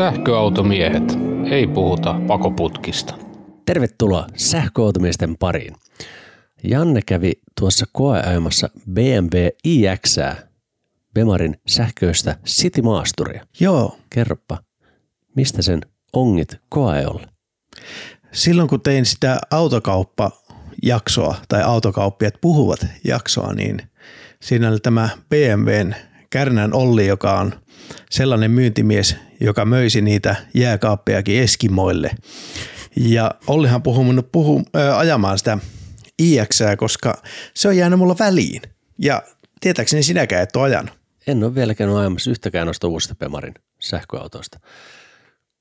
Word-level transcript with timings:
Sähköautomiehet. 0.00 1.02
Ei 1.50 1.66
puhuta 1.66 2.14
pakoputkista. 2.26 3.14
Tervetuloa 3.66 4.26
sähköautomiesten 4.36 5.36
pariin. 5.36 5.74
Janne 6.64 7.00
kävi 7.06 7.32
tuossa 7.60 7.86
koeajamassa 7.92 8.70
BMW 8.90 9.48
iX 9.64 10.18
Bemarin 11.14 11.56
sähköistä 11.66 12.36
City-maasturia. 12.46 13.46
Joo, 13.60 13.98
Kerropa, 14.10 14.58
mistä 15.36 15.62
sen 15.62 15.80
ongit 16.12 16.56
koeajolle? 16.68 17.26
silloin 18.32 18.68
kun 18.68 18.80
tein 18.80 19.06
sitä 19.06 19.38
autokauppa-jaksoa 19.50 21.36
tai 21.48 21.62
autokauppiat 21.62 22.34
puhuvat 22.40 22.86
jaksoa, 23.04 23.52
niin 23.52 23.82
siinä 24.42 24.68
oli 24.68 24.80
tämä 24.80 25.08
BMWn 25.28 25.94
Kärnän 26.30 26.74
Olli, 26.74 27.06
joka 27.06 27.40
on 27.40 27.52
sellainen 28.10 28.50
myyntimies, 28.50 29.16
joka 29.40 29.64
möisi 29.64 30.00
niitä 30.00 30.36
jääkaappejakin 30.54 31.42
Eskimoille. 31.42 32.10
Ja 32.96 33.34
Ollihan 33.46 33.82
puhuu 33.82 34.04
minut 34.04 34.32
puhu, 34.32 34.62
ajamaan 34.96 35.38
sitä 35.38 35.58
iX, 36.18 36.60
koska 36.76 37.22
se 37.54 37.68
on 37.68 37.76
jäänyt 37.76 37.98
mulla 37.98 38.16
väliin. 38.18 38.62
Ja 38.98 39.22
tietääkseni 39.60 40.02
sinäkään 40.02 40.42
et 40.42 40.56
ole 40.56 40.64
ajanut. 40.64 41.00
En 41.26 41.44
ole 41.44 41.54
vielä 41.54 41.74
käynyt 41.74 41.96
ajamassa 41.96 42.30
yhtäkään 42.30 42.66
noista 42.66 42.88
uusista 42.88 43.14
Bemarin 43.14 43.54
sähköautoista. 43.80 44.60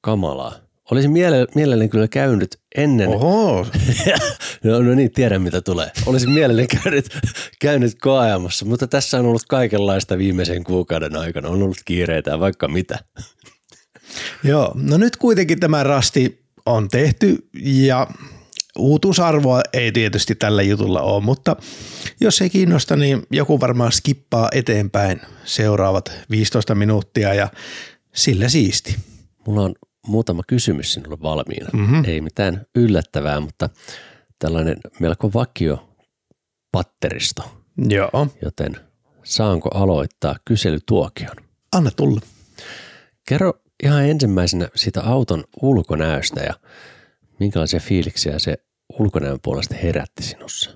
Kamalaa. 0.02 0.69
Olisin 0.92 1.12
miele- 1.12 1.48
mielelläni 1.56 1.90
kyllä 1.90 2.08
käynyt 2.08 2.60
ennen 2.76 3.10
Oho, 3.10 3.68
No, 4.64 4.82
no 4.82 4.96
niin, 4.96 5.12
tiedän 5.12 5.42
mitä 5.42 5.62
tulee. 5.62 5.92
Olisin 6.06 6.30
mielelläni 6.30 6.68
käynyt, 6.68 7.10
käynyt 7.60 8.00
koajamassa, 8.02 8.66
mutta 8.66 8.88
tässä 8.88 9.20
on 9.20 9.26
ollut 9.26 9.46
kaikenlaista 9.48 10.18
viimeisen 10.18 10.64
kuukauden 10.64 11.16
aikana. 11.16 11.50
On 11.50 11.64
ollut 11.64 11.78
kiireitä 11.86 12.40
vaikka 12.40 12.68
mitä. 12.68 13.00
Joo, 14.44 14.72
no 14.76 14.98
nyt 14.98 15.18
kuitenkin 15.18 15.60
tämä 15.60 15.84
rasti 15.84 16.46
on 16.66 16.88
tehty 16.88 17.50
ja 17.64 18.08
uutuusarvoa 18.78 19.62
ei 19.74 19.92
tietysti 19.92 20.36
tällä 20.36 20.62
jutulla 20.62 21.02
ole, 21.02 21.24
mutta 21.24 21.56
jos 22.22 22.42
ei 22.42 22.50
kiinnosta, 22.50 22.96
niin 22.96 23.22
joku 23.31 23.59
varmaan 23.59 23.92
skippaa 23.92 24.50
eteenpäin 24.53 25.22
seuraavat 25.46 26.12
15 26.30 26.76
minuuttia 26.76 27.34
ja 27.34 27.48
sillä 28.16 28.50
siisti. 28.50 28.96
Mulla 29.48 29.62
on 29.62 29.76
muutama 30.10 30.42
kysymys 30.48 30.94
sinulle 30.94 31.18
valmiina. 31.22 31.70
Mm-hmm. 31.74 32.04
Ei 32.06 32.22
mitään 32.22 32.66
yllättävää, 32.76 33.40
mutta 33.40 33.70
tällainen 34.40 34.78
melko 35.00 35.34
vakio 35.34 35.96
patteristo, 36.72 37.52
Joo, 37.78 38.28
joten 38.42 38.76
saanko 39.24 39.70
aloittaa 39.74 40.36
kyselytuokion? 40.46 41.36
anna 41.72 41.92
tulla. 41.92 42.22
Kerro 43.28 43.54
ihan 43.84 44.06
ensimmäisenä 44.06 44.70
siitä 44.76 45.02
auton 45.04 45.44
ulkonäöstä 45.62 46.42
ja 46.42 46.54
minkälaisia 47.40 47.80
fiiliksiä 47.80 48.40
se 48.40 48.58
ulkonäön 49.00 49.40
puolesta 49.44 49.76
herätti 49.76 50.24
sinussa. 50.24 50.72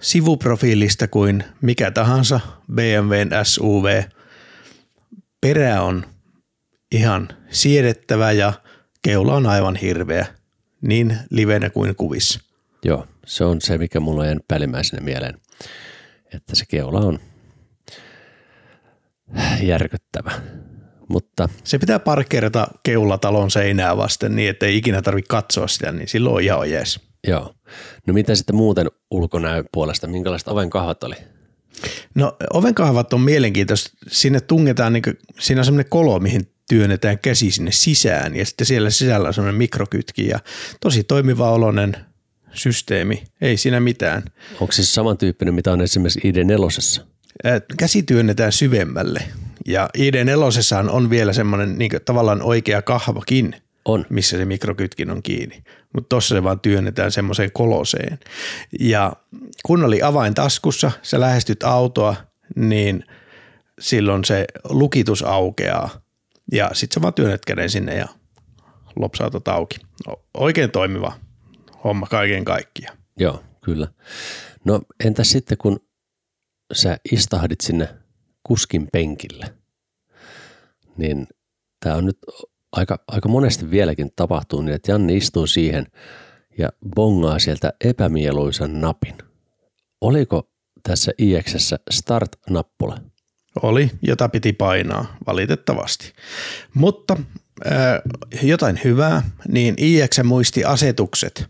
Sivuprofiilista 0.00 1.08
kuin 1.08 1.44
mikä 1.60 1.90
tahansa 1.90 2.40
BMWn 2.74 3.30
SUV. 3.44 4.02
Perä 5.40 5.82
on 5.82 6.06
ihan 6.92 7.28
siedettävä 7.50 8.32
ja 8.32 8.52
keula 9.02 9.34
on 9.34 9.46
aivan 9.46 9.76
hirveä, 9.76 10.26
niin 10.80 11.18
livenä 11.30 11.70
kuin 11.70 11.96
kuvissa. 11.96 12.40
Joo, 12.84 13.06
se 13.26 13.44
on 13.44 13.60
se, 13.60 13.78
mikä 13.78 14.00
mulla 14.00 14.20
on 14.20 14.26
jäänyt 14.26 14.48
päällimmäisenä 14.48 15.02
mieleen, 15.02 15.34
että 16.34 16.56
se 16.56 16.64
keula 16.68 17.00
on 17.00 17.18
järkyttävä. 19.62 20.32
Mutta 21.08 21.48
Se 21.64 21.78
pitää 21.78 21.98
parkkeerata 21.98 22.68
keulatalon 22.82 23.50
seinää 23.50 23.96
vasten 23.96 24.36
niin, 24.36 24.50
että 24.50 24.66
ei 24.66 24.76
ikinä 24.76 25.02
tarvitse 25.02 25.28
katsoa 25.28 25.68
sitä, 25.68 25.92
niin 25.92 26.08
silloin 26.08 26.34
on 26.34 26.42
ihan 26.42 26.70
jees. 26.70 27.00
joo, 27.26 27.54
no 28.06 28.14
mitä 28.14 28.34
sitten 28.34 28.56
muuten 28.56 28.86
ulkonäön 29.10 29.64
puolesta, 29.72 30.06
minkälaiset 30.06 30.48
ovenkahvat 30.48 31.04
oli? 31.04 31.14
No 32.14 32.36
ovenkahvat 32.52 33.12
on 33.12 33.20
mielenkiintoista. 33.20 33.90
Sinne 34.08 34.40
tungetaan, 34.40 34.92
niin 34.92 35.02
siinä 35.40 35.60
on 35.60 35.64
semmoinen 35.64 35.90
kolo, 35.90 36.20
mihin 36.20 36.51
työnnetään 36.72 37.18
käsi 37.18 37.50
sinne 37.50 37.72
sisään 37.72 38.36
ja 38.36 38.46
sitten 38.46 38.66
siellä 38.66 38.90
sisällä 38.90 39.28
on 39.28 39.34
semmoinen 39.34 39.58
mikrokytki 39.58 40.28
ja 40.28 40.38
tosi 40.80 41.04
toimiva 41.04 41.50
oloinen 41.50 41.96
systeemi. 42.52 43.24
Ei 43.40 43.56
siinä 43.56 43.80
mitään. 43.80 44.22
Onko 44.60 44.72
se 44.72 44.84
samantyyppinen, 44.84 45.54
mitä 45.54 45.72
on 45.72 45.80
esimerkiksi 45.80 46.20
ID4? 46.20 47.02
Ää, 47.44 47.60
Käsi 47.78 48.02
työnnetään 48.02 48.52
syvemmälle 48.52 49.22
ja 49.66 49.88
ID4 49.98 50.90
on 50.90 51.10
vielä 51.10 51.32
semmoinen 51.32 51.78
niin 51.78 51.90
tavallaan 52.04 52.42
oikea 52.42 52.82
kahvakin, 52.82 53.56
On. 53.84 54.06
missä 54.08 54.36
se 54.36 54.44
mikrokytkin 54.44 55.10
on 55.10 55.22
kiinni. 55.22 55.62
Mutta 55.94 56.08
tuossa 56.08 56.34
se 56.34 56.42
vaan 56.42 56.60
työnnetään 56.60 57.12
semmoiseen 57.12 57.52
koloseen. 57.52 58.18
Ja 58.80 59.12
kun 59.66 59.84
oli 59.84 60.02
avain 60.02 60.34
taskussa, 60.34 60.90
sä 61.02 61.20
lähestyt 61.20 61.62
autoa, 61.62 62.16
niin 62.56 63.04
silloin 63.80 64.24
se 64.24 64.44
lukitus 64.68 65.22
aukeaa. 65.22 66.01
Ja 66.52 66.70
sit 66.72 66.92
sä 66.92 67.02
vaan 67.02 67.14
työnnät 67.14 67.44
käden 67.44 67.70
sinne 67.70 67.94
ja 67.94 68.08
lopsautat 68.96 69.48
auki. 69.48 69.78
Oikein 70.34 70.70
toimiva 70.70 71.12
homma 71.84 72.06
kaiken 72.06 72.44
kaikkiaan. 72.44 72.98
Joo, 73.18 73.42
kyllä. 73.64 73.88
No 74.64 74.80
entäs 75.04 75.30
sitten, 75.30 75.58
kun 75.58 75.80
sä 76.72 76.96
istahdit 77.12 77.60
sinne 77.60 77.88
kuskin 78.42 78.88
penkille, 78.92 79.54
niin 80.96 81.26
tämä 81.80 81.96
on 81.96 82.06
nyt 82.06 82.18
aika, 82.72 82.98
aika 83.08 83.28
monesti 83.28 83.70
vieläkin 83.70 84.10
tapahtuu 84.16 84.62
niin, 84.62 84.74
että 84.74 84.92
Janne 84.92 85.14
istuu 85.14 85.46
siihen 85.46 85.86
ja 86.58 86.68
bongaa 86.94 87.38
sieltä 87.38 87.72
epämieluisan 87.84 88.80
napin. 88.80 89.18
Oliko 90.00 90.50
tässä 90.82 91.12
IXssä 91.18 91.78
start-nappula? 91.90 93.11
Oli, 93.62 93.90
jota 94.02 94.28
piti 94.28 94.52
painaa, 94.52 95.16
valitettavasti. 95.26 96.12
Mutta 96.74 97.16
äh, 97.66 98.42
jotain 98.42 98.80
hyvää, 98.84 99.22
niin 99.48 99.74
IX 99.78 100.22
muisti 100.24 100.64
asetukset, 100.64 101.46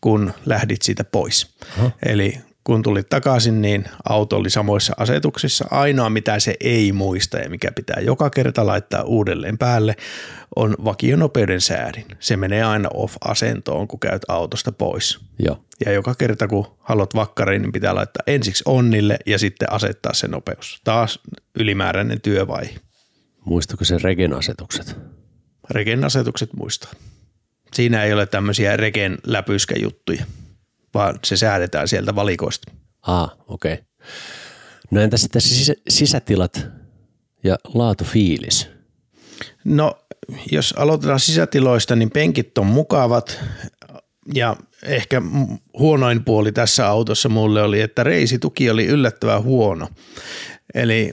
kun 0.00 0.32
lähdit 0.46 0.82
siitä 0.82 1.04
pois. 1.04 1.56
Aha. 1.78 1.90
Eli 2.06 2.38
kun 2.66 2.82
tulit 2.82 3.08
takaisin, 3.08 3.62
niin 3.62 3.84
auto 4.08 4.36
oli 4.36 4.50
samoissa 4.50 4.92
asetuksissa. 4.96 5.68
Ainoa, 5.70 6.10
mitä 6.10 6.40
se 6.40 6.54
ei 6.60 6.92
muista 6.92 7.38
ja 7.38 7.50
mikä 7.50 7.72
pitää 7.72 8.00
joka 8.00 8.30
kerta 8.30 8.66
laittaa 8.66 9.02
uudelleen 9.02 9.58
päälle, 9.58 9.96
on 10.56 10.74
vakionopeuden 10.84 11.60
säädin. 11.60 12.04
Se 12.20 12.36
menee 12.36 12.62
aina 12.62 12.88
off-asentoon, 12.94 13.88
kun 13.88 14.00
käyt 14.00 14.22
autosta 14.28 14.72
pois. 14.72 15.18
Joo, 15.38 15.64
Ja 15.86 15.92
joka 15.92 16.14
kerta, 16.14 16.48
kun 16.48 16.66
haluat 16.78 17.14
vakkariin, 17.14 17.62
niin 17.62 17.72
pitää 17.72 17.94
laittaa 17.94 18.22
ensiksi 18.26 18.62
onnille 18.66 19.18
ja 19.26 19.38
sitten 19.38 19.72
asettaa 19.72 20.14
se 20.14 20.28
nopeus. 20.28 20.80
Taas 20.84 21.20
ylimääräinen 21.58 22.20
työvaihe. 22.20 22.74
muistuiko 23.44 23.84
se 23.84 23.98
regen 24.02 24.32
asetukset? 24.32 24.96
Regen 25.70 26.04
asetukset 26.04 26.52
muistaa. 26.52 26.92
Siinä 27.74 28.04
ei 28.04 28.12
ole 28.12 28.26
tämmöisiä 28.26 28.76
regen 28.76 29.18
läpyskäjuttuja, 29.26 30.24
vaan 30.96 31.18
se 31.24 31.36
säädetään 31.36 31.88
sieltä 31.88 32.14
valikoista. 32.14 32.72
Ah, 33.02 33.30
okei. 33.48 33.72
Okay. 33.72 33.84
No 34.90 35.00
entä 35.00 35.16
sitten 35.16 35.42
sisä, 35.42 35.74
sisätilat 35.88 36.66
ja 37.44 37.58
laatufiilis? 37.74 38.68
No, 39.64 39.98
jos 40.52 40.74
aloitetaan 40.76 41.20
sisätiloista, 41.20 41.96
niin 41.96 42.10
penkit 42.10 42.58
on 42.58 42.66
mukavat 42.66 43.40
ja 44.34 44.56
ehkä 44.82 45.22
huonoin 45.78 46.24
puoli 46.24 46.52
tässä 46.52 46.88
autossa 46.88 47.28
mulle 47.28 47.62
oli, 47.62 47.80
että 47.80 48.02
reisituki 48.02 48.70
oli 48.70 48.86
yllättävän 48.86 49.42
huono. 49.42 49.88
Eli 50.74 51.12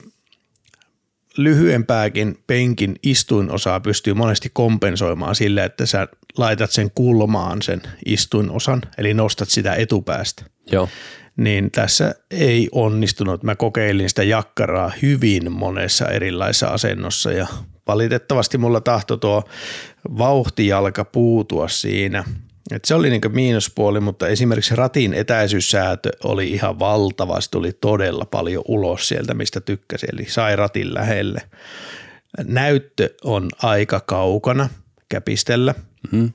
lyhyempääkin 1.38 2.44
penkin 2.48 2.96
istuinosaa 3.04 3.80
pystyy 3.80 4.14
monesti 4.14 4.50
kompensoimaan 4.54 5.36
sillä, 5.36 5.64
että 5.64 5.86
sä 5.86 6.08
laitat 6.38 6.72
sen 6.72 6.92
kulmaan 6.96 7.62
sen 7.62 7.82
istuinosan, 8.06 8.82
eli 8.98 9.14
nostat 9.14 9.50
sitä 9.50 9.74
etupäästä. 9.74 10.46
Joo, 10.72 10.90
Niin 11.38 11.72
tässä 11.72 12.16
ei 12.32 12.70
onnistunut. 12.72 13.44
Mä 13.44 13.56
kokeilin 13.56 14.10
sitä 14.10 14.24
jakkaraa 14.24 14.92
hyvin 15.02 15.52
monessa 15.52 16.08
erilaisessa 16.08 16.68
asennossa 16.68 17.32
ja 17.32 17.48
valitettavasti 17.88 18.58
mulla 18.58 18.82
tahto 18.82 19.18
tuo 19.18 19.44
vauhtijalka 20.18 21.06
puutua 21.06 21.68
siinä. 21.68 22.24
Et 22.72 22.86
se 22.86 22.96
oli 22.96 23.10
niinku 23.10 23.30
miinuspuoli, 23.30 24.00
mutta 24.00 24.28
esimerkiksi 24.28 24.76
ratin 24.76 25.14
etäisyyssäätö 25.14 26.10
oli 26.24 26.52
ihan 26.52 26.80
valtava. 26.80 27.42
Se 27.42 27.50
tuli 27.50 27.72
todella 27.82 28.26
paljon 28.26 28.64
ulos 28.68 29.08
sieltä, 29.08 29.34
mistä 29.34 29.62
tykkäsi, 29.62 30.08
eli 30.14 30.26
sai 30.30 30.56
ratin 30.56 30.94
lähelle. 30.94 31.42
Näyttö 32.44 33.10
on 33.24 33.50
aika 33.64 34.00
kaukana 34.00 34.70
käpistellä 35.10 35.76
mm. 36.12 36.32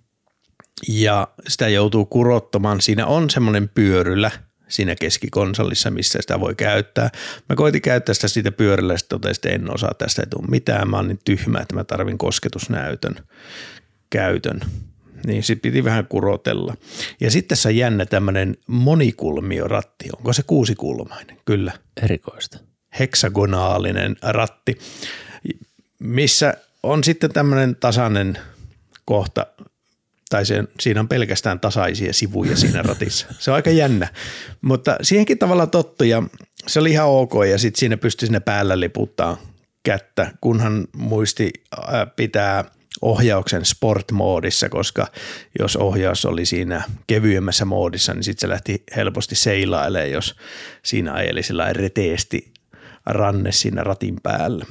ja 0.89 1.29
sitä 1.49 1.69
joutuu 1.69 2.07
kurottamaan. 2.07 2.81
Siinä 2.81 3.07
on 3.07 3.31
semmoinen 3.31 3.69
pyörylä 3.69 4.31
siinä 4.69 4.95
keskikonsolissa, 4.95 5.91
missä 5.91 6.19
sitä 6.23 6.41
voi 6.41 6.55
käyttää. 6.55 7.11
Mä 7.49 7.57
koitin 7.57 7.83
käyttää 7.83 8.15
sitä 8.15 8.29
siitä 8.29 8.53
pyörällä 8.53 8.93
ja 8.93 8.99
totesin, 9.09 9.37
että 9.37 9.49
en 9.49 9.75
osaa 9.75 9.95
tästä 9.95 10.23
ei 10.23 10.27
tule 10.27 10.47
mitään. 10.51 10.91
Mä 10.91 10.97
oon 10.97 11.09
niin 11.09 11.21
tyhmä, 11.25 11.61
että 11.61 11.75
mä 11.75 11.85
tarvin 11.85 12.19
kosketusnäytön 12.19 13.15
käytön. 14.11 14.61
Niin 15.27 15.43
sit 15.43 15.63
piti 15.63 15.85
vähän 15.85 16.07
kurotella. 16.07 16.75
Ja 17.21 17.31
sitten 17.31 17.49
tässä 17.49 17.69
on 17.69 17.77
jännä 17.77 18.07
tämmöinen 18.07 18.57
monikulmioratti. 18.67 20.09
Onko 20.17 20.33
se 20.33 20.43
kuusikulmainen? 20.43 21.37
Kyllä. 21.45 21.73
Erikoista. 22.03 22.59
Heksagonaalinen 22.99 24.17
ratti, 24.23 24.79
missä 25.99 26.55
on 26.83 27.05
sitten 27.05 27.33
tämmöinen 27.33 27.77
tasainen 27.77 28.39
kohta, 29.05 29.47
tai 30.29 30.47
se, 30.47 30.65
siinä 30.81 31.01
on 31.01 31.09
pelkästään 31.09 31.61
tasaisia 31.61 32.13
sivuja 32.13 32.57
siinä 32.57 32.83
ratissa. 32.83 33.27
Se 33.39 33.51
on 33.51 33.55
aika 33.55 33.71
jännä, 33.71 34.09
mutta 34.61 34.97
siihenkin 35.03 35.39
tavalla 35.39 35.67
tottu 35.67 36.05
ja 36.05 36.23
se 36.67 36.81
oli 36.81 36.91
ihan 36.91 37.09
ok 37.09 37.33
ja 37.51 37.59
sitten 37.59 37.81
siinä 37.81 37.97
pystyi 37.97 38.27
sinne 38.27 38.41
päällä 38.41 38.81
liputtaa 38.81 39.37
kättä, 39.83 40.31
kunhan 40.41 40.87
muisti 40.97 41.51
pitää 42.17 42.65
ohjauksen 43.03 43.63
sport-moodissa, 43.65 44.69
koska 44.69 45.07
jos 45.59 45.77
ohjaus 45.77 46.25
oli 46.25 46.47
siinä 46.47 46.83
kevyemmässä 47.07 47.65
moodissa, 47.65 48.15
niin 48.15 48.25
sitten 48.25 48.41
se 48.41 48.49
lähti 48.49 48.83
helposti 48.97 49.35
seilailemaan, 49.35 50.11
jos 50.11 50.37
siinä 50.85 51.13
ajeli 51.13 51.43
sillä 51.43 51.73
reteesti 51.73 52.53
ranne 53.07 53.53
siinä 53.53 53.83
ratin 53.83 54.17
päällä. 54.23 54.67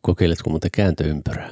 Kokeilitko 0.00 0.50
muuten 0.50 0.70
kääntöympyrää? 0.70 1.50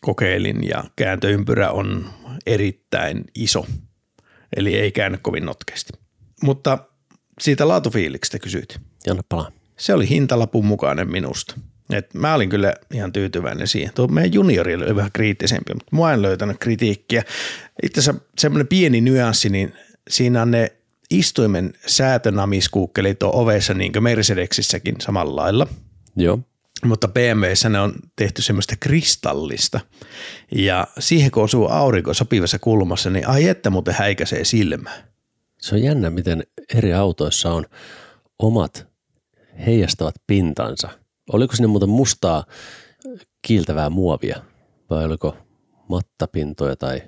Kokeilin 0.00 0.68
ja 0.68 0.84
kääntöympyrä 0.96 1.70
on 1.70 2.10
erittäin 2.46 3.24
iso, 3.34 3.66
eli 4.56 4.74
ei 4.74 4.92
käänny 4.92 5.18
kovin 5.22 5.46
notkeasti. 5.46 5.92
Mutta 6.42 6.78
siitä 7.40 7.68
laatufiiliksestä 7.68 8.38
kysyit. 8.38 8.80
Janne 9.06 9.22
palaa. 9.28 9.50
Se 9.76 9.94
oli 9.94 10.08
hintalapun 10.08 10.66
mukainen 10.66 11.10
minusta. 11.10 11.54
Et 11.92 12.14
mä 12.14 12.34
olin 12.34 12.48
kyllä 12.48 12.74
ihan 12.94 13.12
tyytyväinen 13.12 13.68
siihen. 13.68 13.92
Tuo 13.94 14.08
meidän 14.08 14.32
juniori 14.32 14.74
oli 14.74 14.96
vähän 14.96 15.12
kriittisempi, 15.12 15.74
mutta 15.74 15.96
mua 15.96 16.12
en 16.12 16.22
löytänyt 16.22 16.58
kritiikkiä. 16.58 17.22
Itse 17.82 18.00
asiassa 18.00 18.22
semmoinen 18.38 18.66
pieni 18.66 19.00
nyanssi, 19.00 19.48
niin 19.48 19.72
siinä 20.10 20.42
on 20.42 20.50
ne 20.50 20.72
istuimen 21.10 21.72
säätönamiskuukkelit 21.86 23.22
on 23.22 23.34
ovessa 23.34 23.74
niin 23.74 23.92
kuin 23.92 24.02
Mercedesissäkin 24.02 24.94
samalla 25.00 25.42
lailla. 25.42 25.66
Joo. 26.16 26.40
Mutta 26.84 27.08
BMWssä 27.08 27.68
ne 27.68 27.80
on 27.80 27.92
tehty 28.16 28.42
semmoista 28.42 28.74
kristallista. 28.80 29.80
Ja 30.54 30.86
siihen 30.98 31.30
kun 31.30 31.42
osuu 31.42 31.68
aurinko 31.68 32.14
sopivassa 32.14 32.58
kulmassa, 32.58 33.10
niin 33.10 33.28
ai 33.28 33.48
että 33.48 33.70
muuten 33.70 33.94
häikäisee 33.94 34.44
silmää. 34.44 35.08
Se 35.60 35.74
on 35.74 35.82
jännä, 35.82 36.10
miten 36.10 36.42
eri 36.74 36.94
autoissa 36.94 37.52
on 37.52 37.66
omat 38.38 38.86
heijastavat 39.66 40.14
pintansa. 40.26 40.88
Oliko 41.32 41.56
sinne 41.56 41.66
muuten 41.66 41.88
mustaa 41.88 42.44
kiiltävää 43.42 43.90
muovia 43.90 44.42
vai 44.90 45.04
oliko 45.04 45.36
mattapintoja 45.88 46.76
tai 46.76 47.02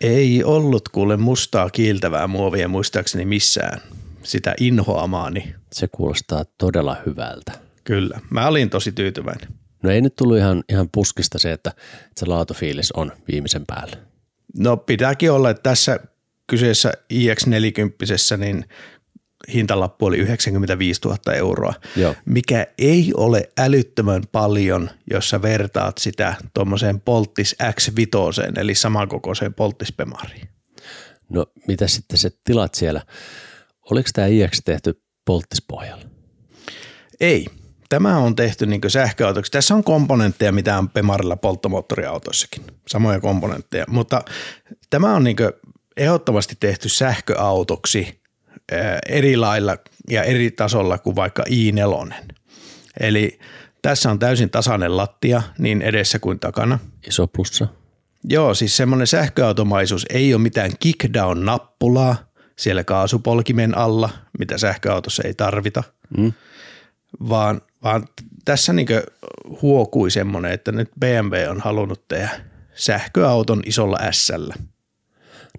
Ei 0.00 0.44
ollut 0.44 0.88
kuule 0.88 1.16
mustaa 1.16 1.70
kiiltävää 1.70 2.26
muovia 2.26 2.68
muistaakseni 2.68 3.24
missään 3.24 3.80
sitä 4.22 4.54
inhoamaani. 4.60 5.54
se 5.72 5.88
kuulostaa 5.88 6.44
todella 6.58 6.96
hyvältä. 7.06 7.63
Kyllä, 7.84 8.20
mä 8.30 8.48
olin 8.48 8.70
tosi 8.70 8.92
tyytyväinen. 8.92 9.48
No 9.82 9.90
ei 9.90 10.00
nyt 10.00 10.16
tullut 10.16 10.38
ihan, 10.38 10.64
ihan 10.68 10.88
puskista 10.92 11.38
se, 11.38 11.52
että, 11.52 11.70
että 11.70 12.20
se 12.20 12.26
laatufiilis 12.26 12.92
on 12.92 13.12
viimeisen 13.32 13.66
päällä. 13.66 13.96
No 14.58 14.76
pitääkin 14.76 15.32
olla, 15.32 15.50
että 15.50 15.62
tässä 15.62 16.00
kyseessä 16.46 16.92
iX40, 17.12 18.36
niin 18.38 18.64
hintalappu 19.54 20.06
oli 20.06 20.18
95 20.18 21.00
000 21.04 21.34
euroa, 21.34 21.74
Joo. 21.96 22.14
mikä 22.24 22.66
ei 22.78 23.12
ole 23.16 23.50
älyttömän 23.58 24.22
paljon, 24.32 24.90
jos 25.10 25.30
sä 25.30 25.42
vertaat 25.42 25.98
sitä 25.98 26.34
tuommoiseen 26.54 27.00
Polttis 27.00 27.56
X5, 27.62 28.60
eli 28.60 28.74
samankokoiseen 28.74 29.54
Polttispemariin. 29.54 30.48
No 31.28 31.46
mitä 31.68 31.86
sitten 31.86 32.18
se 32.18 32.30
tilat 32.44 32.74
siellä? 32.74 33.02
Oliko 33.90 34.08
tämä 34.12 34.26
iX 34.26 34.60
tehty 34.64 35.02
polttispohjalla? 35.24 36.04
Ei. 37.20 37.46
Tämä 37.88 38.18
on 38.18 38.36
tehty 38.36 38.66
niin 38.66 38.80
sähköautoksi. 38.88 39.52
Tässä 39.52 39.74
on 39.74 39.84
komponentteja, 39.84 40.52
mitä 40.52 40.78
on 40.78 40.88
Pemarilla 40.88 41.36
polttomoottoriautoissakin. 41.36 42.62
Samoja 42.88 43.20
komponentteja, 43.20 43.84
mutta 43.88 44.22
tämä 44.90 45.14
on 45.14 45.24
niin 45.24 45.36
ehdottomasti 45.96 46.56
tehty 46.60 46.88
sähköautoksi 46.88 48.20
ää, 48.72 48.98
eri 49.08 49.36
lailla 49.36 49.76
ja 50.10 50.22
eri 50.22 50.50
tasolla 50.50 50.98
kuin 50.98 51.16
vaikka 51.16 51.44
i4. 51.50 52.14
Eli 53.00 53.38
tässä 53.82 54.10
on 54.10 54.18
täysin 54.18 54.50
tasainen 54.50 54.96
lattia 54.96 55.42
niin 55.58 55.82
edessä 55.82 56.18
kuin 56.18 56.40
takana. 56.40 56.78
Iso 57.08 57.26
plussa. 57.26 57.68
Joo, 58.28 58.54
siis 58.54 58.76
semmoinen 58.76 59.06
sähköautomaisuus 59.06 60.06
ei 60.10 60.34
ole 60.34 60.42
mitään 60.42 60.70
kickdown-nappulaa 60.80 62.16
siellä 62.58 62.84
kaasupolkimen 62.84 63.78
alla, 63.78 64.10
mitä 64.38 64.58
sähköautossa 64.58 65.22
ei 65.26 65.34
tarvita, 65.34 65.82
Mm. 66.16 66.32
Vaan, 67.28 67.60
vaan 67.82 68.04
tässä 68.44 68.72
niin 68.72 68.88
huokui 69.62 70.10
semmoinen, 70.10 70.52
että 70.52 70.72
nyt 70.72 70.90
BMW 71.00 71.34
on 71.50 71.60
halunnut 71.60 72.08
tehdä 72.08 72.30
sähköauton 72.74 73.62
isolla 73.66 73.98
s 74.10 74.32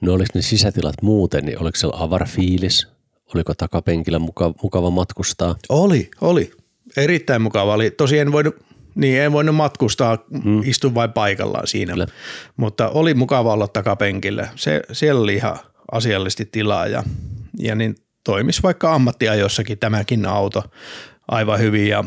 No 0.02 0.14
oliko 0.14 0.30
ne 0.34 0.42
sisätilat 0.42 0.96
muuten, 1.02 1.46
niin 1.46 1.62
oliko 1.62 1.76
siellä 1.76 2.04
avara 2.04 2.26
fiilis? 2.26 2.88
Oliko 3.36 3.54
takapenkillä 3.54 4.20
mukava, 4.20 4.54
mukava 4.64 4.90
matkustaa? 4.90 5.56
Oli, 5.70 6.12
oli. 6.22 6.52
Erittäin 6.98 7.42
mukava 7.42 7.74
oli. 7.74 7.92
Tosi 7.92 8.20
en 8.20 8.32
voinut, 8.32 8.56
niin 8.96 9.22
en 9.22 9.32
voinut 9.32 9.56
matkustaa, 9.56 10.18
mm. 10.44 10.62
istun 10.64 10.96
vain 10.96 11.14
paikallaan 11.14 11.68
siinä. 11.68 11.94
Kyllä. 11.94 12.08
Mutta 12.58 12.90
oli 12.90 13.14
mukava 13.14 13.54
olla 13.54 13.68
takapenkillä. 13.68 14.48
Se, 14.56 14.82
siellä 14.92 15.22
oli 15.22 15.36
ihan 15.36 15.58
asiallisesti 15.92 16.46
tilaa 16.46 16.88
ja, 16.88 17.04
ja 17.60 17.76
niin 17.76 17.96
toimisi 18.24 18.64
vaikka 18.64 18.94
ammattiajossakin 18.94 19.80
tämäkin 19.80 20.26
auto 20.26 20.64
aivan 21.28 21.60
hyvin 21.60 21.88
ja 21.88 22.04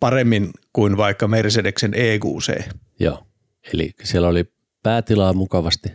paremmin 0.00 0.50
kuin 0.72 0.96
vaikka 0.96 1.28
Mercedeksen 1.28 1.94
E 1.94 2.14
EQC. 2.14 2.62
Joo. 3.00 3.26
Eli 3.74 3.90
siellä 4.04 4.28
oli 4.28 4.44
päätilaa 4.82 5.32
mukavasti, 5.32 5.88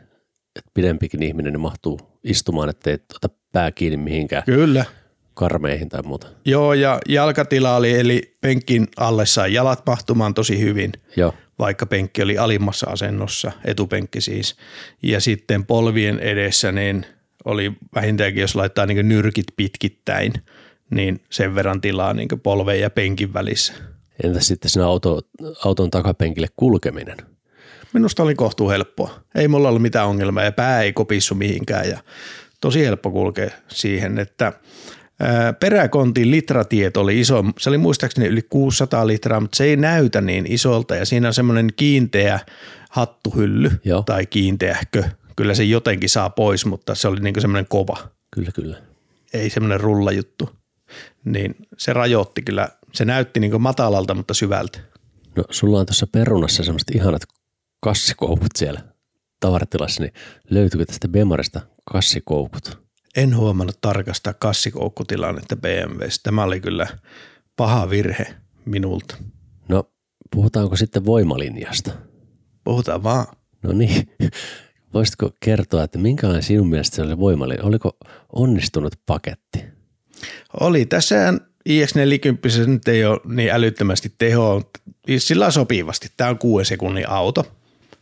että 0.56 0.72
pidempikin 0.74 1.24
ihminen 1.24 1.60
mahtuu 1.60 2.00
istumaan, 2.24 2.70
ettei 2.70 2.94
ota 3.16 3.30
pää 3.52 3.72
kiinni 3.72 3.98
mihinkään 3.98 4.44
Kyllä. 4.44 4.86
karmeihin 5.34 5.90
tai 5.90 6.02
muuta. 6.04 6.28
Joo 6.46 6.74
ja 6.74 7.00
jalkatila 7.08 7.76
oli 7.76 8.00
eli 8.00 8.38
penkin 8.42 8.88
alle 8.98 9.26
sai 9.26 9.54
jalat 9.54 9.84
mahtumaan 9.86 10.34
tosi 10.34 10.60
hyvin. 10.60 10.92
Joo. 11.18 11.34
vaikka 11.60 11.86
penkki 11.86 12.22
oli 12.22 12.38
alimmassa 12.38 12.90
asennossa, 12.90 13.52
etupenkki 13.66 14.22
siis. 14.22 14.56
Ja 15.04 15.22
sitten 15.22 15.66
polvien 15.66 16.20
edessä 16.20 16.72
niin 16.72 17.06
oli 17.46 17.72
vähintäänkin, 17.96 18.42
jos 18.42 18.56
laittaa 18.56 18.86
niin 18.86 19.10
nyrkit 19.10 19.46
pitkittäin, 19.56 20.34
niin 20.94 21.22
sen 21.30 21.56
verran 21.56 21.82
tilaa 21.82 22.14
niin 22.14 22.28
polven 22.44 22.80
ja 22.80 22.90
penkin 22.90 23.34
välissä. 23.34 23.74
Entäs 24.24 24.48
sitten 24.48 24.70
siinä 24.70 24.86
auto, 24.86 25.22
auton 25.66 25.92
takapenkille 25.92 26.48
kulkeminen? 26.56 27.18
Minusta 27.94 28.24
oli 28.24 28.36
kohtuu 28.36 28.70
helppoa. 28.70 29.20
Ei 29.36 29.48
mulla 29.48 29.70
ollut 29.70 29.82
mitään 29.82 30.08
ongelmaa 30.08 30.44
ja 30.44 30.52
pää 30.52 30.82
ei 30.82 30.94
kopissu 30.94 31.36
mihinkään 31.36 31.90
ja 31.90 32.00
tosi 32.62 32.86
helppo 32.86 33.12
kulkea 33.12 33.50
siihen, 33.68 34.20
että 34.20 34.54
peräkontin 35.60 36.32
litratieto 36.32 37.02
oli 37.02 37.20
iso. 37.20 37.44
Se 37.60 37.70
oli 37.70 37.78
muistaakseni 37.78 38.28
yli 38.28 38.42
600 38.42 39.08
litraa, 39.08 39.40
mutta 39.40 39.58
se 39.58 39.64
ei 39.64 39.76
näytä 39.76 40.22
niin 40.22 40.52
isolta 40.52 40.96
ja 40.96 41.06
siinä 41.06 41.28
on 41.28 41.34
semmoinen 41.34 41.70
kiinteä 41.76 42.40
hattuhylly 42.90 43.72
Joo. 43.84 44.02
tai 44.02 44.26
kiinteähkö. 44.26 45.04
Kyllä 45.36 45.56
se 45.56 45.64
jotenkin 45.64 46.10
saa 46.10 46.30
pois, 46.30 46.66
mutta 46.66 46.96
se 46.96 47.08
oli 47.08 47.20
niin 47.20 47.42
semmoinen 47.42 47.68
kova, 47.70 47.98
Kyllä, 48.36 48.52
kyllä. 48.52 48.78
ei 49.34 49.50
semmoinen 49.50 49.80
rullajuttu. 49.80 50.50
Niin 51.26 51.56
se 51.78 51.94
rajoitti 51.94 52.42
kyllä, 52.42 52.70
se 52.94 53.06
näytti 53.06 53.40
niin 53.40 53.62
matalalta, 53.62 54.14
mutta 54.14 54.34
syvältä. 54.34 54.80
No 55.36 55.44
sulla 55.50 55.80
on 55.80 55.86
tuossa 55.86 56.08
perunassa 56.08 56.64
semmoiset 56.64 56.96
ihanat 56.96 57.22
kassikoukut 57.80 58.52
siellä 58.56 58.82
tavaratilassa, 59.40 60.04
niin 60.04 60.14
löytyykö 60.50 60.86
tästä 60.86 61.08
Bemarista 61.08 61.62
kassikoukut? 61.92 62.84
En 63.16 63.36
huomannut 63.36 63.78
tarkastaa 63.82 64.34
kassikoukkutilanetta 64.34 65.56
BMWstä. 65.56 66.24
Tämä 66.24 66.44
oli 66.44 66.60
kyllä 66.60 66.88
paha 67.56 67.90
virhe 67.90 68.36
minulta. 68.66 69.18
No 69.70 69.84
puhutaanko 70.32 70.76
sitten 70.76 71.06
voimalinjasta? 71.06 71.92
Puhutaan 72.64 73.04
vaan. 73.04 73.26
No 73.64 73.74
niin, 73.74 74.10
voisitko 74.94 75.32
kertoa, 75.40 75.84
että 75.84 75.98
minkälainen 75.98 76.44
sinun 76.44 76.70
mielestä 76.70 76.96
se 76.96 77.02
oli 77.02 77.18
voimalinja? 77.18 77.64
Oliko 77.64 77.98
onnistunut 78.34 78.94
paketti? 79.06 79.66
Oli. 80.60 80.86
Tässä 80.86 81.34
iX40 81.70 82.68
nyt 82.68 82.88
ei 82.88 83.06
ole 83.06 83.20
niin 83.26 83.52
älyttömästi 83.52 84.14
tehoa, 84.18 84.56
mutta 84.56 84.80
sillä 85.18 85.46
on 85.46 85.52
sopivasti. 85.52 86.08
Tämä 86.18 86.30
on 86.30 86.38
6 86.38 86.70
sekunnin 86.70 87.10
auto, 87.10 87.46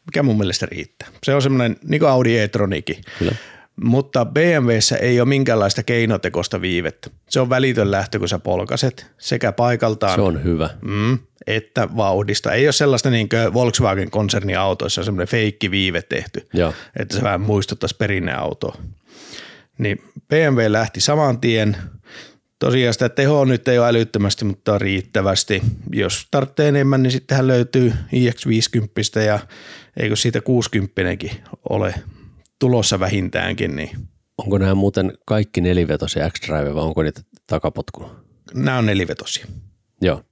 mikä 0.06 0.24
mun 0.24 0.38
mielestä 0.38 0.66
riittää. 0.66 1.08
Se 1.24 1.36
on 1.36 1.42
semmoinen 1.42 1.76
niin 1.84 2.00
kuin 2.00 2.10
Audi 2.10 2.38
e-tronikin. 2.38 3.02
Kyllä. 3.20 3.36
mutta 3.84 4.26
BMWssä 4.26 4.98
ei 4.98 5.22
ole 5.22 5.30
minkäänlaista 5.30 5.84
keinotekosta 5.84 6.62
viivettä. 6.62 7.10
Se 7.30 7.40
on 7.40 7.50
välitön 7.50 7.92
lähtö, 7.92 8.20
kun 8.20 8.28
sä 8.28 8.40
polkaset 8.40 9.08
sekä 9.18 9.52
paikaltaan. 9.52 10.16
Se 10.16 10.22
on 10.22 10.44
hyvä. 10.44 10.70
Mm, 10.82 11.20
että 11.48 11.88
vauhdista. 11.98 12.52
Ei 12.52 12.68
ole 12.68 12.72
sellaista 12.72 13.10
niin 13.10 13.30
kuin 13.30 13.54
Volkswagen-konsernin 13.54 14.60
autoissa 14.60 15.04
semmoinen 15.04 15.28
feikki 15.28 15.72
viive 15.72 16.02
tehty, 16.02 16.48
Joo. 16.54 16.74
että 17.00 17.18
se 17.18 17.24
vähän 17.24 17.42
muistuttaisi 17.42 17.96
perinneautoa. 17.98 18.78
Niin 19.82 19.98
BMW 20.28 20.60
lähti 20.68 21.02
saman 21.02 21.40
tien. 21.40 21.78
Tosiaan 22.60 22.94
sitä 22.94 23.10
tehoa 23.10 23.46
nyt 23.46 23.68
ei 23.68 23.80
ole 23.80 23.88
älyttömästi, 23.88 24.46
mutta 24.46 24.78
riittävästi. 24.78 25.62
Jos 25.94 26.28
tarvitsee 26.32 26.68
enemmän, 26.68 27.04
niin 27.04 27.12
sittenhän 27.12 27.48
löytyy 27.48 27.94
iX50 28.14 29.20
ja 29.26 29.40
eikö 29.98 30.16
siitä 30.16 30.42
60 30.42 31.02
ole 31.70 31.94
tulossa 32.60 33.00
vähintäänkin. 33.00 33.76
Niin 33.76 33.90
Onko 34.38 34.58
nämä 34.58 34.76
muuten 34.76 35.14
kaikki 35.26 35.62
nelivetosia 35.62 36.30
X-Drive 36.30 36.76
vai 36.76 36.84
onko 36.84 37.04
niitä 37.04 37.22
takapotku? 37.48 38.12
nämä 38.54 38.78
on 38.78 38.86
nelivetosia. 38.86 39.46
Joo. 40.02 40.24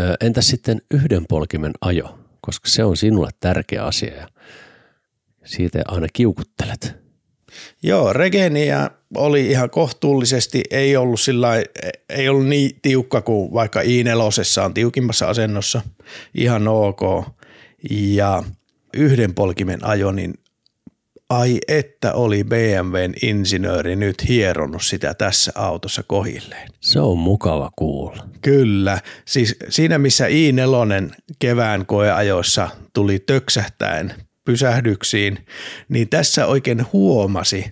Ö, 0.00 0.14
Entäs 0.20 0.48
sitten 0.48 0.82
yhden 0.94 1.26
polkimen 1.28 1.72
ajo, 1.80 2.18
koska 2.40 2.68
se 2.68 2.84
on 2.84 2.96
sinulle 2.96 3.30
tärkeä 3.40 3.84
asia 3.84 4.14
ja 4.16 4.28
siitä 5.44 5.82
aina 5.86 6.06
kiukuttelet. 6.12 7.01
Joo, 7.82 8.12
Regenia 8.12 8.90
oli 9.16 9.46
ihan 9.46 9.70
kohtuullisesti, 9.70 10.62
ei 10.70 10.96
ollut, 10.96 11.20
sillä 11.20 11.48
ei 12.08 12.28
ollut 12.28 12.46
niin 12.46 12.78
tiukka 12.82 13.22
kuin 13.22 13.52
vaikka 13.52 13.80
i4 13.80 14.64
on 14.64 14.74
tiukimmassa 14.74 15.28
asennossa, 15.28 15.82
ihan 16.34 16.68
ok. 16.68 17.00
Ja 17.90 18.42
yhden 18.94 19.34
polkimen 19.34 19.84
ajo, 19.84 20.12
niin 20.12 20.34
ai 21.28 21.58
että 21.68 22.12
oli 22.12 22.44
BMWn 22.44 23.12
insinööri 23.22 23.96
nyt 23.96 24.28
hieronut 24.28 24.82
sitä 24.82 25.14
tässä 25.14 25.52
autossa 25.54 26.02
kohilleen. 26.02 26.68
Se 26.80 27.00
on 27.00 27.18
mukava 27.18 27.70
kuulla. 27.76 28.28
Kyllä, 28.40 28.98
siis 29.24 29.56
siinä 29.68 29.98
missä 29.98 30.26
i4 30.26 31.14
kevään 31.38 31.86
koeajoissa 31.86 32.68
tuli 32.92 33.18
töksähtäen 33.18 34.14
pysähdyksiin, 34.44 35.38
niin 35.88 36.08
tässä 36.08 36.46
oikein 36.46 36.86
huomasi, 36.92 37.64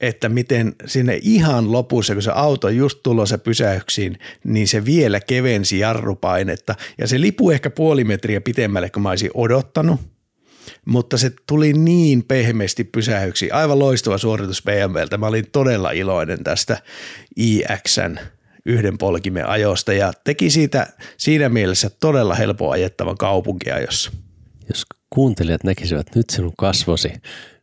että 0.00 0.28
miten 0.28 0.74
sinne 0.86 1.18
ihan 1.22 1.72
lopussa, 1.72 2.12
kun 2.14 2.22
se 2.22 2.30
auto 2.34 2.68
just 2.68 3.00
tulossa 3.02 3.38
pysäyksiin, 3.38 4.18
niin 4.44 4.68
se 4.68 4.84
vielä 4.84 5.20
kevensi 5.20 5.78
jarrupainetta 5.78 6.74
ja 6.98 7.08
se 7.08 7.20
lipu 7.20 7.50
ehkä 7.50 7.70
puoli 7.70 8.04
metriä 8.04 8.40
pitemmälle 8.40 8.90
kuin 8.90 9.02
mä 9.02 9.10
olisin 9.10 9.30
odottanut, 9.34 10.00
mutta 10.84 11.18
se 11.18 11.32
tuli 11.46 11.72
niin 11.72 12.24
pehmeästi 12.24 12.84
pysähyksi. 12.84 13.50
Aivan 13.50 13.78
loistava 13.78 14.18
suoritus 14.18 14.62
BMWltä. 14.62 15.18
Mä 15.18 15.26
olin 15.26 15.50
todella 15.52 15.90
iloinen 15.90 16.44
tästä 16.44 16.78
iXn 17.36 18.18
yhden 18.66 18.98
polkimen 18.98 19.48
ajosta 19.48 19.92
ja 19.92 20.12
teki 20.24 20.50
siitä 20.50 20.86
siinä 21.16 21.48
mielessä 21.48 21.90
todella 22.00 22.34
helppo 22.34 22.70
ajettavan 22.70 23.16
kaupunkiajossa. 23.16 24.10
Jos 24.68 24.86
kuuntelijat 25.16 25.64
näkisivät 25.64 26.06
nyt 26.14 26.30
sinun 26.30 26.52
kasvosi, 26.58 27.12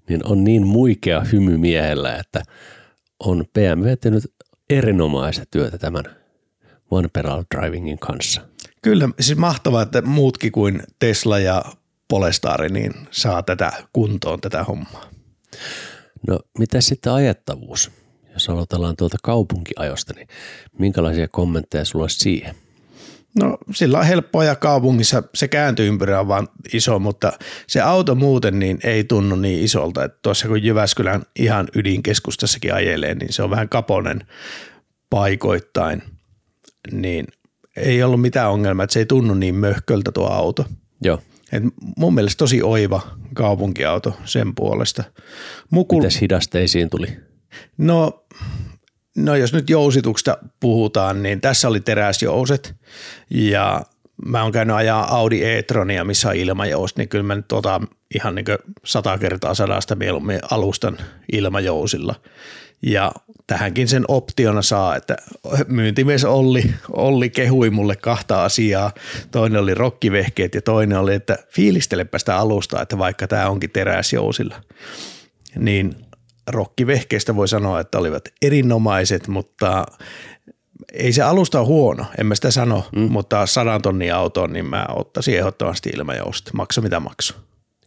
niin 0.10 0.25
on 0.25 0.43
niin 0.43 0.67
muikea 0.67 1.22
hymy 1.22 1.57
miehellä, 1.57 2.15
että 2.15 2.43
on 3.19 3.45
BMW 3.53 3.88
tehnyt 4.01 4.24
erinomaista 4.69 5.43
työtä 5.51 5.77
tämän 5.77 6.03
One 6.91 7.07
Pedal 7.13 7.43
Drivingin 7.55 8.00
kanssa. 8.00 8.41
Kyllä, 8.81 9.10
siis 9.19 9.38
mahtavaa, 9.38 9.81
että 9.81 10.01
muutkin 10.01 10.51
kuin 10.51 10.83
Tesla 11.00 11.39
ja 11.39 11.65
Polestar 12.07 12.72
niin 12.72 12.93
saa 13.12 13.43
tätä 13.43 13.72
kuntoon 13.93 14.41
tätä 14.41 14.63
hommaa. 14.63 15.10
No 16.27 16.39
mitä 16.60 16.81
sitten 16.81 17.13
ajettavuus? 17.13 17.91
Jos 18.33 18.50
aloitellaan 18.50 18.95
tuolta 18.95 19.17
kaupunkiajosta, 19.24 20.13
niin 20.13 20.27
minkälaisia 20.79 21.27
kommentteja 21.27 21.86
sulla 21.86 22.03
olisi 22.03 22.19
siihen? 22.19 22.55
No 23.41 23.57
sillä 23.73 23.99
on 23.99 24.05
helppo 24.05 24.39
ajaa 24.39 24.55
kaupungissa, 24.55 25.23
se 25.33 25.47
kääntyympyrä 25.47 26.19
on 26.19 26.27
vaan 26.27 26.47
iso, 26.73 26.99
mutta 26.99 27.31
se 27.67 27.81
auto 27.81 28.15
muuten 28.15 28.59
niin 28.59 28.79
ei 28.83 29.03
tunnu 29.03 29.35
niin 29.35 29.63
isolta. 29.63 30.03
Että 30.03 30.19
tuossa 30.21 30.47
kun 30.47 30.63
Jyväskylän 30.63 31.23
ihan 31.35 31.67
ydinkeskustassakin 31.75 32.73
ajelee, 32.73 33.15
niin 33.15 33.33
se 33.33 33.43
on 33.43 33.49
vähän 33.49 33.69
kaponen 33.69 34.19
paikoittain, 35.09 36.03
niin 36.91 37.27
ei 37.77 38.03
ollut 38.03 38.21
mitään 38.21 38.51
ongelmaa, 38.51 38.83
että 38.83 38.93
se 38.93 38.99
ei 38.99 39.05
tunnu 39.05 39.33
niin 39.33 39.55
möhköltä 39.55 40.11
tuo 40.11 40.27
auto. 40.27 40.65
Joo. 41.01 41.19
Et 41.51 41.63
mun 41.97 42.13
mielestä 42.13 42.37
tosi 42.37 42.61
oiva 42.63 43.01
kaupunkiauto 43.33 44.17
sen 44.25 44.55
puolesta. 44.55 45.03
Mukul, 45.69 45.99
Mitäs 45.99 46.21
hidasteisiin 46.21 46.89
tuli? 46.89 47.07
No, 47.77 48.25
no 49.17 49.36
jos 49.36 49.53
nyt 49.53 49.70
jousituksesta 49.70 50.38
puhutaan, 50.60 51.24
niin 51.24 51.41
tässä 51.41 51.67
oli 51.67 51.79
teräsjouset 51.79 52.75
ja 53.29 53.82
mä 54.25 54.43
oon 54.43 54.51
käynyt 54.51 54.75
ajaa 54.75 55.15
Audi 55.15 55.43
e-tronia, 55.43 56.03
missä 56.03 56.29
on 56.29 56.36
ilmajous, 56.36 56.96
niin 56.96 57.10
kyllä 57.10 57.24
mä 57.24 57.36
nyt 57.36 57.51
otan 57.51 57.88
ihan 58.15 58.36
niin 58.36 58.46
sata 58.86 59.17
kertaa 59.17 59.53
sadasta 59.53 59.96
mieluummin 59.96 60.39
alustan 60.51 60.98
ilmajousilla. 61.32 62.15
Ja 62.86 63.12
tähänkin 63.48 63.88
sen 63.88 64.05
optiona 64.08 64.62
saa, 64.62 64.96
että 64.96 65.17
myyntimies 65.67 66.25
Olli, 66.25 66.74
Olli 66.89 67.29
kehui 67.29 67.70
mulle 67.70 67.96
kahta 67.96 68.43
asiaa. 68.43 68.91
Toinen 69.32 69.62
oli 69.62 69.74
rokkivehkeet 69.74 70.55
ja 70.55 70.62
toinen 70.62 71.00
oli, 71.00 71.13
että 71.13 71.38
fiilistelepä 71.50 72.20
sitä 72.20 72.38
alustaa, 72.38 72.82
että 72.82 72.98
vaikka 72.98 73.27
tämä 73.27 73.50
onkin 73.50 73.70
teräsjousilla. 73.70 74.55
Niin 75.55 76.02
rokkivehkeistä 76.47 77.35
voi 77.35 77.47
sanoa, 77.47 77.79
että 77.79 77.97
olivat 77.97 78.23
erinomaiset, 78.41 79.27
mutta 79.27 79.85
ei 80.93 81.13
se 81.13 81.21
alusta 81.21 81.59
ole 81.59 81.67
huono, 81.67 82.05
en 82.19 82.25
mä 82.25 82.35
sitä 82.35 82.51
sano, 82.51 82.85
mm. 82.95 83.12
mutta 83.12 83.45
sadan 83.45 83.81
tonnin 83.81 84.13
autoon, 84.13 84.53
niin 84.53 84.65
mä 84.65 84.85
ottaisin 84.89 85.38
ehdottomasti 85.38 85.89
ilmajousta, 85.89 86.51
maksa 86.53 86.81
mitä 86.81 87.00
maksaa. 87.00 87.38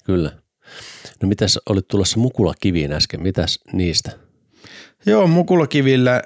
Kyllä. 0.05 0.33
No 1.23 1.29
mitäs 1.29 1.59
olit 1.69 1.89
tulossa 1.89 2.21
Mukula 2.21 2.55
kiviin 2.61 2.93
äsken, 2.93 3.23
mitäs 3.23 3.61
niistä? 3.73 4.11
Joo, 5.07 5.27
mukulakivillä 5.27 6.23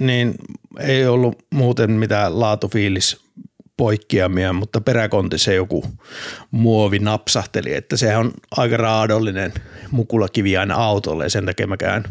niin 0.00 0.34
ei 0.80 1.06
ollut 1.06 1.42
muuten 1.54 1.90
mitään 1.90 2.40
laatufiilis 2.40 3.24
poikkeamia, 3.80 4.52
mutta 4.52 4.80
peräkontissa 4.80 5.52
joku 5.52 5.84
muovi 6.50 6.98
napsahteli, 6.98 7.74
että 7.74 7.96
se 7.96 8.16
on 8.16 8.32
aika 8.50 8.76
raadollinen 8.76 9.52
mukulakivi 9.90 10.56
aina 10.56 10.74
autolle 10.74 11.24
ja 11.24 11.30
sen 11.30 11.46
takia 11.46 11.66
mä 11.66 11.76
käyn 11.76 12.04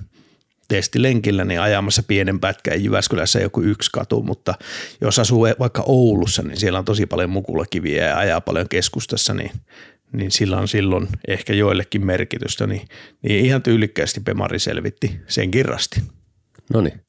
testilenkillä 0.67 1.45
niin 1.45 1.61
ajamassa 1.61 2.03
pienen 2.03 2.39
pätkän 2.39 2.83
Jyväskylässä 2.83 3.39
joku 3.39 3.61
yksi 3.61 3.89
katu, 3.93 4.23
mutta 4.23 4.53
jos 5.01 5.19
asuu 5.19 5.47
vaikka 5.59 5.83
Oulussa, 5.85 6.43
niin 6.43 6.57
siellä 6.57 6.79
on 6.79 6.85
tosi 6.85 7.05
paljon 7.05 7.29
mukulakiviä 7.29 8.05
ja 8.05 8.17
ajaa 8.17 8.41
paljon 8.41 8.69
keskustassa, 8.69 9.33
niin, 9.33 9.51
niin 10.13 10.31
sillä 10.31 10.57
on 10.57 10.67
silloin 10.67 11.07
ehkä 11.27 11.53
joillekin 11.53 12.05
merkitystä, 12.05 12.67
niin, 12.67 12.87
niin 13.21 13.45
ihan 13.45 13.63
tyylikkäästi 13.63 14.19
Pemari 14.19 14.59
selvitti 14.59 15.19
senkin 15.27 15.65
rasti. 15.65 16.03
No 16.73 16.81
niin. 16.81 17.01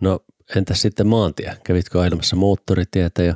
No 0.00 0.20
entäs 0.56 0.82
sitten 0.82 1.06
maantie? 1.06 1.56
Kävitkö 1.64 2.00
ailemassa 2.00 2.36
moottoritietä 2.36 3.22
ja 3.22 3.34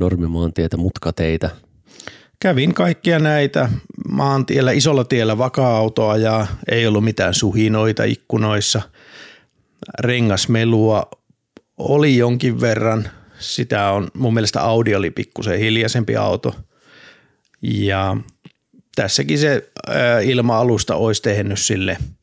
normimaantietä, 0.00 0.76
mutkateitä? 0.76 1.50
Kävin 2.40 2.74
kaikkia 2.74 3.18
näitä 3.18 3.68
maantiellä, 4.08 4.72
isolla 4.72 5.04
tiellä 5.04 5.38
vaka-autoa 5.38 6.16
ja 6.16 6.46
ei 6.70 6.86
ollut 6.86 7.04
mitään 7.04 7.34
suhinoita 7.34 8.04
ikkunoissa. 8.04 8.82
Rengasmelua 9.98 11.10
oli 11.78 12.16
jonkin 12.16 12.60
verran. 12.60 13.08
Sitä 13.38 13.90
on, 13.90 14.08
mun 14.14 14.34
mielestä 14.34 14.62
Audi 14.62 14.94
oli 14.94 15.10
pikkusen 15.10 15.58
hiljaisempi 15.58 16.16
auto. 16.16 16.54
Ja 17.62 18.16
tässäkin 18.96 19.38
se 19.38 19.70
ilma-alusta 20.24 20.96
olisi 20.96 21.22
tehnyt 21.22 21.58
sille– 21.58 21.96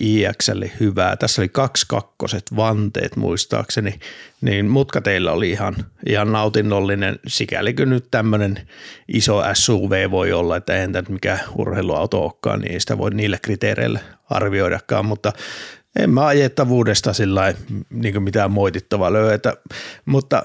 IXlle 0.00 0.70
hyvää. 0.80 1.16
Tässä 1.16 1.42
oli 1.42 1.48
kaksi 1.48 1.86
kakkoset 1.88 2.56
vanteet 2.56 3.16
muistaakseni, 3.16 3.98
niin 4.40 4.66
mutka 4.66 5.00
teillä 5.00 5.32
oli 5.32 5.50
ihan, 5.50 5.76
ihan 6.08 6.32
nautinnollinen. 6.32 7.18
Sikäli 7.26 7.74
kun 7.74 7.90
nyt 7.90 8.04
tämmöinen 8.10 8.68
iso 9.08 9.42
SUV 9.54 10.10
voi 10.10 10.32
olla, 10.32 10.56
että 10.56 10.76
entä 10.76 11.00
nyt 11.00 11.08
mikä 11.08 11.38
urheiluauto 11.56 12.22
olekaan, 12.22 12.60
niin 12.60 12.72
ei 12.72 12.80
sitä 12.80 12.98
voi 12.98 13.10
niillä 13.10 13.38
kriteereillä 13.42 14.00
arvioidakaan, 14.30 15.06
mutta 15.06 15.32
en 15.98 16.10
mä 16.10 16.26
ajettavuudesta 16.26 17.12
sillä 17.12 17.54
niin 17.90 18.22
mitään 18.22 18.50
moitittavaa 18.50 19.12
löydetä, 19.12 19.56
mutta 20.04 20.42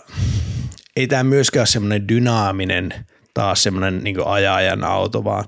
ei 0.95 1.07
tämä 1.07 1.23
myöskään 1.23 1.61
ole 1.61 1.67
semmoinen 1.67 2.07
dynaaminen– 2.07 2.93
taas 3.38 3.63
semmoinen 3.63 4.03
niin 4.03 4.25
ajajan 4.25 4.84
auto, 4.84 5.24
vaan 5.24 5.46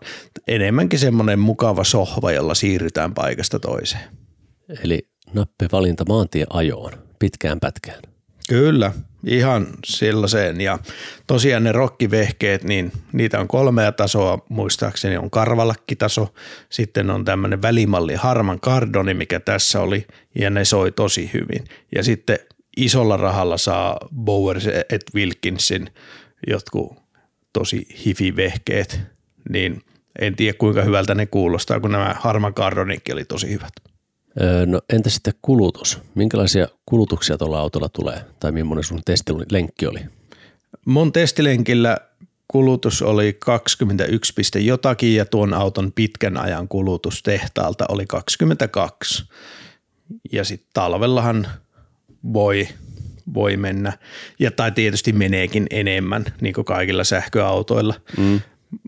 enemmänkin 0.47 0.99
semmoinen 0.99 1.39
mukava 1.39 1.83
sohva, 1.83 2.31
jolla 2.31 2.55
siirrytään 2.55 3.13
paikasta 3.13 3.59
toiseen. 3.59 4.03
Eli 4.83 5.07
nappivalinta 5.33 6.03
maantie 6.07 6.45
ajoon, 6.49 6.91
pitkään 7.19 7.59
pätkään. 7.59 8.01
Kyllä, 8.49 8.91
ihan 9.25 9.67
sellaiseen. 9.85 10.61
Ja 10.61 10.79
tosiaan 11.27 11.63
ne 11.63 11.71
rokkivehkeet, 11.71 12.63
niin 12.63 12.91
niitä 13.13 13.39
on 13.39 13.47
kolmea 13.47 13.91
tasoa. 13.91 14.45
Muistaakseni 14.49 15.17
on 15.17 15.29
karvalakkitaso, 15.29 16.33
sitten 16.69 17.09
on 17.09 17.25
tämmöinen 17.25 17.61
välimalli 17.61 18.15
Harman 18.15 18.59
Kardoni, 18.59 19.13
mikä 19.13 19.39
tässä 19.39 19.81
oli, 19.81 20.07
ja 20.35 20.49
ne 20.49 20.65
soi 20.65 20.91
tosi 20.91 21.29
hyvin. 21.33 21.63
Ja 21.95 22.03
sitten 22.03 22.39
isolla 22.77 23.17
rahalla 23.17 23.57
saa 23.57 23.97
Bowers 24.15 24.67
et 24.67 25.03
Wilkinsin 25.15 25.89
jotkut 26.47 27.08
tosi 27.59 27.87
hifi-vehkeet, 28.05 28.99
niin 29.49 29.81
en 30.19 30.35
tiedä 30.35 30.57
kuinka 30.57 30.81
hyvältä 30.81 31.15
ne 31.15 31.25
kuulostaa, 31.25 31.79
kun 31.79 31.91
nämä 31.91 32.15
Harman 32.19 32.53
Kardonikin 32.53 33.15
oli 33.15 33.25
tosi 33.25 33.51
hyvät. 33.51 33.73
Öö, 34.41 34.65
no 34.65 34.81
entä 34.93 35.09
sitten 35.09 35.33
kulutus? 35.41 35.99
Minkälaisia 36.15 36.67
kulutuksia 36.85 37.37
tuolla 37.37 37.59
autolla 37.59 37.89
tulee? 37.89 38.21
Tai 38.39 38.51
millainen 38.51 38.83
sun 38.83 39.01
testilenkki 39.05 39.87
oli? 39.87 39.99
Mun 40.85 41.11
testilenkillä 41.11 41.97
kulutus 42.47 43.01
oli 43.01 43.37
21, 43.39 44.33
jotakin 44.65 45.15
ja 45.15 45.25
tuon 45.25 45.53
auton 45.53 45.91
pitkän 45.91 46.37
ajan 46.37 46.67
kulutus 46.67 47.23
tehtaalta 47.23 47.85
oli 47.89 48.05
22. 48.05 49.23
Ja 50.31 50.43
sitten 50.43 50.69
talvellahan 50.73 51.47
voi, 52.33 52.67
voi 53.33 53.57
mennä, 53.57 53.93
ja 54.39 54.51
tai 54.51 54.71
tietysti 54.71 55.13
meneekin 55.13 55.67
enemmän, 55.69 56.25
niin 56.41 56.53
kuin 56.53 56.65
kaikilla 56.65 57.03
sähköautoilla. 57.03 57.93
Mm. 58.17 58.39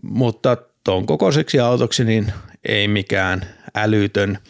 Mutta 0.02 0.56
tuon 0.84 1.06
kokoiseksi 1.06 1.60
autoksi 1.60 2.04
niin 2.04 2.32
ei 2.64 2.88
mikään 2.88 3.42
älytön– 3.74 4.38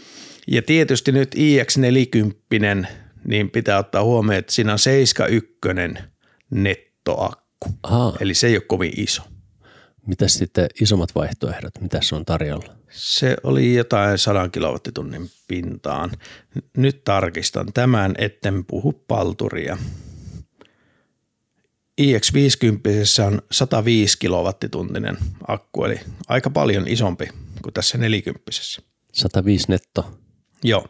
ja 0.47 0.63
tietysti 0.63 1.13
nyt 1.13 1.35
iX40, 1.35 2.87
niin 3.25 3.51
pitää 3.51 3.79
ottaa 3.79 4.05
huomioon, 4.05 4.39
että 4.39 4.53
siinä 4.53 4.73
on 4.73 4.79
71 4.79 6.07
nettoakku. 6.51 7.69
Aha. 7.83 8.13
Eli 8.21 8.35
se 8.35 8.47
ei 8.47 8.57
ole 8.57 8.63
kovin 8.67 8.93
iso. 8.97 9.23
Mitä 10.07 10.29
sitten 10.29 10.69
isommat 10.81 11.15
vaihtoehdot, 11.15 11.81
mitä 11.81 11.99
se 12.03 12.15
on 12.15 12.25
tarjolla? 12.25 12.77
Se 12.91 13.37
oli 13.43 13.75
jotain 13.75 14.19
100 14.19 14.49
kilowattitunnin 14.49 15.31
pintaan. 15.49 16.11
Nyt 16.77 17.05
tarkistan 17.05 17.73
tämän, 17.73 18.15
etten 18.19 18.65
puhu 18.65 18.93
palturia. 18.93 19.79
iX50 22.01 23.27
on 23.27 23.43
105 23.51 24.19
kilowattituntinen 24.19 25.19
akku, 25.49 25.85
eli 25.85 26.01
aika 26.29 26.51
paljon 26.51 26.89
isompi 26.89 27.29
kuin 27.63 27.73
tässä 27.75 27.99
40. 27.99 28.43
105 29.13 29.67
netto. 29.69 30.19
Joo. 30.65 30.87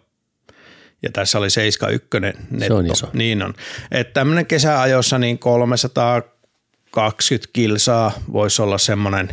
Ja 1.03 1.11
tässä 1.13 1.39
oli 1.39 1.51
71 1.51 2.09
netto. 2.51 2.67
Se 2.67 2.73
on 2.73 2.87
iso. 2.87 3.11
Niin 3.13 3.43
on. 3.43 3.55
Että 3.91 4.13
tämmöinen 4.13 4.47
kesäajossa 4.47 5.19
niin 5.19 5.39
320 6.93 7.51
kilsaa 7.53 8.13
voisi 8.33 8.63
olla 8.63 8.79
semmoinen 8.79 9.29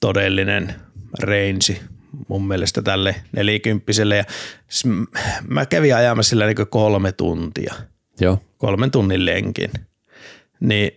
todellinen 0.00 0.74
range 1.18 1.80
mun 2.28 2.48
mielestä 2.48 2.82
tälle 2.82 3.14
nelikymppiselle. 3.32 4.16
Ja 4.16 4.24
mä 5.48 5.66
kävin 5.66 5.96
ajamassa 5.96 6.30
sillä 6.30 6.46
niin 6.46 6.68
kolme 6.70 7.12
tuntia. 7.12 7.74
Joo. 8.20 8.42
Kolmen 8.58 8.90
tunnin 8.90 9.26
lenkin. 9.26 9.70
Niin 10.60 10.96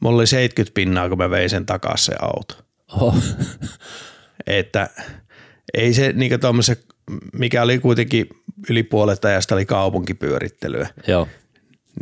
mulla 0.00 0.18
oli 0.18 0.26
70 0.26 0.74
pinnaa, 0.74 1.08
kun 1.08 1.18
mä 1.18 1.30
vein 1.30 1.50
sen 1.50 1.66
takaisin 1.66 2.04
se 2.04 2.14
auto. 2.20 2.54
Oh. 3.00 3.16
Että 4.46 4.90
ei 5.74 5.94
se 5.94 6.12
niin 6.12 6.40
tuommoisen 6.40 6.76
mikä 7.32 7.62
oli 7.62 7.78
kuitenkin 7.78 8.28
yli 8.70 8.82
puolet 8.82 9.24
ajasta 9.24 9.54
oli 9.54 9.66
kaupunkipyörittelyä. 9.66 10.88
Joo. 11.06 11.28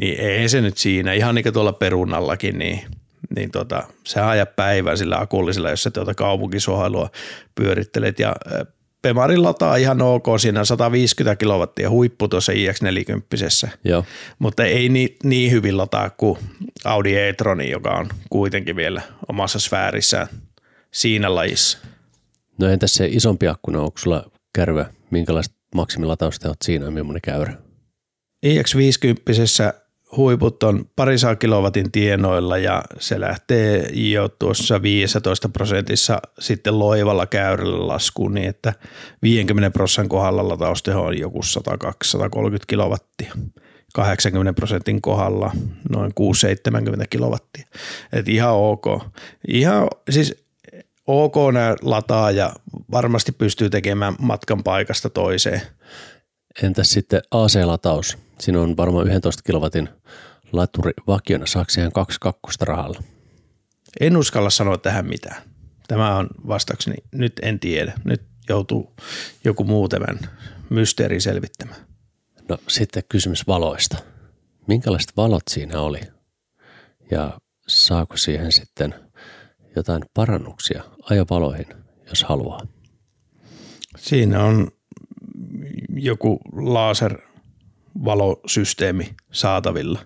Niin 0.01 0.21
ei 0.21 0.49
se 0.49 0.61
nyt 0.61 0.79
siinä, 0.79 1.13
ihan 1.13 1.35
niin 1.35 1.43
kuin 1.43 1.53
tuolla 1.53 1.73
perunallakin, 1.73 2.59
niin, 2.59 2.81
niin 3.37 3.51
tota, 3.51 3.83
se 4.05 4.21
aja 4.21 4.47
päivän 4.47 4.99
sillä 4.99 5.19
akullisella, 5.19 5.71
jos 5.71 5.83
sä 5.83 5.91
tuota 5.91 6.15
kaupunkisohailua 6.15 7.11
pyörittelet. 7.55 8.19
Ja 8.19 8.37
Pemarin 9.03 9.43
lataa 9.43 9.77
ihan 9.77 10.03
ok, 10.03 10.27
siinä 10.39 10.61
on 10.61 10.67
150 10.67 11.37
kilowattia 11.37 11.91
huippu 11.91 12.29
tuossa 12.29 12.53
iX40. 12.53 13.69
Joo. 13.85 14.05
Mutta 14.39 14.65
ei 14.65 14.89
niin, 14.89 15.17
niin 15.25 15.51
hyvin 15.51 15.77
lataa 15.77 16.11
kuin 16.11 16.39
Audi 16.85 17.17
e-troni, 17.17 17.71
joka 17.71 17.91
on 17.91 18.09
kuitenkin 18.31 18.77
vielä 18.77 19.03
omassa 19.29 19.59
sfäärissään 19.59 20.27
siinä 20.91 21.35
lajissa. 21.35 21.79
No 22.59 22.69
entäs 22.69 22.95
se 22.95 23.07
isompi 23.07 23.49
akkuna, 23.49 23.81
onko 23.81 23.99
sulla 23.99 24.31
kärryä, 24.55 24.87
minkälaiset 25.11 25.55
maksimilatausteot 25.75 26.57
siinä 26.65 26.85
ja 26.85 26.91
millainen 26.91 27.23
käyrä? 27.23 27.53
iX50 28.47 29.86
huiput 30.17 30.63
on 30.63 30.85
parisaa 30.97 31.37
kilowatin 31.37 31.93
tienoilla 31.93 32.59
ja 32.59 32.83
se 32.99 33.21
lähtee 33.21 33.89
jo 33.93 34.29
tuossa 34.29 34.83
15 34.83 35.49
prosentissa 35.49 36.23
sitten 36.39 36.79
loivalla 36.79 37.27
käyrällä 37.27 37.89
laskuun 37.89 38.35
niin, 38.35 38.49
että 38.49 38.73
50 39.23 39.71
prosentin 39.71 40.09
kohdalla 40.09 40.49
latausteho 40.49 41.03
on 41.03 41.19
joku 41.19 41.41
102-130 41.41 42.59
kilowattia. 42.67 43.33
80 43.95 44.53
prosentin 44.53 45.03
kohdalla 45.03 45.53
noin 45.91 46.13
6-70 47.03 47.05
kilowattia. 47.11 47.67
Et 48.13 48.29
ihan 48.29 48.55
ok. 48.55 48.85
Ihan, 49.49 49.89
siis 50.11 50.47
ok 51.07 51.37
lataa 51.83 52.31
ja 52.31 52.53
varmasti 52.91 53.33
pystyy 53.33 53.71
tekemään 53.71 54.15
matkan 54.19 54.63
paikasta 54.63 55.11
toiseen. 55.11 55.63
Entäs 56.63 56.91
sitten 56.91 57.23
AC-lataus? 57.31 58.19
Siinä 58.41 58.61
on 58.61 58.77
varmaan 58.77 59.07
11 59.07 59.43
kilowatin 59.43 59.89
laturi 60.53 60.93
vakiona. 61.07 61.47
Saako 61.47 61.71
siihen 61.71 61.93
kaksi 61.93 62.21
kakkosta 62.21 62.65
rahalla? 62.65 63.03
En 64.01 64.17
uskalla 64.17 64.51
sanoa 64.51 64.79
tähän 64.79 65.07
mitään. 65.07 65.43
Tämä 65.89 66.17
on 66.17 66.29
vastaukseni. 66.49 66.97
Nyt 67.13 67.33
en 67.43 67.61
tiedä. 67.61 67.93
Nyt 68.05 68.23
joutuu 68.49 68.95
joku 69.45 69.65
muu 69.65 69.89
tämän 69.89 70.19
mysteeri 70.71 71.21
selvittämään. 71.21 71.81
No 72.49 72.59
sitten 72.69 73.03
kysymys 73.09 73.47
valoista. 73.47 73.97
Minkälaiset 74.67 75.13
valot 75.17 75.43
siinä 75.51 75.81
oli? 75.81 76.01
Ja 77.11 77.39
saako 77.69 78.17
siihen 78.17 78.53
sitten 78.53 78.95
jotain 79.77 80.03
parannuksia 80.15 80.83
ajovaloihin, 81.11 81.67
jos 82.09 82.25
haluaa? 82.25 82.61
Siinä 83.97 84.45
on 84.45 84.71
joku 85.97 86.41
laservalosysteemi 86.53 89.15
saatavilla 89.33 90.01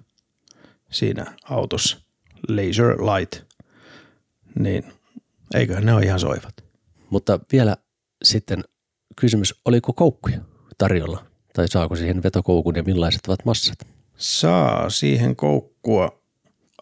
siinä 0.90 1.36
autossa, 1.44 2.00
laser 2.48 2.86
light, 2.86 3.42
niin 4.58 4.84
eiköhän 5.54 5.86
ne 5.86 5.94
ole 5.94 6.02
ihan 6.02 6.20
soivat. 6.20 6.64
Mutta 7.10 7.40
vielä 7.52 7.76
sitten 8.24 8.64
kysymys, 9.16 9.60
oliko 9.64 9.92
koukkuja 9.92 10.40
tarjolla 10.78 11.24
tai 11.54 11.68
saako 11.68 11.96
siihen 11.96 12.22
vetokoukun 12.22 12.76
ja 12.76 12.82
millaiset 12.82 13.20
ovat 13.28 13.44
massat? 13.44 13.78
Saa 14.16 14.90
siihen 14.90 15.36
koukkua. 15.36 16.20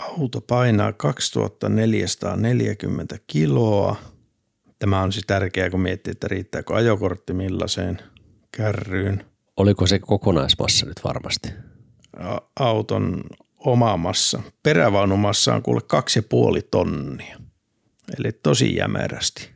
Auto 0.01 0.41
painaa 0.41 0.93
2440 0.93 3.19
kiloa– 3.27 3.97
Tämä 4.79 5.03
on 5.03 5.13
siis 5.13 5.25
tärkeää, 5.27 5.71
kun 5.71 5.81
miettii, 5.81 6.11
että 6.11 6.29
riittääkö 6.29 6.75
ajokortti 6.75 7.33
millaiseen 7.33 7.99
kärryyn. 8.57 9.25
Oliko 9.57 9.87
se 9.87 9.99
kokonaismassa 9.99 10.87
nyt 10.87 11.05
varmasti? 11.05 11.49
Auton 12.61 13.25
oma 13.59 13.97
massa. 13.97 14.43
Perävaunumassa 14.63 15.55
on 15.55 15.63
kuule 15.63 15.81
kaksi 15.87 16.19
ja 16.19 16.23
puoli 16.23 16.63
tonnia. 16.63 17.39
Eli 18.19 18.33
tosi 18.33 18.77
jämerästi. 18.77 19.51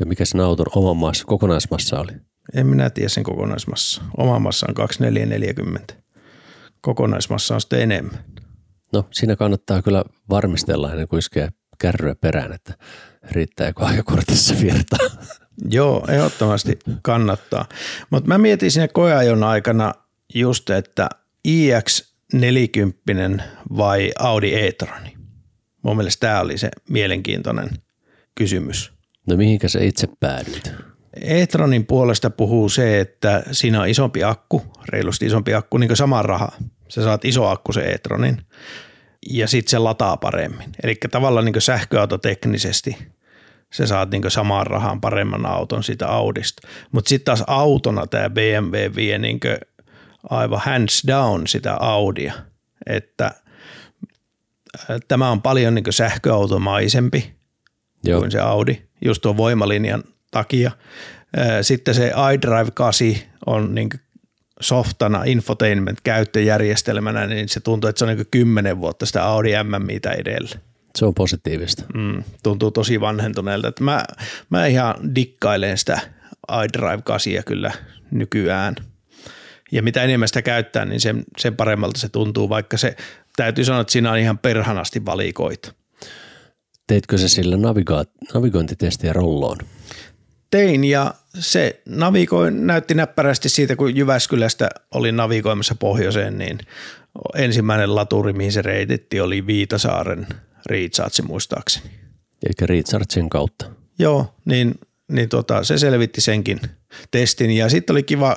Ja 0.00 0.06
mikä 0.06 0.24
sen 0.24 0.40
auton 0.40 0.66
oma 0.74 0.94
massa, 0.94 1.24
kokonaismassa 1.24 2.00
oli? 2.00 2.12
En 2.54 2.66
minä 2.66 2.90
tiedä 2.90 3.08
sen 3.08 3.24
kokonaismassa. 3.24 4.02
Oma 4.16 4.38
massa 4.38 4.66
on 4.68 4.74
2440. 4.74 5.94
Kokonaismassa 6.80 7.54
on 7.54 7.60
sitten 7.60 7.80
enemmän. 7.80 8.24
No 8.92 9.04
siinä 9.10 9.36
kannattaa 9.36 9.82
kyllä 9.82 10.04
varmistella 10.30 10.90
ennen 10.90 11.08
kuin 11.08 11.18
iskee 11.18 11.48
kärryä 11.78 12.14
perään, 12.14 12.52
että 12.52 12.74
riittääkö 13.30 13.84
ajokortissa 13.84 14.54
virtaa. 14.60 14.98
Joo, 15.68 16.04
ehdottomasti 16.08 16.78
kannattaa. 17.02 17.64
Mutta 18.10 18.28
mä 18.28 18.38
mietin 18.38 18.70
sinne 18.70 18.88
koeajon 18.88 19.44
aikana 19.44 19.92
just, 20.34 20.70
että 20.70 21.08
iX40 21.48 23.42
vai 23.76 24.10
Audi 24.18 24.54
e-troni. 24.54 25.16
Mun 25.82 25.96
mielestä 25.96 26.26
tämä 26.26 26.40
oli 26.40 26.58
se 26.58 26.68
mielenkiintoinen 26.88 27.68
kysymys. 28.34 28.92
No 29.26 29.36
mihinkä 29.36 29.68
sä 29.68 29.80
itse 29.82 30.08
päädyit? 30.20 30.72
E-tronin 31.20 31.86
puolesta 31.86 32.30
puhuu 32.30 32.68
se, 32.68 33.00
että 33.00 33.42
siinä 33.52 33.80
on 33.80 33.88
isompi 33.88 34.24
akku, 34.24 34.62
reilusti 34.88 35.26
isompi 35.26 35.54
akku, 35.54 35.78
niin 35.78 35.88
kuin 35.88 35.96
sama 35.96 36.22
raha. 36.22 36.52
Sä 36.88 37.02
saat 37.02 37.24
iso 37.24 37.48
akku 37.48 37.72
se 37.72 37.80
e-tronin 37.80 38.42
ja 39.30 39.48
sitten 39.48 39.70
se 39.70 39.78
lataa 39.78 40.16
paremmin. 40.16 40.72
Eli 40.82 40.96
tavallaan 41.10 41.44
niin 41.44 41.62
sähköauto 41.62 42.18
teknisesti 42.18 42.96
sä 43.72 43.86
saat 43.86 44.10
niin 44.10 44.30
samaan 44.30 44.66
rahaan 44.66 45.00
paremman 45.00 45.46
auton 45.46 45.84
sitä 45.84 46.08
Audista. 46.08 46.68
Mutta 46.92 47.08
sitten 47.08 47.24
taas 47.24 47.44
autona 47.46 48.06
tämä 48.06 48.30
BMW 48.30 48.94
vie 48.96 49.18
niin 49.18 49.40
aivan 50.30 50.60
hands 50.64 51.02
down 51.06 51.46
sitä 51.46 51.74
Audia. 51.74 52.32
että 52.86 53.30
tämä 55.08 55.30
on 55.30 55.42
paljon 55.42 55.74
niin 55.74 55.84
sähköautomaisempi 55.90 57.34
Joo. 58.04 58.20
kuin 58.20 58.30
se 58.30 58.40
Audi, 58.40 58.82
just 59.04 59.22
tuon 59.22 59.36
voimalinjan 59.36 60.04
takia. 60.30 60.70
Sitten 61.62 61.94
se 61.94 62.12
iDrive 62.34 62.70
8 62.74 63.08
on 63.46 63.74
niin 63.74 63.88
softana 64.60 65.24
infotainment-käyttöjärjestelmänä, 65.24 67.26
niin 67.26 67.48
se 67.48 67.60
tuntuu, 67.60 67.88
että 67.88 67.98
se 67.98 68.04
on 68.04 68.16
niin 68.16 68.26
kymmenen 68.30 68.80
vuotta 68.80 69.06
sitä 69.06 69.24
Audi 69.24 69.50
M-mitä 69.62 70.10
edellä. 70.10 70.50
Se 70.94 71.04
on 71.04 71.14
positiivista. 71.14 71.84
Mm, 71.94 72.24
tuntuu 72.42 72.70
tosi 72.70 73.00
vanhentuneelta. 73.00 73.68
Että 73.68 73.84
mä, 73.84 74.04
mä 74.50 74.66
ihan 74.66 75.14
dikkailen 75.14 75.78
sitä 75.78 76.00
iDrive 76.64 77.02
8 77.02 77.32
kyllä 77.46 77.72
nykyään. 78.10 78.74
Ja 79.72 79.82
mitä 79.82 80.02
enemmän 80.02 80.28
sitä 80.28 80.42
käyttää, 80.42 80.84
niin 80.84 81.00
sen, 81.00 81.24
sen 81.38 81.56
paremmalta 81.56 82.00
se 82.00 82.08
tuntuu, 82.08 82.48
vaikka 82.48 82.76
se 82.76 82.96
täytyy 83.36 83.64
sanoa, 83.64 83.80
että 83.80 83.92
siinä 83.92 84.12
on 84.12 84.18
ihan 84.18 84.38
perhanasti 84.38 85.04
valikoita. 85.04 85.72
Teitkö 86.86 87.18
se 87.18 87.28
sillä 87.28 87.56
naviga- 87.56 88.30
navigointitestiä 88.34 89.12
rolloon? 89.12 89.58
Tein 90.50 90.84
ja 90.84 91.14
se 91.38 91.82
navigoi, 91.86 92.50
näytti 92.50 92.94
näppärästi 92.94 93.48
siitä, 93.48 93.76
kun 93.76 93.96
Jyväskylästä 93.96 94.68
oli 94.94 95.12
navigoimassa 95.12 95.74
pohjoiseen, 95.74 96.38
niin 96.38 96.58
ensimmäinen 97.34 97.94
laturi, 97.94 98.32
mihin 98.32 98.52
se 98.52 98.62
reititti, 98.62 99.20
oli 99.20 99.46
Viitasaaren 99.46 100.26
Riitsatsi 100.66 101.22
muistaakseni. 101.22 101.90
Eikä 102.46 102.66
Riitsartsin 102.66 103.30
kautta. 103.30 103.70
Joo, 103.98 104.34
niin, 104.44 104.74
niin 105.12 105.28
tota, 105.28 105.64
se 105.64 105.78
selvitti 105.78 106.20
senkin 106.20 106.60
testin 107.10 107.50
ja 107.50 107.68
sitten 107.68 107.94
oli 107.94 108.02
kiva, 108.02 108.36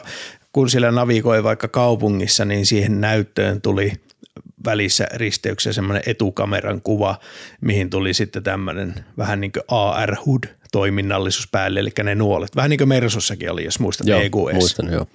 kun 0.54 0.70
siellä 0.70 0.92
navigoi 0.92 1.44
vaikka 1.44 1.68
kaupungissa, 1.68 2.46
niin 2.46 2.66
siihen 2.66 3.02
näyttöön 3.02 3.62
tuli 3.62 3.92
välissä 4.66 5.08
risteyksessä 5.14 5.74
semmoinen 5.74 6.04
etukameran 6.06 6.82
kuva, 6.82 7.20
mihin 7.62 7.90
tuli 7.90 8.14
sitten 8.14 8.44
tämmöinen 8.44 9.06
vähän 9.18 9.42
niin 9.42 9.52
kuin 9.52 9.64
AR 9.68 10.16
HUD 10.26 10.44
toiminnallisuus 10.72 11.48
päälle, 11.52 11.80
eli 11.80 11.90
ne 12.04 12.16
nuolet. 12.16 12.56
Vähän 12.56 12.70
niin 12.70 12.78
kuin 12.78 12.88
Mersussakin 12.88 13.52
oli, 13.52 13.66
jos 13.66 13.80
muistat 13.80 14.08
joo, 14.08 14.22
EQS. 14.22 14.54
muistan, 14.54 14.92
joo. 14.92 15.08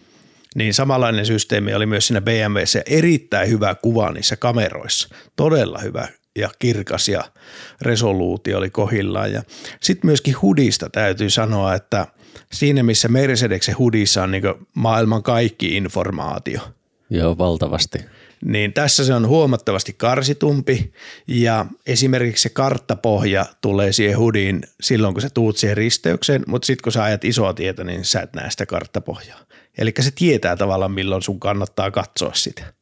Niin 0.54 0.74
samanlainen 0.74 1.26
systeemi 1.26 1.74
oli 1.74 1.86
myös 1.86 2.06
siinä 2.06 2.20
BMWssä 2.20 2.82
erittäin 2.86 3.48
hyvä 3.48 3.74
kuva 3.74 4.12
niissä 4.12 4.36
kameroissa. 4.36 5.08
Todella 5.36 5.78
hyvä 5.78 6.08
ja 6.38 6.50
kirkas 6.58 7.08
ja 7.08 7.24
resoluutio 7.82 8.58
oli 8.58 8.70
kohillaan. 8.70 9.32
Ja 9.32 9.42
sitten 9.82 10.08
myöskin 10.08 10.42
hudista 10.42 10.90
täytyy 10.90 11.30
sanoa, 11.30 11.74
että 11.74 12.06
siinä 12.52 12.82
missä 12.82 13.08
Mercedeksen 13.08 13.78
hudissa 13.78 14.22
on 14.22 14.30
niin 14.30 14.42
maailman 14.74 15.22
kaikki 15.22 15.76
informaatio. 15.76 16.60
Joo, 17.10 17.38
valtavasti 17.38 17.98
niin 18.44 18.72
tässä 18.72 19.04
se 19.04 19.14
on 19.14 19.28
huomattavasti 19.28 19.92
karsitumpi 19.92 20.92
ja 21.26 21.66
esimerkiksi 21.86 22.42
se 22.42 22.48
karttapohja 22.48 23.46
tulee 23.60 23.92
siihen 23.92 24.18
hudiin 24.18 24.62
silloin, 24.80 25.14
kun 25.14 25.22
sä 25.22 25.30
tuut 25.30 25.56
siihen 25.56 25.76
risteykseen, 25.76 26.42
mutta 26.46 26.66
sitten 26.66 26.82
kun 26.82 26.92
sä 26.92 27.02
ajat 27.02 27.24
isoa 27.24 27.54
tietä, 27.54 27.84
niin 27.84 28.04
sä 28.04 28.20
et 28.20 28.34
näe 28.34 28.50
sitä 28.50 28.66
karttapohjaa. 28.66 29.40
Eli 29.78 29.92
se 30.00 30.10
tietää 30.10 30.56
tavallaan, 30.56 30.92
milloin 30.92 31.22
sun 31.22 31.40
kannattaa 31.40 31.90
katsoa 31.90 32.34
sitä. 32.34 32.77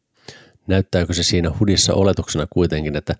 Näyttääkö 0.67 1.15
se 1.15 1.23
siinä 1.23 1.53
hudissa 1.61 1.95
oletuksena 1.95 2.47
kuitenkin, 2.51 2.97
että 2.97 3.15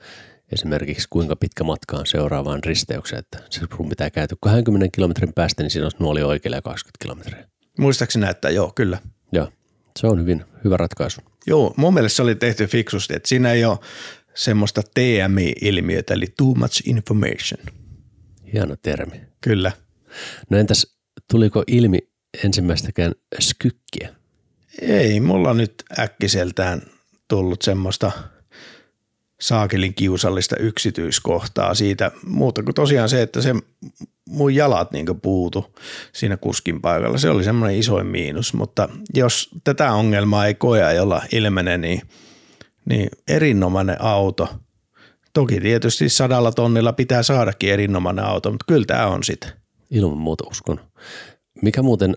esimerkiksi 0.53 1.09
kuinka 1.11 1.37
pitkä 1.37 1.65
matka 1.65 1.97
on 1.97 2.07
seuraavaan 2.07 2.65
risteykseen, 2.65 3.19
että 3.19 3.39
sun 3.51 3.89
pitää 3.89 4.11
käytä 4.11 4.35
20 4.41 4.89
kilometrin 4.95 5.33
päästä, 5.35 5.63
niin 5.63 5.71
siinä 5.71 5.87
on 5.87 5.91
nuoli 5.99 6.23
oikealle 6.23 6.57
ja 6.57 6.63
20 6.63 7.03
kilometriä. 7.03 7.49
Muistaakseni 7.79 8.25
näyttää, 8.25 8.51
joo, 8.51 8.73
kyllä. 8.75 8.99
Joo, 9.33 9.53
se 9.99 10.07
on 10.07 10.21
hyvin 10.21 10.45
hyvä 10.65 10.77
ratkaisu. 10.77 11.21
Joo, 11.47 11.75
mun 11.77 11.95
mielestä 11.95 12.17
se 12.17 12.23
oli 12.23 12.35
tehty 12.35 12.67
fiksusti, 12.67 13.15
että 13.15 13.29
siinä 13.29 13.53
ei 13.53 13.65
ole 13.65 13.79
semmoista 14.35 14.83
TMI-ilmiötä, 14.95 16.15
eli 16.15 16.27
too 16.37 16.55
much 16.55 16.89
information. 16.89 17.75
Hieno 18.53 18.77
termi. 18.83 19.21
Kyllä. 19.41 19.73
No 20.51 20.59
entäs, 20.59 20.97
tuliko 21.31 21.65
ilmi 21.67 21.99
ensimmäistäkään 22.45 23.13
skykkiä? 23.41 24.15
Ei, 24.83 25.21
mulla 25.21 25.55
nyt 25.55 25.75
äkkiseltään 25.99 26.83
tullut 27.29 27.63
semmoista 27.63 28.13
saakelin 29.41 29.95
kiusallista 29.95 30.57
yksityiskohtaa 30.57 31.75
siitä, 31.75 32.11
muuta 32.27 32.63
kuin 32.63 32.75
tosiaan 32.75 33.09
se, 33.09 33.23
että 33.23 33.43
se 33.43 33.55
mun 34.29 34.55
jalat 34.55 34.93
niin 34.93 35.21
puutu 35.23 35.75
siinä 36.13 36.37
kuskin 36.37 36.81
paikalla. 36.81 37.19
Se 37.19 37.31
oli 37.31 37.45
semmoinen 37.45 37.79
isoin 37.79 38.07
miinus, 38.07 38.55
mutta 38.55 38.89
jos 39.15 39.51
tätä 39.65 39.93
ongelmaa 39.93 40.47
ei 40.47 40.55
koea 40.55 40.93
jolla 40.93 41.23
ilmene, 41.33 41.79
niin, 41.79 42.03
niin 42.89 43.09
erinomainen 43.29 44.03
auto. 44.03 44.49
Toki 45.33 45.61
tietysti 45.61 46.09
sadalla 46.09 46.53
tonnilla 46.53 46.93
pitää 46.93 47.23
saadakin 47.23 47.73
erinomainen 47.73 48.25
auto, 48.25 48.51
mutta 48.51 48.65
kyllä 48.69 48.85
tämä 48.87 49.07
on 49.07 49.25
sitä. 49.25 49.49
Ilman 49.91 50.19
muuta 50.19 50.45
uskon. 50.51 50.81
Mikä 51.63 51.83
muuten 51.83 52.17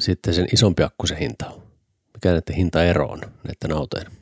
sitten 0.00 0.34
sen 0.34 0.46
isompi 0.52 0.82
akkusen 0.82 1.18
hinta 1.18 1.46
on? 1.46 1.62
Mikä 2.14 2.28
näiden 2.28 2.56
hintaero 2.56 3.06
on 3.06 3.20
näiden 3.20 3.76
autojen? 3.76 4.19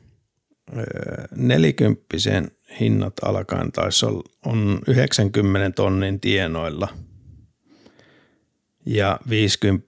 Nelikymppisen 1.35 2.51
hinnat 2.79 3.13
alkaen 3.23 3.71
taisi 3.71 4.05
olla, 4.05 4.23
on 4.45 4.79
90 4.87 5.71
tonnin 5.75 6.19
tienoilla– 6.19 6.87
ja 8.89 9.19
50 9.29 9.87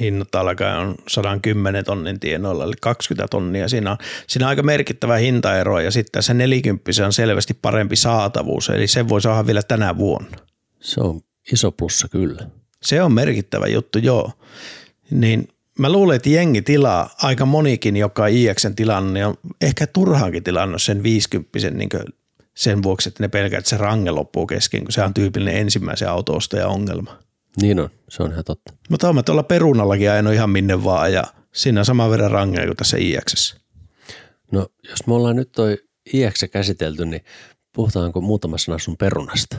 hinnat 0.00 0.34
alkaen 0.34 0.78
on 0.78 0.94
110 1.08 1.84
tonnin 1.84 2.20
tienoilla, 2.20 2.64
eli 2.64 2.74
20 2.80 3.28
tonnia. 3.28 3.68
Siinä 3.68 3.90
on, 3.90 3.96
siinä 4.26 4.46
on 4.46 4.48
aika 4.48 4.62
merkittävä 4.62 5.16
hintaero 5.16 5.80
ja 5.80 5.90
sitten 5.90 6.12
tässä 6.12 6.34
40 6.34 6.90
on 7.06 7.12
selvästi 7.12 7.54
parempi 7.62 7.96
saatavuus, 7.96 8.68
eli 8.68 8.86
sen 8.86 9.08
voi 9.08 9.20
saada 9.20 9.46
vielä 9.46 9.62
tänä 9.62 9.96
vuonna. 9.96 10.36
Se 10.80 11.00
on 11.00 11.20
iso 11.52 11.72
plussa 11.72 12.08
kyllä. 12.08 12.46
Se 12.82 13.02
on 13.02 13.12
merkittävä 13.12 13.66
juttu, 13.66 13.98
joo. 13.98 14.32
Niin 15.10 15.48
mä 15.78 15.92
luulen, 15.92 16.16
että 16.16 16.28
jengi 16.28 16.62
tilaa, 16.62 17.10
aika 17.22 17.46
monikin, 17.46 17.96
joka 17.96 18.22
on 18.22 18.30
IXn 18.30 18.74
tilannut, 18.74 19.12
niin 19.12 19.26
on 19.26 19.34
ehkä 19.60 19.86
turhaankin 19.86 20.44
tilannut 20.44 20.82
sen 20.82 21.02
50 21.02 21.70
niin 21.70 21.88
sen 22.54 22.82
vuoksi, 22.82 23.08
että 23.08 23.22
ne 23.22 23.28
pelkää, 23.28 23.58
että 23.58 23.70
se 23.70 23.76
range 23.76 24.10
loppuu 24.10 24.46
kesken, 24.46 24.82
kun 24.84 24.92
se 24.92 25.02
on 25.02 25.14
tyypillinen 25.14 25.56
ensimmäisen 25.56 26.08
autoostajan 26.08 26.68
ongelma. 26.68 27.18
Niin 27.60 27.80
on, 27.80 27.90
se 28.08 28.22
on 28.22 28.32
ihan 28.32 28.44
totta. 28.44 28.72
Mutta 28.90 29.08
on 29.08 29.24
tuolla 29.24 29.42
perunallakin 29.42 30.10
ajanut 30.10 30.32
ihan 30.32 30.50
minne 30.50 30.84
vaan 30.84 31.12
ja 31.12 31.24
siinä 31.52 31.80
on 31.80 31.84
saman 31.84 32.10
verran 32.10 32.30
rangeja 32.30 32.66
kuin 32.66 32.76
tässä 32.76 32.96
IX. 33.00 33.56
No 34.52 34.68
jos 34.90 35.06
me 35.06 35.14
ollaan 35.14 35.36
nyt 35.36 35.52
toi 35.52 35.78
IX 36.12 36.50
käsitelty, 36.50 37.04
niin 37.04 37.24
puhutaanko 37.74 38.20
muutama 38.20 38.58
sana 38.58 38.78
sun 38.78 38.96
perunasta? 38.96 39.56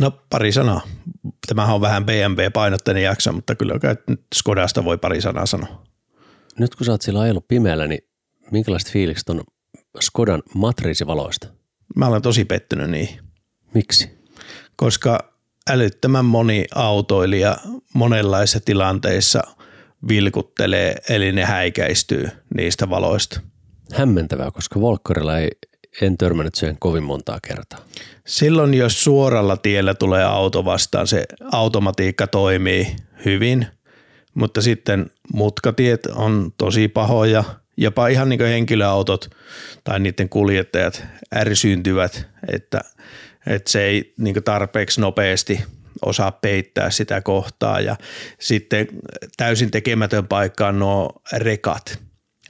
No 0.00 0.10
pari 0.30 0.52
sanaa. 0.52 0.80
Tämähän 1.46 1.74
on 1.74 1.80
vähän 1.80 2.04
BMW-painotteinen 2.04 3.02
jakso, 3.02 3.32
mutta 3.32 3.54
kyllä 3.54 3.74
nyt 4.06 4.20
Skodasta 4.34 4.84
voi 4.84 4.98
pari 4.98 5.20
sanaa 5.20 5.46
sanoa. 5.46 5.82
Nyt 6.58 6.76
kun 6.76 6.86
sä 6.86 6.92
oot 6.92 7.02
sillä 7.02 7.20
ajellut 7.20 7.48
pimeällä, 7.48 7.86
niin 7.86 8.00
minkälaiset 8.50 8.92
fiilikset 8.92 9.30
on 9.30 9.44
Skodan 10.00 10.42
matriisivaloista? 10.54 11.48
Mä 11.96 12.06
olen 12.06 12.22
tosi 12.22 12.44
pettynyt 12.44 12.90
niihin. 12.90 13.20
Miksi? 13.74 14.10
Koska 14.76 15.32
älyttömän 15.70 16.24
moni 16.24 16.64
autoilija 16.74 17.56
monenlaisissa 17.94 18.60
tilanteissa 18.60 19.42
vilkuttelee, 20.08 20.96
eli 21.08 21.32
ne 21.32 21.44
häikäistyy 21.44 22.28
niistä 22.56 22.90
valoista. 22.90 23.40
Hämmentävää, 23.92 24.50
koska 24.50 24.80
Volkkarilla 24.80 25.38
ei, 25.38 25.50
en 26.00 26.18
törmännyt 26.18 26.54
siihen 26.54 26.76
kovin 26.80 27.02
montaa 27.02 27.38
kertaa. 27.48 27.78
Silloin, 28.26 28.74
jos 28.74 29.04
suoralla 29.04 29.56
tiellä 29.56 29.94
tulee 29.94 30.24
auto 30.24 30.64
vastaan, 30.64 31.06
se 31.06 31.24
automatiikka 31.52 32.26
toimii 32.26 32.96
hyvin, 33.24 33.66
mutta 34.34 34.62
sitten 34.62 35.10
mutkatiet 35.34 36.06
on 36.06 36.52
tosi 36.58 36.88
pahoja, 36.88 37.44
jopa 37.76 38.08
ihan 38.08 38.28
niin 38.28 38.38
kuin 38.38 38.50
henkilöautot 38.50 39.30
tai 39.84 40.00
niiden 40.00 40.28
kuljettajat 40.28 41.04
ärsyyntyvät, 41.34 42.26
että– 42.48 42.80
että 43.46 43.70
se 43.70 43.82
ei 43.82 44.14
niin 44.18 44.44
tarpeeksi 44.44 45.00
nopeasti 45.00 45.64
osaa 46.02 46.32
peittää 46.32 46.90
sitä 46.90 47.20
kohtaa 47.20 47.80
ja 47.80 47.96
sitten 48.40 48.88
täysin 49.36 49.70
tekemätön 49.70 50.28
paikka 50.28 50.68
on 50.68 50.78
nuo 50.78 51.22
rekat. 51.32 51.98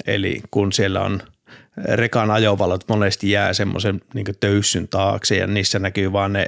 Eli 0.06 0.40
kun 0.50 0.72
siellä 0.72 1.00
on 1.02 1.22
rekan 1.84 2.30
ajovalot 2.30 2.84
monesti 2.88 3.30
jää 3.30 3.52
semmoisen 3.52 4.00
niin 4.14 4.26
töyssyn 4.40 4.88
taakse 4.88 5.36
ja 5.36 5.46
niissä 5.46 5.78
näkyy 5.78 6.12
vaan 6.12 6.32
ne 6.32 6.46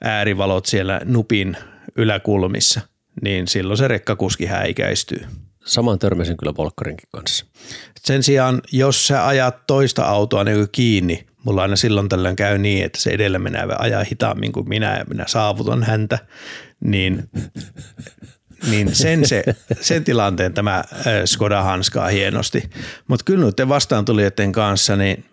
äärivalot 0.00 0.66
siellä 0.66 1.00
nupin 1.04 1.56
yläkulmissa, 1.96 2.80
niin 3.22 3.48
silloin 3.48 3.78
se 3.78 3.88
rekkakuski 3.88 4.46
häikäistyy. 4.46 5.26
Saman 5.64 5.98
törmäsin 5.98 6.36
kyllä 6.36 6.56
Volkkarinkin 6.56 7.08
kanssa. 7.12 7.46
Sen 8.00 8.22
sijaan, 8.22 8.62
jos 8.72 9.06
sä 9.06 9.26
ajat 9.26 9.66
toista 9.66 10.04
autoa 10.04 10.44
niin 10.44 10.68
kiinni, 10.72 11.26
mulla 11.44 11.62
aina 11.62 11.76
silloin 11.76 12.08
tällöin 12.08 12.36
käy 12.36 12.58
niin, 12.58 12.84
että 12.84 13.00
se 13.00 13.10
edellä 13.10 13.38
menevä 13.38 13.76
ajaa 13.78 14.04
hitaammin 14.04 14.52
kuin 14.52 14.68
minä 14.68 14.98
ja 14.98 15.04
minä 15.04 15.24
saavutan 15.26 15.82
häntä, 15.82 16.18
niin, 16.80 17.30
niin 18.70 18.94
sen, 18.94 19.28
se, 19.28 19.44
sen 19.80 20.04
tilanteen 20.04 20.54
tämä 20.54 20.84
Skoda 21.24 21.62
hanskaa 21.62 22.08
hienosti. 22.08 22.70
Mutta 23.08 23.24
kyllä 23.24 23.46
nyt 23.46 23.68
vastaan 23.68 24.04
tulijoiden 24.04 24.52
kanssa, 24.52 24.96
niin 24.96 25.24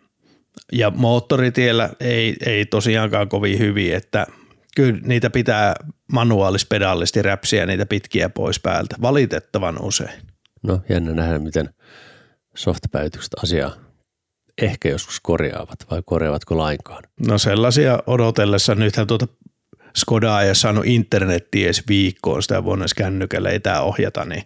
Ja 0.71 0.89
moottoritiellä 0.89 1.89
ei, 1.99 2.35
ei 2.45 2.65
tosiaankaan 2.65 3.29
kovin 3.29 3.59
hyvin, 3.59 3.95
että 3.95 4.27
kyllä 4.75 4.99
niitä 5.03 5.29
pitää 5.29 5.75
manuaalispedaallisti 6.11 7.21
räpsiä 7.21 7.65
niitä 7.65 7.85
pitkiä 7.85 8.29
pois 8.29 8.59
päältä, 8.59 8.95
valitettavan 9.01 9.81
usein. 9.81 10.21
No 10.63 10.81
jännä 10.89 11.13
nähdä, 11.13 11.39
miten 11.39 11.69
softpäytykset 12.55 13.33
asiaa 13.43 13.75
ehkä 14.61 14.89
joskus 14.89 15.19
korjaavat 15.19 15.85
vai 15.91 16.01
korjaavatko 16.05 16.57
lainkaan. 16.57 17.03
No 17.27 17.37
sellaisia 17.37 18.03
odotellessa, 18.07 18.75
nythän 18.75 19.07
tuota 19.07 19.27
Skodaa 19.95 20.41
ei 20.41 20.49
ole 20.49 20.55
saanut 20.55 20.85
internettiä 20.85 21.65
edes 21.65 21.83
viikkoon, 21.87 22.43
sitä 22.43 22.63
vuonna 22.63 22.85
kännykällä 22.95 23.49
etäohjata, 23.49 24.25
niin 24.25 24.43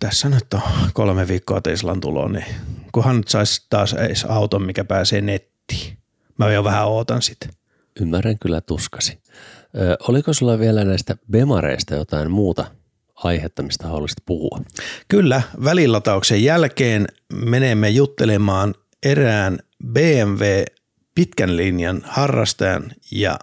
tässä 0.00 0.28
nyt 0.28 0.54
on 0.54 0.60
kolme 0.92 1.28
viikkoa 1.28 1.60
Teslan 1.60 2.00
tulo, 2.00 2.28
niin 2.28 2.46
kunhan 2.92 3.16
nyt 3.16 3.28
saisi 3.28 3.66
taas 3.70 3.92
edes 3.92 4.24
auton, 4.24 4.62
mikä 4.62 4.84
pääsee 4.84 5.20
nettiin. 5.20 5.98
Mä 6.38 6.52
jo 6.52 6.64
vähän 6.64 6.86
ootan 6.86 7.22
sitä. 7.22 7.48
Ymmärrän 8.00 8.38
kyllä 8.38 8.60
tuskasi. 8.60 9.18
Ö, 9.78 9.96
oliko 10.08 10.32
sulla 10.32 10.58
vielä 10.58 10.84
näistä 10.84 11.16
Bemareista 11.30 11.94
jotain 11.94 12.30
muuta 12.30 12.64
aihetta, 13.14 13.62
mistä 13.62 13.86
haluaisit 13.86 14.18
puhua? 14.26 14.60
Kyllä, 15.08 15.42
välilatauksen 15.64 16.44
jälkeen 16.44 17.06
menemme 17.32 17.88
juttelemaan 17.88 18.74
erään 19.02 19.58
BMW 19.86 20.64
pitkän 21.14 21.56
linjan 21.56 22.02
harrastajan 22.04 22.92
ja 23.10 23.38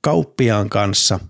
kauppiaan 0.00 0.68
kanssa 0.68 1.20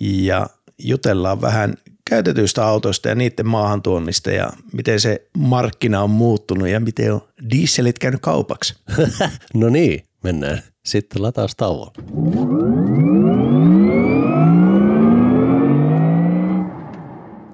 ja 0.00 0.46
jutellaan 0.78 1.40
vähän 1.40 1.74
käytetyistä 2.10 2.66
autoista 2.66 3.08
ja 3.08 3.14
niiden 3.14 3.46
maahantuonnista 3.46 4.30
ja 4.30 4.50
miten 4.72 5.00
se 5.00 5.28
markkina 5.38 6.02
on 6.02 6.10
muuttunut 6.10 6.68
ja 6.68 6.80
miten 6.80 7.14
on 7.14 7.20
dieselit 7.50 7.98
käynyt 7.98 8.20
kaupaksi. 8.20 8.74
no 9.54 9.68
niin, 9.68 10.04
mennään 10.24 10.62
sitten 10.84 11.22
lataustauolla. 11.22 11.92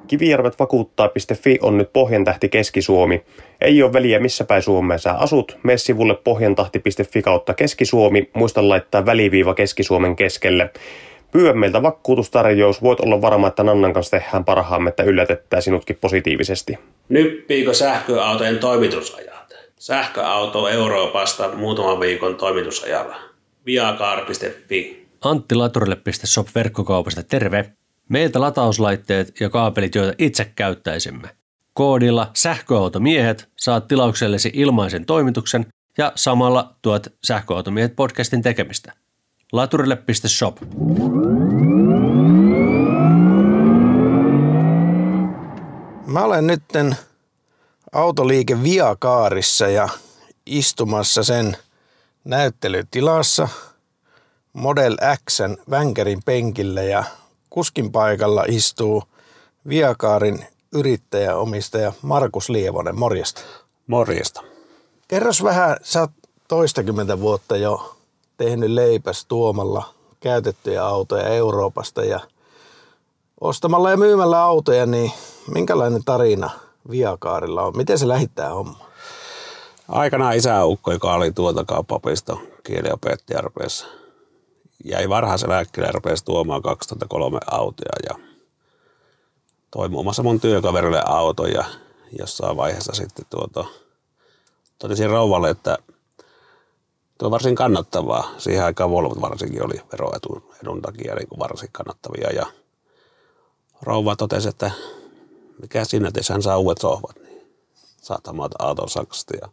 Kivijärvet 0.08 0.58
vakuuttaa.fi 0.58 1.58
on 1.62 1.78
nyt 1.78 1.92
Pohjantähti 1.92 2.48
Keski-Suomi. 2.48 3.24
Ei 3.60 3.82
ole 3.82 3.92
väliä 3.92 4.18
missä 4.18 4.44
päin 4.44 4.62
Suomea 4.62 4.98
sä 4.98 5.12
asut. 5.12 5.58
Mene 5.62 5.78
sivulle 5.78 6.14
pohjantahti.fi 6.14 7.22
kautta 7.22 7.54
Keski-Suomi. 7.54 8.30
Muista 8.34 8.68
laittaa 8.68 9.06
väliviiva 9.06 9.54
Keski-Suomen 9.54 10.16
keskelle. 10.16 10.70
Pyydä 11.32 11.52
meiltä 11.52 11.82
vakuutustarjous. 11.82 12.82
Voit 12.82 13.00
olla 13.00 13.22
varma, 13.22 13.48
että 13.48 13.62
Nannan 13.62 13.92
kanssa 13.92 14.18
tehdään 14.18 14.44
parhaamme, 14.44 14.88
että 14.88 15.02
yllätettää 15.02 15.60
sinutkin 15.60 15.98
positiivisesti. 16.00 16.78
Nyppiikö 17.08 17.74
sähköautojen 17.74 18.58
toimitusajat? 18.58 19.54
Sähköauto 19.78 20.68
Euroopasta 20.68 21.48
muutaman 21.52 22.00
viikon 22.00 22.36
toimitusajalla. 22.36 23.16
Viacar.fi 23.66 25.06
Anttilaturille.shop 25.24 26.46
verkkokaupasta 26.54 27.22
terve! 27.22 27.72
Meiltä 28.08 28.40
latauslaitteet 28.40 29.40
ja 29.40 29.50
kaapelit, 29.50 29.94
joita 29.94 30.14
itse 30.18 30.52
käyttäisimme. 30.56 31.28
Koodilla 31.72 32.30
sähköautomiehet 32.34 33.48
saat 33.56 33.88
tilauksellesi 33.88 34.50
ilmaisen 34.54 35.06
toimituksen 35.06 35.66
ja 35.98 36.12
samalla 36.14 36.74
tuot 36.82 37.06
sähköautomiehet 37.24 37.96
podcastin 37.96 38.42
tekemistä. 38.42 38.92
Laturille.shop. 39.52 40.56
Mä 46.06 46.24
olen 46.24 46.46
nytten 46.46 46.96
autoliike 47.92 48.62
Viakaarissa 48.62 49.68
ja 49.68 49.88
istumassa 50.46 51.22
sen 51.22 51.56
näyttelytilassa 52.24 53.48
Model 54.52 54.96
Xn 55.30 55.56
vänkärin 55.70 56.22
penkillä 56.24 56.82
ja 56.82 57.04
kuskin 57.50 57.92
paikalla 57.92 58.44
istuu 58.48 59.02
Viakaarin 59.68 60.46
yrittäjäomistaja 60.72 61.92
Markus 62.02 62.50
Lievonen. 62.50 62.98
Morjesta. 62.98 63.40
Morjesta. 63.86 64.42
Kerros 65.08 65.42
vähän, 65.42 65.76
sä 65.82 66.00
oot 66.00 66.10
toistakymmentä 66.48 67.20
vuotta 67.20 67.56
jo 67.56 67.96
tehnyt 68.36 68.70
leipäs 68.70 69.24
tuomalla 69.24 69.94
käytettyjä 70.20 70.84
autoja 70.84 71.28
Euroopasta 71.28 72.04
ja 72.04 72.20
ostamalla 73.40 73.90
ja 73.90 73.96
myymällä 73.96 74.42
autoja, 74.42 74.86
niin 74.86 75.12
minkälainen 75.54 76.04
tarina 76.04 76.50
Viakaarilla 76.90 77.62
on? 77.62 77.76
Miten 77.76 77.98
se 77.98 78.08
lähittää 78.08 78.54
homma? 78.54 78.86
Aikanaan 79.88 80.36
isäukko, 80.36 80.92
joka 80.92 81.14
oli 81.14 81.32
tuota 81.32 81.64
kauppapiston 81.64 82.38
kieliopettaja, 82.64 83.40
rupesi, 83.40 83.86
jäi 84.84 85.08
varhaisen 85.08 85.50
lääkkeelle 85.50 85.88
ja 85.88 85.92
rupesi 85.92 86.24
tuomaan 86.24 86.62
2003 86.62 87.38
autoja 87.50 87.92
ja 88.08 88.26
toi 89.70 89.88
muun 89.88 90.04
muassa 90.04 90.22
mun 90.22 90.40
työkaverille 90.40 91.02
auto 91.06 91.46
ja 91.46 91.64
jossain 92.18 92.56
vaiheessa 92.56 92.92
sitten 92.94 93.26
tuota, 93.30 93.64
totesin 94.78 95.10
rouvalle, 95.10 95.50
että 95.50 95.78
tuo 97.18 97.26
on 97.26 97.30
varsin 97.30 97.54
kannattavaa. 97.54 98.30
Siihen 98.38 98.64
aikaan 98.64 98.90
Volvo 98.90 99.20
varsinkin 99.20 99.64
oli 99.64 99.80
veroedun 99.92 100.82
takia 100.82 101.14
niin 101.14 101.28
kuin 101.28 101.38
varsin 101.38 101.68
kannattavia 101.72 102.32
ja 102.32 102.46
rouva 103.82 104.16
totesi, 104.16 104.48
että 104.48 104.70
mikä 105.62 105.84
sinne, 105.84 106.08
että 106.08 106.32
hän 106.32 106.42
saa 106.42 106.58
uudet 106.58 106.78
sohvat, 106.78 107.16
niin 107.16 107.46
saat 108.02 108.20
maata 108.32 108.56
auton 108.58 108.88
Saksasta. 108.88 109.34
Ja 109.40 109.48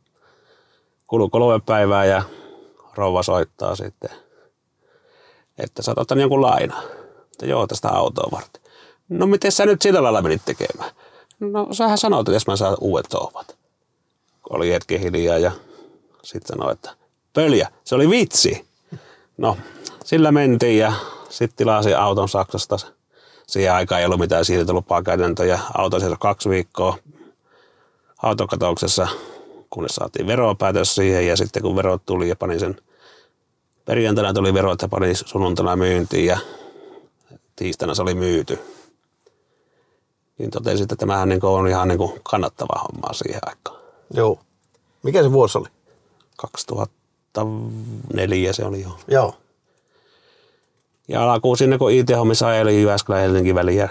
kului 1.07 1.29
kolme 1.29 1.59
päivää 1.65 2.05
ja 2.05 2.23
rouva 2.95 3.23
soittaa 3.23 3.75
sitten, 3.75 4.09
että 5.57 5.81
sä 5.81 5.93
oot 5.97 6.07
jonkun 6.19 6.41
laina. 6.41 6.83
Että 7.31 7.45
joo, 7.45 7.67
tästä 7.67 7.89
autoa 7.89 8.31
varten. 8.31 8.61
No 9.09 9.27
miten 9.27 9.51
sä 9.51 9.65
nyt 9.65 9.81
sillä 9.81 10.03
lailla 10.03 10.21
menit 10.21 10.41
tekemään? 10.45 10.91
No 11.39 11.67
sähän 11.71 11.97
sanoit, 11.97 12.27
että 12.27 12.35
jos 12.35 12.47
mä 12.47 12.55
saan 12.55 12.77
uudet 12.81 13.05
sohvat. 13.11 13.57
Oli 14.49 14.71
hetki 14.71 14.99
hiljaa 14.99 15.37
ja 15.37 15.51
sitten 16.23 16.57
sanoi, 16.57 16.71
että 16.71 16.91
pöljä, 17.33 17.69
se 17.83 17.95
oli 17.95 18.09
vitsi. 18.09 18.65
No, 19.37 19.57
sillä 20.05 20.31
mentiin 20.31 20.77
ja 20.77 20.93
sitten 21.29 21.57
tilasin 21.57 21.97
auton 21.97 22.29
Saksasta. 22.29 22.79
Siihen 23.47 23.73
aikaan 23.73 24.01
ei 24.01 24.05
ollut 24.05 24.19
mitään 24.19 24.45
siirtolupaa 24.45 25.03
käytäntöjä. 25.03 25.59
Auto 25.77 25.99
seisoi 25.99 26.17
kaksi 26.19 26.49
viikkoa 26.49 26.97
autokatauksessa, 28.23 29.07
kunnes 29.69 29.95
saatiin 29.95 30.27
veropäätös 30.27 30.95
siihen 30.95 31.27
ja 31.27 31.37
sitten 31.37 31.61
kun 31.61 31.75
verot 31.75 32.05
tuli 32.05 32.29
ja 32.29 32.35
panin 32.35 32.59
sen 32.59 32.75
perjantaina 33.85 34.33
tuli 34.33 34.53
verot 34.53 34.81
ja 34.81 34.87
panin 34.87 35.15
sunnuntaina 35.15 35.75
myyntiin 35.75 36.25
ja 36.25 36.37
tiistaina 37.55 37.95
se 37.95 38.01
oli 38.01 38.13
myyty. 38.13 38.59
Niin 40.37 40.51
totesin, 40.51 40.83
että 40.83 40.95
tämähän 40.95 41.29
niin 41.29 41.45
on 41.45 41.67
ihan 41.67 41.87
niin 41.87 41.99
kannattava 42.23 42.79
homma 42.79 43.13
siihen 43.13 43.41
aikaan. 43.45 43.79
Joo. 44.13 44.39
Mikä 45.03 45.23
se 45.23 45.31
vuosi 45.31 45.57
oli? 45.57 45.67
2004 46.37 48.53
se 48.53 48.65
oli 48.65 48.81
jo. 48.81 48.97
Joo. 49.07 49.35
Ja 51.07 51.33
alkuun 51.33 51.57
sinne, 51.57 51.77
kun 51.77 51.91
IT-hommissa 51.91 52.47
ajeli 52.47 52.81
Jyväskylän 52.81 53.21
Helsingin 53.21 53.55
väliä, 53.55 53.89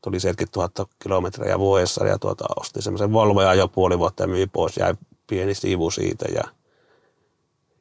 tuli 0.00 0.20
70 0.20 0.82
000 0.82 0.90
kilometriä 1.02 1.58
vuodessa 1.58 2.06
ja 2.06 2.18
tuota, 2.18 2.44
osti 2.56 2.82
semmoisen 2.82 3.12
Volvo 3.12 3.42
ja 3.42 3.54
jo 3.54 3.68
puoli 3.68 3.98
vuotta 3.98 4.22
ja 4.22 4.28
myi 4.28 4.46
pois, 4.46 4.76
jäi 4.76 4.94
pieni 5.26 5.54
siivu 5.54 5.90
siitä 5.90 6.26
ja, 6.34 6.44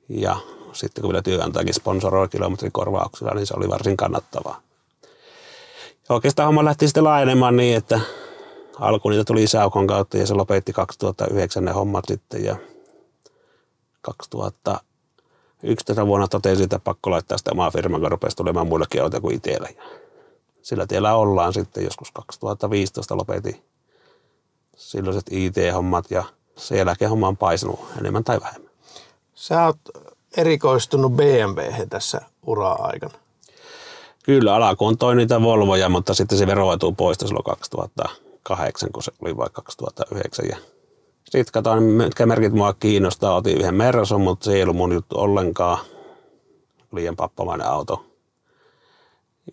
ja 0.10 0.38
sitten 0.73 1.01
kun 1.01 1.12
vielä 1.12 1.21
työnantajakin 1.21 1.73
sponsoroi 1.73 2.29
kilometrikorvauksilla, 2.29 3.31
niin 3.31 3.47
se 3.47 3.53
oli 3.57 3.69
varsin 3.69 3.97
kannattavaa. 3.97 4.62
Ja 6.10 6.15
oikeastaan 6.15 6.45
homma 6.45 6.65
lähti 6.65 6.88
sitten 6.88 7.03
laajenemaan 7.03 7.57
niin, 7.57 7.77
että 7.77 7.99
alku 8.79 9.10
niitä 9.10 9.23
tuli 9.23 9.43
isäukon 9.43 9.88
kautta 9.88 10.17
ja 10.17 10.27
se 10.27 10.34
lopetti 10.34 10.73
2009 10.73 11.65
ne 11.65 11.71
hommat 11.71 12.05
sitten 12.07 12.43
ja 12.43 12.55
2011 14.01 16.07
vuonna 16.07 16.27
totesin, 16.27 16.63
että 16.63 16.79
pakko 16.79 17.12
laittaa 17.12 17.38
sitä 17.38 17.51
omaa 17.51 17.71
firmaa, 17.71 17.99
kun 17.99 18.12
rupesi 18.12 18.38
tulemaan 18.38 18.67
muillekin 18.67 19.03
autoja 19.03 19.21
kuin 19.21 19.36
itsellä. 19.36 19.67
Ja 19.77 19.84
sillä 20.62 20.88
tiellä 20.88 21.15
ollaan 21.15 21.53
sitten 21.53 21.84
joskus 21.84 22.12
2015 22.12 23.17
lopetin 23.17 23.63
silloiset 24.75 25.25
IT-hommat 25.31 26.12
ja 26.12 26.23
sen 26.55 26.77
jälkeen 26.77 27.10
homma 27.10 27.27
on 27.27 27.38
paisunut 27.38 27.79
enemmän 27.99 28.23
tai 28.23 28.41
vähemmän. 28.41 28.71
Sä 29.36 29.65
oot 29.65 29.77
erikoistunut 30.38 31.13
BMW 31.13 31.62
tässä 31.89 32.22
ura-aikana. 32.46 33.13
Kyllä, 34.24 34.56
alkuun 34.56 34.98
toi 34.98 35.15
niitä 35.15 35.41
Volvoja, 35.41 35.89
mutta 35.89 36.13
sitten 36.13 36.38
se 36.38 36.48
veroetu 36.48 36.91
poistui 36.91 37.28
silloin 37.28 37.44
2008, 37.44 38.89
kun 38.94 39.04
se 39.04 39.12
oli 39.22 39.38
vaikka 39.38 39.62
2009. 39.62 40.46
Ja 40.50 40.58
sitten 41.26 41.54
katsoin, 41.54 41.84
mitkä 41.84 42.26
merkit 42.26 42.54
mua 42.54 42.74
kiinnostaa. 42.74 43.36
Otin 43.36 43.58
yhden 43.58 43.76
Mersun, 43.76 44.22
mutta 44.22 44.46
se 44.46 44.54
ei 44.54 44.63
ollut 44.63 44.76
mun 44.76 44.94
juttu 44.94 45.20
ollenkaan. 45.20 45.78
Liian 46.94 47.15
pappamainen 47.15 47.67
auto. 47.67 48.06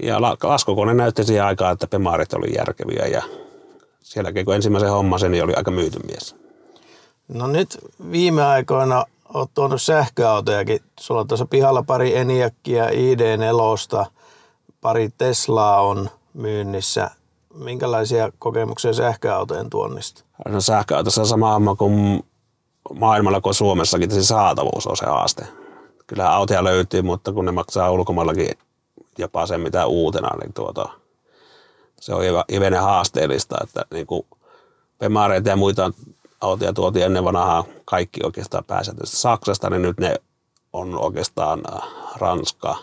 Ja 0.03 0.21
laskukone 0.21 0.95
näytti 0.95 1.25
siihen 1.25 1.45
aikaan, 1.45 1.73
että 1.73 1.87
pemarit 1.87 2.33
oli 2.33 2.55
järkeviä 2.57 3.07
ja 3.07 3.23
sielläkin 4.01 4.45
kun 4.45 4.55
ensimmäisen 4.55 4.91
hommasen, 4.91 5.31
niin 5.31 5.45
oli 5.45 5.55
aika 5.55 5.71
myyty 5.71 5.99
mies. 6.07 6.37
No 7.29 7.47
nyt 7.47 7.79
viime 8.12 8.45
aikoina 8.45 9.05
olet 9.35 9.51
tuonut 9.55 9.83
sähköautojakin. 9.83 10.81
Sulla 11.01 11.21
on 11.21 11.29
tuossa 11.29 11.47
pihalla 11.47 11.83
pari 11.83 12.17
Eniakkia, 12.17 12.87
ID4, 12.87 14.07
pari 14.81 15.09
Teslaa 15.19 15.81
on 15.81 16.11
myynnissä. 16.35 17.11
Minkälaisia 17.55 18.33
kokemuksia 18.38 18.93
sähköautojen 18.93 19.71
tuonnista? 19.71 20.25
No 20.49 20.61
sähköautossa 20.61 21.21
on 21.21 21.27
sama 21.27 21.53
homma 21.53 21.75
kuin 21.75 22.25
maailmalla 22.95 23.41
kuin 23.41 23.55
Suomessakin, 23.55 24.11
se 24.11 24.25
saatavuus 24.25 24.87
on 24.87 24.97
se 24.97 25.07
haaste. 25.07 25.47
Kyllä 26.07 26.33
autoja 26.33 26.64
löytyy, 26.64 27.03
mutta 27.03 27.33
kun 27.33 27.45
ne 27.45 27.53
maksaa 27.53 27.91
ulkomaillakin 27.91 28.49
jopa 29.19 29.47
sen 29.47 29.61
mitä 29.61 29.87
uutena, 29.87 30.37
niin 30.37 30.53
tuota, 30.53 30.88
se 32.01 32.14
on 32.14 32.23
hivenen 32.53 32.83
haasteellista, 32.83 33.57
että 33.62 33.85
niin 33.93 34.07
kuin 34.07 34.27
Pemareita 34.99 35.49
ja 35.49 35.57
muita 35.57 35.93
autoja 36.40 36.72
tuotiin 36.72 37.05
ennen 37.05 37.24
vanhaa 37.24 37.64
kaikki 37.85 38.20
oikeastaan 38.24 38.64
pääsääntöisesti 38.64 39.20
Saksasta, 39.20 39.70
niin 39.70 39.83
nyt 39.83 40.01
ne 40.01 40.14
on 40.72 40.98
oikeastaan 40.98 41.62
äh, 41.72 41.83
Ranska, 42.16 42.77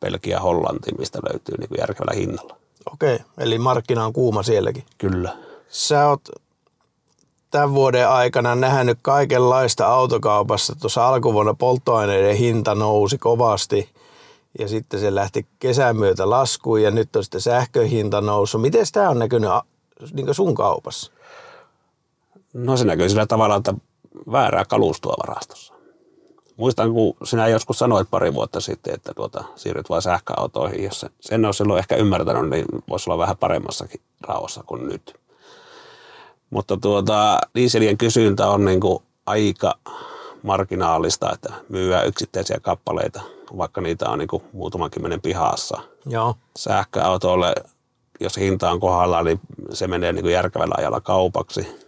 Belgia, 0.00 0.40
Hollanti, 0.40 0.94
mistä 0.98 1.18
löytyy 1.30 1.54
niin 1.58 1.68
kuin 1.68 1.78
järkevällä 1.78 2.14
hinnalla. 2.14 2.56
Okei, 2.92 3.18
eli 3.38 3.58
markkina 3.58 4.04
on 4.04 4.12
kuuma 4.12 4.42
sielläkin. 4.42 4.84
Kyllä. 4.98 5.36
Sä 5.68 6.08
oot 6.08 6.28
tämän 7.50 7.74
vuoden 7.74 8.08
aikana 8.08 8.54
nähnyt 8.54 8.98
kaikenlaista 9.02 9.86
autokaupassa. 9.86 10.74
Tuossa 10.80 11.08
alkuvuonna 11.08 11.54
polttoaineiden 11.54 12.36
hinta 12.36 12.74
nousi 12.74 13.18
kovasti 13.18 13.90
ja 14.58 14.68
sitten 14.68 15.00
se 15.00 15.14
lähti 15.14 15.46
kesän 15.58 15.96
myötä 15.96 16.30
laskuun 16.30 16.82
ja 16.82 16.90
nyt 16.90 17.16
on 17.16 17.24
sitten 17.24 17.40
sähköhinta 17.40 18.20
noussut. 18.20 18.62
Miten 18.62 18.86
tämä 18.92 19.10
on 19.10 19.18
näkynyt 19.18 19.50
niin 20.12 20.34
sun 20.34 20.54
kaupassa? 20.54 21.12
No 22.56 22.76
se 22.76 22.84
näkyy 22.84 23.08
sillä 23.08 23.26
tavalla, 23.26 23.56
että 23.56 23.74
väärää 24.32 24.64
kalustoa 24.64 25.14
varastossa. 25.26 25.74
Muistan, 26.56 26.92
kun 26.92 27.16
sinä 27.24 27.48
joskus 27.48 27.78
sanoit 27.78 28.10
pari 28.10 28.34
vuotta 28.34 28.60
sitten, 28.60 28.94
että 28.94 29.14
tuota, 29.14 29.44
siirryt 29.56 29.88
vain 29.88 30.02
sähköautoihin. 30.02 30.84
Jos 30.84 31.06
sen, 31.20 31.44
olisi 31.44 31.58
silloin 31.58 31.78
ehkä 31.78 31.96
ymmärtänyt, 31.96 32.50
niin 32.50 32.64
voisi 32.88 33.10
olla 33.10 33.18
vähän 33.22 33.36
paremmassakin 33.36 34.00
rauhassa 34.20 34.62
kuin 34.66 34.88
nyt. 34.88 35.14
Mutta 36.50 36.76
tuota, 36.76 37.38
dieselien 37.54 37.98
kysyntä 37.98 38.48
on 38.48 38.64
niin 38.64 38.80
kuin 38.80 39.02
aika 39.26 39.74
marginaalista, 40.42 41.32
että 41.32 41.52
myyä 41.68 42.02
yksittäisiä 42.02 42.58
kappaleita, 42.62 43.20
vaikka 43.56 43.80
niitä 43.80 44.08
on 44.08 44.18
niin 44.18 44.28
kuin 44.28 44.42
muutaman 44.52 44.90
kymmenen 44.90 45.20
pihassa. 45.20 45.78
Joo. 46.06 46.34
Sähköautoille, 46.56 47.54
jos 48.20 48.36
hinta 48.36 48.70
on 48.70 48.80
kohdalla, 48.80 49.22
niin 49.22 49.40
se 49.72 49.86
menee 49.86 50.12
niin 50.12 50.22
kuin 50.22 50.32
järkevällä 50.32 50.74
ajalla 50.78 51.00
kaupaksi. 51.00 51.85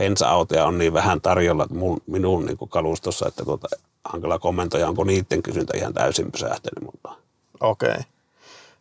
Bensa-autoja 0.00 0.66
on 0.66 0.78
niin 0.78 0.92
vähän 0.92 1.20
tarjolla 1.20 1.66
mun, 1.70 2.00
minun 2.06 2.46
niin 2.46 2.56
kuin 2.56 2.68
kalustossa, 2.68 3.28
että 3.28 3.44
tuota, 3.44 3.68
hankala 4.04 4.38
kommentoida, 4.38 4.88
onko 4.88 5.04
niiden 5.04 5.42
kysyntä 5.42 5.72
ihan 5.76 5.94
täysin 5.94 6.32
pysähtynyt. 6.32 6.84
Mutta... 6.84 7.12
Okei. 7.60 7.90
Okay. 7.90 8.02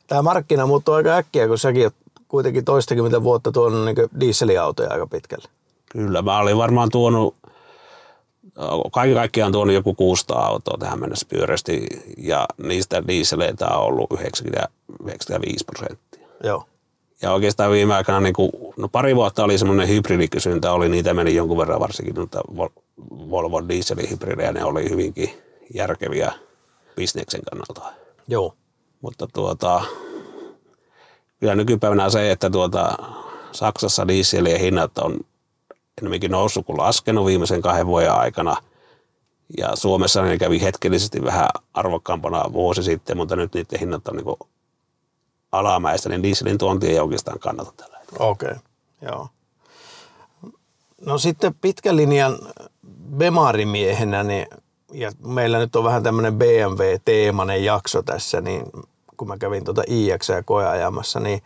Tämä 0.08 0.21
markkina 0.21 0.67
muuttuu 0.67 0.93
aika 0.93 1.15
äkkiä, 1.15 1.47
kun 1.47 1.60
säkin 1.60 1.84
olet 1.84 1.95
kuitenkin 2.28 2.65
toistakymmentä 2.65 3.23
vuotta 3.23 3.51
tuonut 3.51 3.86
niin 3.86 3.95
dieseliautoja 4.19 4.91
aika 4.91 5.08
pitkälle. 5.08 5.49
Kyllä, 5.91 6.21
mä 6.21 6.39
olin 6.39 6.58
varmaan 6.58 6.89
tuonut, 6.89 7.36
kaikki 8.91 9.15
kaikkiaan 9.15 9.51
tuonut 9.51 9.75
joku 9.75 9.93
600 9.93 10.45
autoa 10.45 10.78
tähän 10.78 10.99
mennessä 10.99 11.28
pyörästi 11.30 11.88
ja 12.17 12.45
niistä 12.58 13.08
dieseleitä 13.08 13.67
on 13.67 13.84
ollut 13.84 14.12
90, 14.12 14.69
95 15.04 15.65
prosenttia. 15.65 16.28
Joo. 16.43 16.65
Ja 17.21 17.32
oikeastaan 17.32 17.71
viime 17.71 17.95
aikana, 17.95 18.19
niin 18.19 18.34
kuin, 18.34 18.51
no 18.78 18.88
pari 18.88 19.15
vuotta 19.15 19.43
oli 19.43 19.58
semmoinen 19.58 19.88
hybridikysyntä, 19.88 20.71
oli 20.71 20.89
niitä 20.89 21.13
meni 21.13 21.36
jonkun 21.36 21.58
verran 21.58 21.80
varsinkin 21.80 22.15
noita 22.15 22.41
Volvo 23.10 23.69
dieselihybridejä, 23.69 24.51
ne 24.51 24.63
oli 24.63 24.89
hyvinkin 24.89 25.30
järkeviä 25.73 26.34
bisneksen 26.95 27.41
kannalta. 27.49 27.95
Joo. 28.28 28.54
Mutta 29.01 29.28
tuota, 29.34 29.82
kyllä 31.39 31.56
nykypäivänä 31.56 32.10
se, 32.10 32.32
että 32.32 32.49
tuota, 32.49 32.97
Saksassa 33.51 34.08
dieselien 34.08 34.60
hinnat 34.60 34.97
on 34.97 35.19
enemmänkin 36.01 36.32
noussut 36.32 36.65
kuin 36.65 36.78
laskenut 36.78 37.25
viimeisen 37.25 37.62
kahden 37.62 37.88
vuoden 37.88 38.12
aikana. 38.12 38.58
Ja 39.58 39.75
Suomessa 39.75 40.21
ne 40.21 40.38
kävi 40.38 40.62
hetkellisesti 40.62 41.23
vähän 41.23 41.47
arvokkaampana 41.73 42.54
vuosi 42.54 42.84
sitten, 42.84 43.17
mutta 43.17 43.36
nyt 43.36 43.54
niiden 43.54 43.80
hinnat 43.80 44.08
on 44.08 44.15
niin 44.15 44.49
alamäistä, 45.59 46.09
niin 46.09 46.23
dieselin 46.23 46.57
tuonti 46.57 46.87
ei 46.87 46.99
oikeastaan 46.99 47.39
kannata 47.39 47.71
tällä 47.77 47.97
hetkellä. 47.97 48.25
Okei, 48.25 48.51
okay. 48.51 48.61
joo. 49.01 49.27
No 51.05 51.17
sitten 51.17 51.55
pitkän 51.61 51.95
linjan 51.95 52.39
Bemarimiehenä, 53.17 54.23
niin, 54.23 54.47
ja 54.93 55.11
meillä 55.25 55.57
nyt 55.57 55.75
on 55.75 55.83
vähän 55.83 56.03
tämmöinen 56.03 56.33
BMW-teemainen 56.33 57.63
jakso 57.63 58.01
tässä, 58.01 58.41
niin 58.41 58.63
kun 59.17 59.27
mä 59.27 59.37
kävin 59.37 59.63
tuota 59.63 59.83
IX 59.87 60.29
koeajamassa, 60.45 61.19
niin 61.19 61.41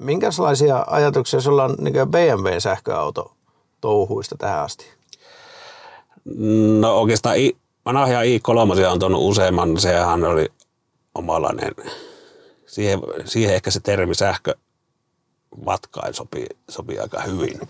minkälaisia 0.00 0.84
ajatuksia 0.86 1.40
sulla 1.40 1.64
on 1.64 1.74
niin 1.78 1.94
BMW-sähköauto 1.94 3.32
touhuista 3.80 4.36
tähän 4.38 4.62
asti? 4.62 4.86
No 6.80 6.98
oikeastaan 6.98 7.36
I, 7.36 7.56
vanha 7.86 8.06
i3 8.06 8.86
on 8.86 8.98
tuonut 8.98 9.22
useamman, 9.22 9.80
sehän 9.80 10.24
oli 10.24 10.48
omalainen, 11.14 11.74
siihen, 12.68 13.00
siihen 13.24 13.54
ehkä 13.54 13.70
se 13.70 13.80
termi 13.80 14.14
sähkö 14.14 14.54
vatkain 15.66 16.14
sopii, 16.14 16.46
sopii 16.68 16.98
aika 16.98 17.20
hyvin, 17.22 17.60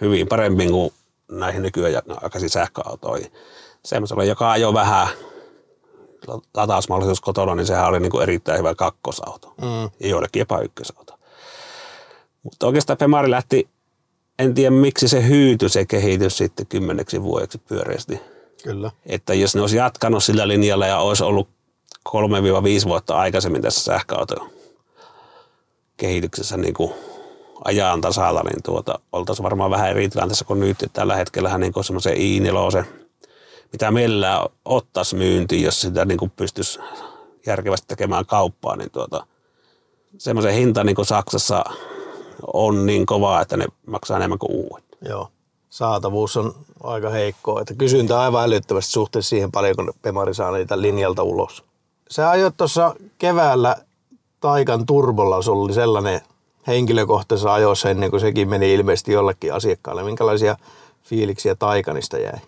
hyvin 0.00 0.28
paremmin 0.28 0.70
kuin 0.70 0.92
näihin 1.30 1.62
nykyään 1.62 2.02
aikaisiin 2.22 2.50
sähköautoihin. 2.50 3.32
Semmoisella, 3.84 4.24
joka 4.24 4.50
ajoi 4.50 4.74
vähän 4.74 5.08
latausmahdollisuus 6.54 7.20
kotona, 7.20 7.54
niin 7.54 7.66
sehän 7.66 7.86
oli 7.86 8.00
niin 8.00 8.10
kuin 8.10 8.22
erittäin 8.22 8.58
hyvä 8.58 8.74
kakkosauto 8.74 9.54
mm. 9.60 9.90
ja 10.00 10.08
joillekin 10.08 10.40
jopa 10.40 10.60
ykkösauto. 10.60 11.18
Mutta 12.42 12.66
oikeastaan 12.66 12.98
Femari 12.98 13.30
lähti, 13.30 13.68
en 14.38 14.54
tiedä 14.54 14.70
miksi 14.70 15.08
se 15.08 15.28
hyytyi 15.28 15.68
se 15.68 15.86
kehitys 15.86 16.36
sitten 16.36 16.66
kymmeneksi 16.66 17.22
vuodeksi 17.22 17.58
pyöreästi. 17.58 18.20
Kyllä. 18.62 18.90
Että 19.06 19.34
jos 19.34 19.54
ne 19.54 19.60
olisi 19.60 19.76
jatkanut 19.76 20.24
sillä 20.24 20.48
linjalla 20.48 20.86
ja 20.86 20.98
olisi 20.98 21.24
ollut 21.24 21.48
3-5 22.08 22.12
vuotta 22.88 23.16
aikaisemmin 23.16 23.62
tässä 23.62 23.84
sähköauto 23.84 24.48
kehityksessä 25.96 26.56
niin 26.56 26.74
kuin 26.74 26.92
ajan 27.64 28.00
tasalla, 28.00 28.42
niin 28.42 28.62
tuota, 28.62 28.98
oltaisiin 29.12 29.44
varmaan 29.44 29.70
vähän 29.70 29.90
eri 29.90 30.08
tilanteessa 30.08 30.44
kuin 30.44 30.60
nyt. 30.60 30.76
Tällä 30.92 31.16
hetkellä 31.16 31.58
niin 31.58 31.72
semmoisen 31.84 32.16
i4, 32.16 32.84
mitä 33.72 33.90
meillä 33.90 34.46
ottaisi 34.64 35.16
myyntiin, 35.16 35.62
jos 35.62 35.80
sitä 35.80 36.04
niin 36.04 36.18
kuin 36.18 36.30
pystyisi 36.30 36.78
järkevästi 37.46 37.86
tekemään 37.88 38.26
kauppaa, 38.26 38.76
niin 38.76 38.90
tuota, 38.90 39.26
semmoisen 40.18 40.54
hinta 40.54 40.84
niin 40.84 40.96
kuin 40.96 41.06
Saksassa 41.06 41.64
on 42.52 42.86
niin 42.86 43.06
kovaa, 43.06 43.40
että 43.40 43.56
ne 43.56 43.66
maksaa 43.86 44.16
enemmän 44.16 44.38
kuin 44.38 44.52
uudet. 44.52 44.84
Joo. 45.08 45.28
Saatavuus 45.70 46.36
on 46.36 46.54
aika 46.82 47.10
heikkoa, 47.10 47.60
että 47.60 47.74
kysyntä 47.74 48.20
aivan 48.20 48.44
älyttömästi 48.44 48.92
suhteessa 48.92 49.28
siihen 49.28 49.52
paljon, 49.52 49.76
kun 49.76 49.92
Pemari 50.02 50.34
saa 50.34 50.50
niitä 50.50 50.80
linjalta 50.80 51.22
ulos. 51.22 51.64
Sä 52.14 52.30
ajoit 52.30 52.56
tuossa 52.56 52.94
keväällä 53.18 53.76
Taikan 54.40 54.86
turbolla, 54.86 55.42
sulla 55.42 55.64
oli 55.64 55.72
sellainen 55.74 56.20
henkilökohtaisessa 56.66 57.54
ajossa 57.54 57.90
ennen 57.90 58.10
kuin 58.10 58.20
sekin 58.20 58.48
meni 58.48 58.74
ilmeisesti 58.74 59.12
jollekin 59.12 59.54
asiakkaalle. 59.54 60.02
Minkälaisia 60.02 60.56
fiiliksiä 61.02 61.54
Taikanista 61.54 62.18
jäi? 62.18 62.38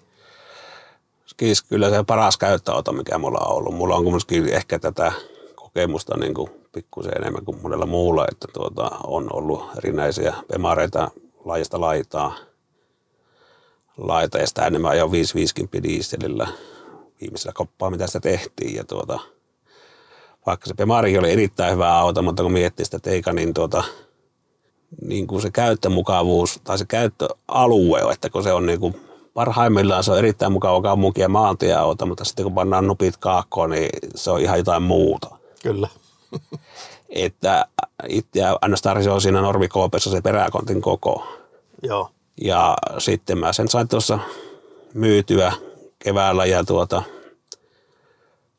Kiis, 1.36 1.62
kyllä 1.62 1.90
se 1.90 2.04
paras 2.06 2.36
käyttöauto, 2.36 2.92
mikä 2.92 3.18
mulla 3.18 3.38
on 3.38 3.56
ollut. 3.56 3.74
Mulla 3.74 3.96
on 3.96 4.04
kumminkin 4.04 4.48
ehkä 4.48 4.78
tätä 4.78 5.12
kokemusta 5.54 6.16
niin 6.16 6.34
kuin 6.34 6.50
pikkusen 6.72 7.16
enemmän 7.16 7.44
kuin 7.44 7.62
monella 7.62 7.86
muulla, 7.86 8.26
että 8.32 8.48
tuota, 8.52 8.90
on 9.06 9.26
ollut 9.32 9.70
erinäisiä 9.78 10.34
pemareita 10.48 11.10
laajasta 11.44 11.80
laitaa. 11.80 12.34
Laita 13.96 14.38
ja 14.38 14.46
sitä 14.46 14.66
enemmän 14.66 14.90
ajoin 14.90 15.12
550 15.12 15.82
dieselillä 15.88 16.48
viimeisellä 17.20 17.52
koppaa, 17.52 17.90
mitä 17.90 18.06
sitä 18.06 18.20
tehtiin. 18.20 18.74
Ja 18.74 18.84
tuota, 18.84 19.20
vaikka 20.46 20.66
se 20.66 20.74
Pemari 20.74 21.18
oli 21.18 21.32
erittäin 21.32 21.72
hyvä 21.72 21.98
auto, 21.98 22.22
mutta 22.22 22.42
kun 22.42 22.52
miettii 22.52 22.84
sitä 22.84 22.98
teika, 22.98 23.32
niin, 23.32 23.54
tuota, 23.54 23.84
niin 25.06 25.26
kuin 25.26 25.42
se 25.42 25.50
käyttömukavuus 25.50 26.60
tai 26.64 26.78
se 26.78 26.84
käyttöalue, 26.84 28.12
että 28.12 28.30
kun 28.30 28.42
se 28.42 28.52
on 28.52 28.66
niin 28.66 28.80
kuin 28.80 29.00
parhaimmillaan 29.34 30.04
se 30.04 30.12
on 30.12 30.18
erittäin 30.18 30.52
mukava 30.52 30.82
kaupunki- 30.82 31.20
ja 31.20 31.28
maantieauto, 31.28 32.06
mutta 32.06 32.24
sitten 32.24 32.42
kun 32.42 32.54
pannaan 32.54 32.86
nupit 32.86 33.16
kaakkoon, 33.16 33.70
niin 33.70 33.90
se 34.14 34.30
on 34.30 34.40
ihan 34.40 34.58
jotain 34.58 34.82
muuta. 34.82 35.36
Kyllä. 35.62 35.88
että 37.08 37.66
itse 38.08 38.40
ainoastaan 38.60 39.02
se 39.02 39.10
on 39.10 39.20
siinä 39.20 39.40
normikoopessa 39.40 40.10
se 40.10 40.20
peräkontin 40.20 40.82
koko. 40.82 41.26
Joo. 41.82 42.10
Ja 42.40 42.76
sitten 42.98 43.38
mä 43.38 43.52
sen 43.52 43.68
sain 43.68 43.88
tuossa 43.88 44.18
myytyä 44.94 45.52
keväällä 45.98 46.46
ja 46.46 46.64
tuota, 46.64 47.02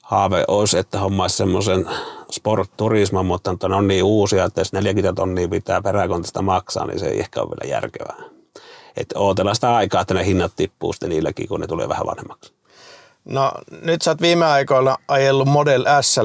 haave 0.08 0.44
olisi, 0.48 0.78
että 0.78 1.00
hommaisi 1.00 1.38
semmoisen 1.38 1.90
sport 2.32 2.72
turisman, 2.78 3.26
mutta 3.26 3.56
ne 3.70 3.76
on 3.76 3.88
niin 3.88 4.04
uusia, 4.04 4.46
että 4.46 4.62
jos 4.62 4.74
40 4.74 5.14
tonnia 5.14 5.48
pitää 5.48 5.82
peräkontista 5.82 6.42
maksaa, 6.42 6.86
niin 6.86 7.00
se 7.00 7.06
ei 7.08 7.20
ehkä 7.20 7.42
ole 7.42 7.50
vielä 7.50 7.74
järkevää 7.74 8.30
Että 8.98 9.20
odotellaan 9.20 9.56
sitä 9.56 9.76
aikaa, 9.76 10.02
että 10.02 10.14
ne 10.14 10.26
hinnat 10.26 10.52
tippuu 10.56 10.94
sitten 10.94 11.10
niilläkin, 11.10 11.48
kun 11.48 11.60
ne 11.60 11.68
tulee 11.68 11.90
vähän 11.90 12.06
vanhemmaksi. 12.06 12.54
No 13.26 13.52
nyt 13.82 14.02
sä 14.02 14.12
oot 14.12 14.22
viime 14.22 14.46
aikoina 14.46 14.98
ajellut 15.08 15.48
Model 15.48 15.86
S 16.02 16.20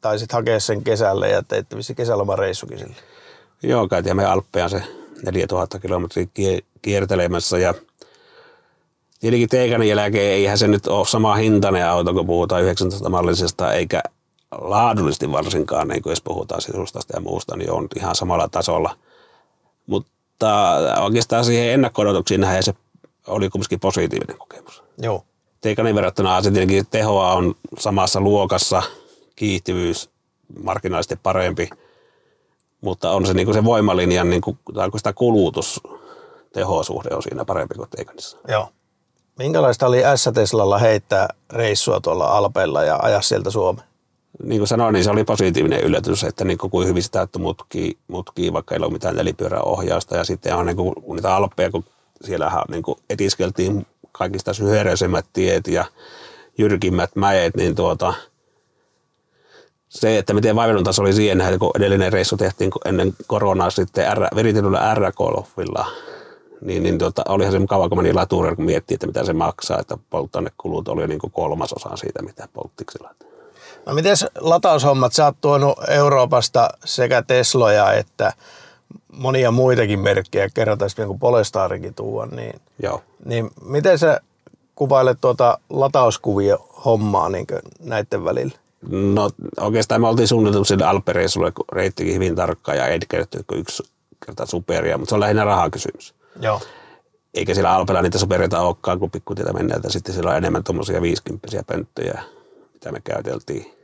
tai 0.00 0.18
sitten 0.18 0.36
hakea 0.36 0.60
sen 0.60 0.84
kesälle 0.84 1.28
ja 1.28 1.42
teitte 1.42 1.76
vissi 1.76 1.94
kesälomareissukin 1.94 2.78
sille. 2.78 2.96
Joo, 3.62 3.88
käytiin 3.88 4.16
me 4.16 4.24
Alppeja 4.24 4.68
se 4.68 4.82
4000 5.24 5.78
kilometriä 5.78 6.26
kie- 6.34 6.64
kiertelemässä 6.82 7.58
ja 7.58 7.74
tietenkin 9.20 9.48
Teikanin 9.48 9.88
jälkeen 9.88 10.32
eihän 10.32 10.58
se 10.58 10.68
nyt 10.68 10.86
ole 10.86 11.06
sama 11.06 11.34
hintainen 11.34 11.88
auto, 11.88 12.14
kun 12.14 12.26
puhutaan 12.26 12.62
19 12.62 13.08
mallisesta, 13.08 13.72
eikä 13.72 14.02
laadullisesti 14.60 15.32
varsinkaan, 15.32 15.88
niin 15.88 16.02
kuin 16.02 16.10
jos 16.10 16.20
puhutaan 16.20 16.60
sisustasta 16.60 17.16
ja 17.16 17.20
muusta, 17.20 17.56
niin 17.56 17.70
on 17.70 17.88
ihan 17.96 18.14
samalla 18.14 18.48
tasolla. 18.48 18.96
Mutta 19.86 20.76
oikeastaan 21.00 21.44
siihen 21.44 21.70
ennakko 21.70 22.02
nähden 22.38 22.62
se 22.62 22.74
oli 23.26 23.48
kumminkin 23.48 23.80
positiivinen 23.80 24.38
kokemus. 24.38 24.82
Joo. 24.98 25.24
Teikanin 25.60 25.94
verrattuna 25.94 26.42
se 26.42 26.50
tietenkin 26.50 26.86
tehoa 26.90 27.32
on 27.32 27.54
samassa 27.78 28.20
luokassa, 28.20 28.82
kiihtyvyys 29.36 30.10
marginaalisesti 30.62 31.16
parempi, 31.22 31.70
mutta 32.80 33.10
on 33.10 33.26
se, 33.26 33.34
niin 33.34 33.46
kuin 33.46 33.54
se 33.54 33.64
voimalinjan, 33.64 34.30
niin 34.30 34.42
kuin, 34.42 34.58
tai 34.74 34.90
sitä 34.96 35.12
kulutus, 35.12 35.80
tehosuhde 36.52 37.14
on 37.14 37.22
siinä 37.22 37.44
parempi 37.44 37.74
kuin 37.74 37.88
Teikanissa. 37.90 38.38
Joo. 38.48 38.68
Minkälaista 39.38 39.86
oli 39.86 40.02
S-Teslalla 40.16 40.78
heittää 40.78 41.28
reissua 41.52 42.00
tuolla 42.00 42.26
Alpeilla 42.26 42.84
ja 42.84 42.98
ajaa 43.02 43.22
sieltä 43.22 43.50
Suomeen? 43.50 43.86
Niin 44.42 44.60
kuin 44.60 44.68
sanoin, 44.68 44.92
niin 44.92 45.04
se 45.04 45.10
oli 45.10 45.24
positiivinen 45.24 45.80
yllätys, 45.80 46.24
että 46.24 46.44
niin 46.44 46.58
kuin 46.58 46.88
hyvin 46.88 47.02
se 47.02 47.10
täyttö 47.10 47.38
mutkii, 48.08 48.52
vaikka 48.52 48.74
ei 48.74 48.80
ole 48.80 48.92
mitään 48.92 49.16
nelipyöräohjausta. 49.16 50.16
Ja 50.16 50.24
sitten 50.24 50.56
on 50.56 50.66
niin 50.66 50.76
kuin, 50.76 50.94
niitä 51.14 51.36
Alppeja, 51.36 51.70
kun 51.70 51.84
siellähän 52.24 52.62
niin 52.68 52.82
kuin 52.82 52.98
etiskeltiin 53.10 53.86
kaikista 54.12 54.52
syhereisemmät 54.52 55.26
tiet 55.32 55.66
ja 55.66 55.84
jyrkimmät 56.58 57.10
mäet, 57.16 57.56
niin 57.56 57.74
tuota, 57.74 58.14
se, 59.88 60.18
että 60.18 60.34
miten 60.34 60.56
vaivannut 60.56 60.84
taso 60.84 61.02
oli 61.02 61.12
siihen, 61.12 61.40
että 61.40 61.58
kun 61.58 61.70
edellinen 61.76 62.12
reissu 62.12 62.36
tehtiin 62.36 62.70
ennen 62.84 63.14
koronaa 63.26 63.70
sitten 63.70 64.16
R, 64.16 64.20
veritetyllä 64.34 64.94
R-golfilla, 64.94 65.86
niin, 66.66 66.82
niin 66.82 66.98
tuota, 66.98 67.22
olihan 67.28 67.52
se 67.52 67.58
mukava, 67.58 67.88
kun 67.88 67.98
meni 67.98 68.12
latuurille, 68.12 68.56
kun 68.56 68.64
miettii, 68.64 68.94
että 68.94 69.06
mitä 69.06 69.24
se 69.24 69.32
maksaa, 69.32 69.80
että 69.80 69.98
polttoainekulut 70.10 70.88
oli 70.88 71.06
niin 71.06 71.18
kuin 71.18 71.32
kolmasosa 71.32 71.96
siitä, 71.96 72.22
mitä 72.22 72.48
polttiksilla. 72.52 73.14
No 73.86 73.94
miten 73.94 74.16
lataushommat, 74.40 75.12
sä 75.12 75.24
oot 75.24 75.36
tuonut 75.40 75.78
Euroopasta 75.88 76.70
sekä 76.84 77.22
Tesloja 77.22 77.92
että 77.92 78.32
monia 79.12 79.50
muitakin 79.50 80.00
merkkejä, 80.00 80.48
kerrotaan 80.54 80.90
sitten 80.90 81.06
kuin 81.06 81.18
Polestarikin 81.18 81.94
tuua, 81.94 82.26
niin, 82.26 82.60
Joo. 82.82 83.02
niin 83.24 83.50
miten 83.64 83.98
sä 83.98 84.20
kuvailet 84.74 85.18
tuota 85.20 85.58
latauskuvia 85.70 86.58
hommaa 86.84 87.28
niin 87.28 87.46
näiden 87.80 88.24
välillä? 88.24 88.58
No 88.90 89.30
oikeastaan 89.60 90.00
me 90.00 90.08
oltiin 90.08 90.28
suunniteltu 90.28 90.64
sille 90.64 90.84
Alpereissulle, 90.84 91.52
kun 91.52 91.64
reittikin 91.72 92.14
hyvin 92.14 92.36
tarkkaan 92.36 92.78
ja 92.78 92.84
kuin 93.46 93.60
yksi 93.60 93.82
kerta 94.26 94.46
superia, 94.46 94.98
mutta 94.98 95.08
se 95.08 95.14
on 95.14 95.20
lähinnä 95.20 95.44
rahakysymys. 95.44 96.15
Joo. 96.40 96.60
Eikä 97.34 97.54
siellä 97.54 97.74
Alpella 97.74 98.02
niitä 98.02 98.18
superita 98.18 98.60
olekaan, 98.60 98.98
kun 98.98 99.10
pikkutietä 99.10 99.52
mennään, 99.52 99.78
että 99.78 99.92
sitten 99.92 100.14
siellä 100.14 100.30
on 100.30 100.36
enemmän 100.36 100.64
tuommoisia 100.64 101.02
50 101.02 101.62
pönttöjä, 101.66 102.22
mitä 102.72 102.92
me 102.92 103.00
käyteltiin. 103.00 103.76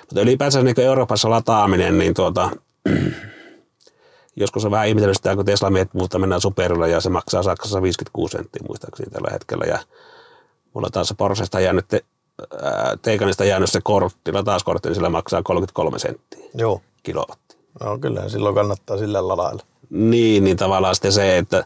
Mutta 0.00 0.20
ylipäänsä 0.20 0.62
niin 0.62 0.80
Euroopassa 0.80 1.30
lataaminen, 1.30 1.98
niin 1.98 2.14
tuota, 2.14 2.50
joskus 4.36 4.64
on 4.64 4.70
vähän 4.70 4.88
ihmetellyt 4.88 5.16
sitä, 5.16 5.36
kun 5.36 5.44
Tesla 5.44 5.70
miehet 5.70 5.92
puhuta 5.92 6.18
mennään 6.18 6.40
superilla 6.40 6.86
ja 6.86 7.00
se 7.00 7.10
maksaa 7.10 7.42
Saksassa 7.42 7.82
56 7.82 8.32
senttiä 8.32 8.62
muistaakseni 8.68 9.10
tällä 9.10 9.30
hetkellä. 9.32 9.64
Ja 9.64 9.78
mulla 10.74 10.88
taas 10.92 11.08
se 11.08 11.14
Porschesta 11.14 11.60
jäänyt, 11.60 11.86
Teikanista 13.02 13.44
jäänyt 13.44 13.70
se 13.70 13.80
kortti, 13.82 14.32
latauskortti, 14.32 14.88
niin 14.88 14.94
sillä 14.94 15.08
maksaa 15.08 15.42
33 15.42 15.98
senttiä 15.98 16.44
Joo. 16.54 16.80
kilowatti. 17.02 17.49
No 17.80 17.98
kyllä, 17.98 18.28
silloin 18.28 18.54
kannattaa 18.54 18.98
sillä 18.98 19.28
ladailla. 19.28 19.62
Niin, 19.90 20.44
niin 20.44 20.56
tavallaan 20.56 20.94
sitten 20.94 21.12
se, 21.12 21.38
että 21.38 21.64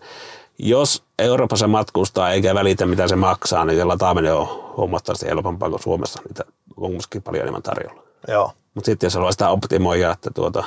jos 0.59 1.03
Euroopassa 1.19 1.69
matkustaa 1.69 2.31
eikä 2.31 2.55
välitä 2.55 2.87
mitä 2.87 3.09
se 3.09 3.17
maksaa, 3.17 3.65
niin 3.65 3.79
se 3.79 3.85
lataaminen 3.85 4.35
on 4.35 4.49
huomattavasti 4.77 5.27
helpompaa 5.27 5.71
kuin 5.71 5.83
Suomessa. 5.83 6.23
Niitä 6.29 6.45
on 6.77 6.91
myöskin 6.91 7.23
paljon 7.23 7.43
enemmän 7.43 7.63
tarjolla. 7.63 8.03
Joo. 8.29 8.53
Mutta 8.75 8.87
sitten 8.87 9.07
jos 9.07 9.15
haluaa 9.15 9.33
sitä 9.33 9.49
optimoida, 9.49 10.13
että, 10.13 10.31
tuota, 10.35 10.65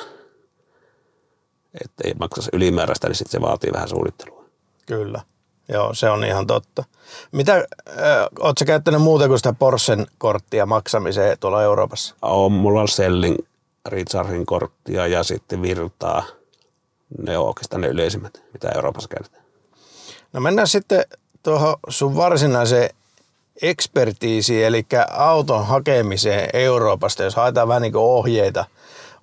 ei 2.04 2.14
maksaisi 2.20 2.50
ylimääräistä, 2.54 3.08
niin 3.08 3.16
sitten 3.16 3.32
se 3.32 3.42
vaatii 3.42 3.74
vähän 3.74 3.90
suunnittelua. 3.90 4.44
Kyllä. 4.86 5.22
Joo, 5.70 5.94
se 5.94 6.10
on 6.10 6.24
ihan 6.24 6.48
totta. 6.48 6.84
Mitä, 7.32 7.56
äh, 7.56 7.66
ootko 8.40 8.66
käyttänyt 8.66 9.02
muuta 9.02 9.28
kuin 9.28 9.40
sitä 9.40 9.54
Porschen 9.54 10.08
korttia 10.18 10.66
maksamiseen 10.66 11.38
tuolla 11.40 11.64
Euroopassa? 11.64 12.16
On, 12.22 12.52
mulla 12.52 12.82
on 12.82 12.88
Sellin 12.88 13.36
Richardin 13.88 14.46
korttia 14.46 15.08
ja 15.08 15.24
sitten 15.24 15.62
Virtaa. 15.62 16.24
Ne 17.18 17.38
on 17.38 17.48
oikeastaan 17.48 17.82
ne 17.82 17.88
yleisimmät, 17.88 18.44
mitä 18.54 18.70
Euroopassa 18.76 19.10
käytetään. 19.10 19.44
No 20.34 20.42
mennään 20.42 20.68
sitten 20.68 21.06
tuohon 21.44 21.76
sun 21.90 22.16
varsinaiseen 22.16 22.90
ekspertiisiin, 23.62 24.66
eli 24.66 24.86
auton 25.12 25.66
hakemiseen 25.66 26.50
Euroopasta, 26.54 27.24
jos 27.24 27.36
haetaan 27.36 27.68
vähän 27.68 27.82
niin 27.82 27.96
ohjeita, 27.96 28.66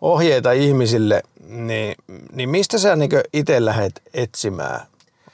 ohjeita 0.01 0.53
ihmisille, 0.53 1.23
niin, 1.47 1.95
niin 2.33 2.49
mistä 2.49 2.79
sä 2.79 2.97
niin 2.97 3.11
itse 3.33 3.65
lähdet 3.65 4.03
etsimään 4.15 4.81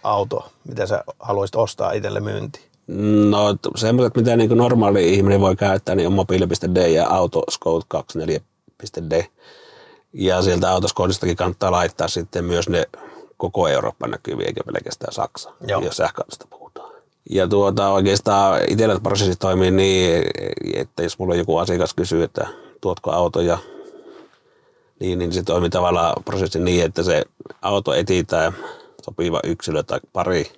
auto, 0.02 0.52
mitä 0.68 0.86
sä 0.86 1.04
haluaisit 1.18 1.56
ostaa 1.56 1.92
itselle 1.92 2.20
myyntiin? 2.20 2.64
No 3.30 3.56
semmoiset, 3.76 4.16
mitä 4.16 4.36
niin 4.36 4.56
normaali 4.56 5.14
ihminen 5.14 5.40
voi 5.40 5.56
käyttää, 5.56 5.94
niin 5.94 6.06
on 6.06 6.12
mobiili.d 6.12 6.88
ja 6.88 7.06
autoscout24.d. 8.80 9.24
Ja 10.12 10.42
sieltä 10.42 10.70
autoskoodistakin 10.70 11.36
kannattaa 11.36 11.70
laittaa 11.70 12.08
sitten 12.08 12.44
myös 12.44 12.68
ne 12.68 12.84
koko 13.36 13.68
Euroopan 13.68 14.10
näkyviä, 14.10 14.46
eikä 14.46 14.60
pelkästään 14.66 15.12
Saksa, 15.12 15.52
Joo. 15.68 15.80
jos 15.80 15.96
sähköautosta 15.96 16.46
puhutaan. 16.50 16.90
Ja 17.30 17.48
tuota, 17.48 17.88
oikeastaan 17.88 18.60
itsellä 18.68 19.00
prosessi 19.02 19.36
toimii 19.36 19.70
niin, 19.70 20.24
että 20.74 21.02
jos 21.02 21.18
mulla 21.18 21.34
joku 21.34 21.58
asiakas 21.58 21.94
kysyy, 21.94 22.22
että 22.22 22.46
tuotko 22.80 23.10
autoja, 23.10 23.58
niin, 25.00 25.18
niin 25.18 25.32
se 25.32 25.42
toimii 25.42 25.70
tavallaan 25.70 26.24
prosessi 26.24 26.60
niin, 26.60 26.84
että 26.84 27.02
se 27.02 27.24
auto 27.62 27.94
etitään 27.94 28.56
sopiva 29.04 29.40
yksilö 29.44 29.82
tai 29.82 30.00
pari, 30.12 30.52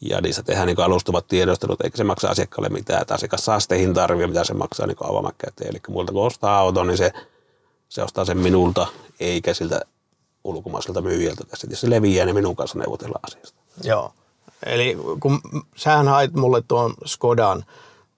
ja 0.00 0.20
niissä 0.20 0.42
tehdään 0.42 0.66
niin 0.66 0.80
alustavat 0.80 1.26
tiedostelut, 1.28 1.80
eikä 1.80 1.96
se 1.96 2.04
maksa 2.04 2.28
asiakkaalle 2.28 2.68
mitään, 2.68 3.02
että 3.02 3.14
asiakas 3.14 3.44
saa 3.44 3.60
sitten 3.60 3.78
hinta 3.78 4.08
mitä 4.26 4.44
se 4.44 4.54
maksaa 4.54 4.86
niin 4.86 4.96
avaamäkäteen. 5.00 5.70
Eli 5.70 5.80
multa 5.88 6.12
kun 6.12 6.26
ostaa 6.26 6.58
auto, 6.58 6.84
niin 6.84 6.98
se, 6.98 7.12
se 7.88 8.02
ostaa 8.02 8.24
sen 8.24 8.38
minulta, 8.38 8.86
eikä 9.20 9.54
siltä 9.54 9.80
ulkomaiselta 10.44 11.00
myyjältä. 11.00 11.44
Ja 11.50 11.56
sitten 11.56 11.76
se 11.76 11.90
leviää, 11.90 12.26
niin 12.26 12.36
minun 12.36 12.56
kanssa 12.56 12.78
neuvotellaan 12.78 13.20
asiasta. 13.26 13.60
Joo. 13.84 14.12
Eli 14.66 14.96
kun 15.20 15.40
sähän 15.76 16.08
hait 16.08 16.34
mulle 16.34 16.62
tuon 16.68 16.94
Skodan 17.04 17.64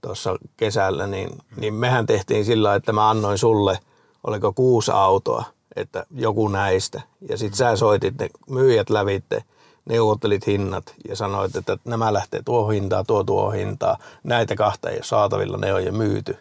tuossa 0.00 0.36
kesällä, 0.56 1.06
niin, 1.06 1.38
niin 1.56 1.74
mehän 1.74 2.06
tehtiin 2.06 2.44
sillä, 2.44 2.74
että 2.74 2.92
mä 2.92 3.10
annoin 3.10 3.38
sulle, 3.38 3.78
oliko 4.24 4.52
kuusi 4.52 4.90
autoa, 4.90 5.44
että 5.76 6.06
joku 6.10 6.48
näistä. 6.48 7.00
Ja 7.28 7.38
sitten 7.38 7.56
sä 7.56 7.76
soitit 7.76 8.18
ne 8.18 8.28
myyjät 8.50 8.90
lävitte, 8.90 9.44
neuvottelit 9.84 10.46
hinnat 10.46 10.94
ja 11.08 11.16
sanoit, 11.16 11.56
että 11.56 11.78
nämä 11.84 12.12
lähtee 12.12 12.42
tuo 12.44 12.68
hintaa, 12.68 13.04
tuo 13.04 13.24
tuo 13.24 13.50
hintaa. 13.50 13.98
Näitä 14.24 14.54
kahta 14.56 14.90
ei 14.90 14.96
ole 14.96 15.04
saatavilla, 15.04 15.56
ne 15.56 15.74
on 15.74 15.84
jo 15.84 15.92
myyty 15.92 16.36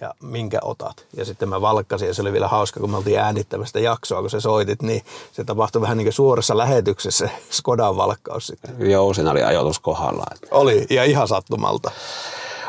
ja 0.00 0.14
minkä 0.22 0.58
otat. 0.62 1.06
Ja 1.16 1.24
sitten 1.24 1.48
mä 1.48 1.60
valkkasin 1.60 2.08
ja 2.08 2.14
se 2.14 2.22
oli 2.22 2.32
vielä 2.32 2.48
hauska, 2.48 2.80
kun 2.80 2.90
me 2.90 2.96
oltiin 2.96 3.18
äänittämästä 3.18 3.80
jaksoa, 3.80 4.20
kun 4.20 4.30
se 4.30 4.40
soitit, 4.40 4.82
niin 4.82 5.02
se 5.32 5.44
tapahtui 5.44 5.82
vähän 5.82 5.96
niin 5.96 6.06
kuin 6.06 6.12
suorassa 6.12 6.56
lähetyksessä 6.58 7.28
Skodan 7.50 7.96
valkkaus 7.96 8.46
sitten. 8.46 8.90
Joo, 8.90 9.14
siinä 9.14 9.30
oli 9.30 9.42
ajoitus 9.42 9.78
kohdalla. 9.78 10.24
Oli, 10.50 10.86
ja 10.90 11.04
ihan 11.04 11.28
sattumalta. 11.28 11.90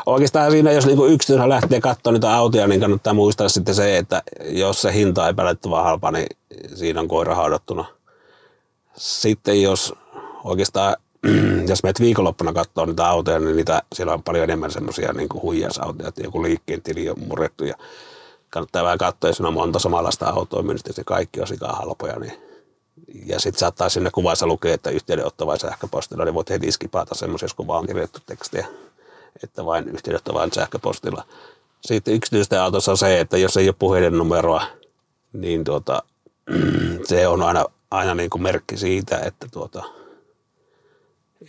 Oikeastaan 0.06 0.50
siinä, 0.50 0.72
jos 0.72 0.86
niinku 0.86 1.06
yksityisellä 1.06 1.54
lähtee 1.54 1.80
katsoa 1.80 2.12
niitä 2.12 2.36
autoja, 2.36 2.66
niin 2.66 2.80
kannattaa 2.80 3.14
muistaa 3.14 3.48
sitten 3.48 3.74
se, 3.74 3.98
että 3.98 4.22
jos 4.40 4.82
se 4.82 4.92
hinta 4.92 5.26
ei 5.26 5.34
päällettävän 5.34 5.84
halpa, 5.84 6.10
niin 6.10 6.26
siinä 6.74 7.00
on 7.00 7.08
koira 7.08 7.34
haudattuna. 7.34 7.84
Sitten 8.96 9.62
jos 9.62 9.94
oikeastaan 10.44 10.96
jos 11.68 11.82
menet 11.82 12.00
viikonloppuna 12.00 12.52
katsoa 12.52 12.86
niitä 12.86 13.08
autoja, 13.08 13.40
niin 13.40 13.56
niitä, 13.56 13.82
siellä 13.94 14.14
on 14.14 14.22
paljon 14.22 14.44
enemmän 14.44 14.70
semmoisia 14.70 15.12
niin 15.12 15.28
huijasautoja, 15.42 16.08
että 16.08 16.22
joku 16.22 16.42
liikkeen 16.42 16.82
tili 16.82 17.10
on 17.10 17.20
murrettu 17.28 17.64
ja 17.64 17.74
kannattaa 18.50 18.84
vähän 18.84 18.98
katsoa, 18.98 19.30
jos 19.30 19.40
on 19.40 19.54
monta 19.54 19.78
samanlaista 19.78 20.26
autoa 20.26 20.62
myynyt, 20.62 20.82
se 20.90 21.04
kaikki 21.04 21.40
on 21.40 21.46
sikaa 21.46 21.72
halpoja, 21.72 22.18
niin 22.18 22.48
ja 23.26 23.40
sitten 23.40 23.58
saattaa 23.58 23.88
sinne 23.88 24.10
kuvassa 24.10 24.46
lukea, 24.46 24.74
että 24.74 24.90
yhteydenotto 24.90 25.46
vai 25.46 25.58
sähköpostilla, 25.58 26.24
niin 26.24 26.34
voit 26.34 26.50
heti 26.50 26.72
skipata 26.72 27.14
semmoisia, 27.14 27.44
jos 27.44 27.54
kuvaan 27.54 27.86
kirjoittu 27.86 28.18
tekstiä, 28.26 28.66
että 29.42 29.64
vain 29.64 29.88
yhteydenotto 29.88 30.34
vain 30.34 30.52
sähköpostilla. 30.52 31.24
Sitten 31.80 32.14
yksityisten 32.14 32.60
autossa 32.60 32.90
on 32.90 32.98
se, 32.98 33.20
että 33.20 33.38
jos 33.38 33.56
ei 33.56 33.68
ole 33.68 33.74
puhelinnumeroa, 33.78 34.62
niin 35.32 35.64
tuota, 35.64 36.02
se 37.08 37.28
on 37.28 37.42
aina, 37.42 37.64
aina 37.90 38.14
niin 38.14 38.30
kuin 38.30 38.42
merkki 38.42 38.76
siitä, 38.76 39.18
että 39.18 39.46
tuota, 39.50 39.82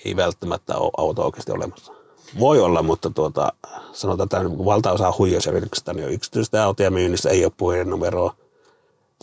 ei 0.06 0.16
välttämättä 0.16 0.78
ole 0.78 0.92
auto 0.98 1.26
oikeasti 1.26 1.52
olemassa. 1.52 1.94
Voi 2.40 2.60
olla, 2.60 2.84
mutta 2.84 3.10
tuota, 3.10 3.54
sanotaan, 3.94 4.26
että 4.26 4.66
valtaosa 4.66 5.14
huijausyrityksistä 5.18 5.94
niin 5.94 6.06
on 6.06 6.14
yksityistä 6.14 6.64
autoja 6.64 6.92
myynnissä, 6.92 7.30
ei 7.30 7.46
ole 7.46 7.54
puhelinnumeroa. 7.58 8.36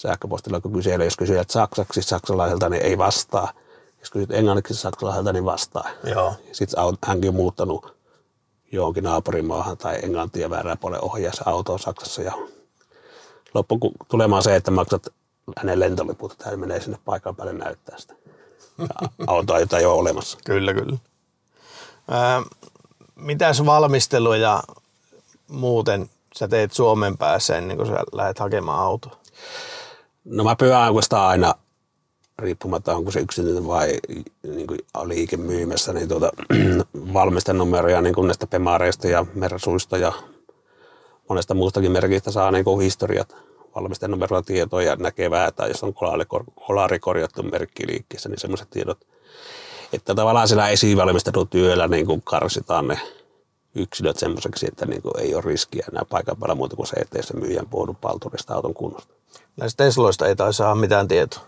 Sähköpostilla 0.03 0.61
kun 0.61 0.73
kyselee, 0.73 1.07
jos 1.07 1.17
kysyt 1.17 1.51
saksaksi 1.51 2.03
saksalaiselta, 2.03 2.69
niin 2.69 2.83
ei 2.83 2.99
vastaa. 2.99 3.53
Jos 4.01 4.11
kysyt 4.11 4.31
englanniksi 4.31 4.75
saksalaiselta, 4.75 5.33
niin 5.33 5.45
vastaa. 5.45 5.89
Joo. 6.05 6.35
Sitten 6.53 6.85
hänkin 7.07 7.29
on 7.29 7.35
muuttanut 7.35 7.97
johonkin 8.73 9.05
naapurimaahan 9.05 9.77
tai 9.77 9.99
englantia 10.03 10.51
väärää 10.51 10.77
puolen 10.77 11.05
ohjaisi 11.05 11.41
autoa 11.47 11.79
Saksassa 11.79 12.23
ja 12.23 12.33
loppu 13.55 13.79
tulemaan 14.09 14.43
se, 14.43 14.57
että 14.57 14.71
maksat 14.71 15.09
hänen 15.57 15.81
lentoliput, 15.81 16.33
että 16.33 16.51
hän 16.51 16.61
menee 16.61 16.81
sinne 16.81 16.99
paikan 17.05 17.37
päälle 17.37 17.53
näyttää 17.53 17.99
sitä 17.99 18.15
autoa, 19.27 19.61
jota 19.61 19.79
ei 19.79 19.87
ole 19.87 19.99
olemassa. 19.99 20.39
Kyllä, 20.45 20.75
kyllä. 20.75 20.97
Ää, 22.11 22.43
mitäs 23.17 23.67
valmistelu 23.67 24.35
ja 24.35 24.63
muuten 25.49 26.11
sä 26.37 26.49
teet 26.49 26.73
Suomen 26.73 27.19
päässä 27.19 27.57
ennen 27.57 27.77
kuin 27.77 27.87
sä 27.87 27.97
lähdet 28.13 28.39
hakemaan 28.39 28.81
autoa? 28.81 29.17
No 30.25 30.45
mä 30.45 30.57
pyydän 30.57 30.89
oikeastaan 30.89 31.29
aina, 31.29 31.55
riippumatta 32.39 32.97
onko 32.97 33.11
se 33.11 33.21
yksityinen 33.21 33.67
vai 33.67 33.99
niin 34.43 34.67
kuin 34.67 34.81
liikemyymässä, 35.05 35.93
niin 35.93 36.09
tuota, 36.09 36.31
valmistenumeroja 37.15 38.03
niin 38.03 38.15
kuin 38.15 38.27
näistä 38.27 38.47
Pemareista 38.47 39.09
ja 39.09 39.27
Mersuista 39.35 39.99
ja 39.99 40.13
monesta 41.29 41.55
muustakin 41.55 41.93
merkistä 41.93 42.31
saa 42.31 42.51
niin 42.51 42.65
kuin 42.65 42.81
historiat 42.81 43.37
valmistenumeroa 43.77 44.43
tietoja 44.43 44.91
ja 44.91 44.97
näkevää, 44.97 45.53
tai 45.53 45.69
jos 45.69 45.83
on 45.83 45.95
kolarikorjattu 46.67 47.43
merkki 47.43 47.87
liikkeessä, 47.87 48.29
niin 48.29 48.41
semmoiset 48.41 48.71
tiedot, 48.71 48.99
että 49.93 50.15
tavallaan 50.15 50.49
sillä 50.49 50.69
esivalmistelutyöllä 50.69 51.89
niin 51.89 52.07
kuin 52.07 52.23
karsitaan 52.23 52.89
ne 52.89 53.01
yksilöt 53.75 54.17
semmoiseksi, 54.17 54.67
että 54.69 54.87
niin 54.87 55.03
kuin 55.03 55.21
ei 55.21 55.35
ole 55.35 55.43
riskiä 55.47 55.87
enää 55.93 56.03
paikan 56.11 56.37
päällä 56.37 56.55
muuta 56.55 56.77
kuin 56.77 56.87
se, 56.87 56.97
ettei 56.97 57.23
se 57.23 57.37
myyjän 57.37 57.67
puhunut 57.71 58.01
palturista 58.01 58.55
auton 58.55 58.75
kunnosta. 58.75 59.15
Näistä 59.57 59.85
Tesloista 59.85 60.27
ei 60.27 60.37
taisi 60.37 60.57
saada 60.57 60.75
mitään 60.75 61.09
tietoa. 61.09 61.43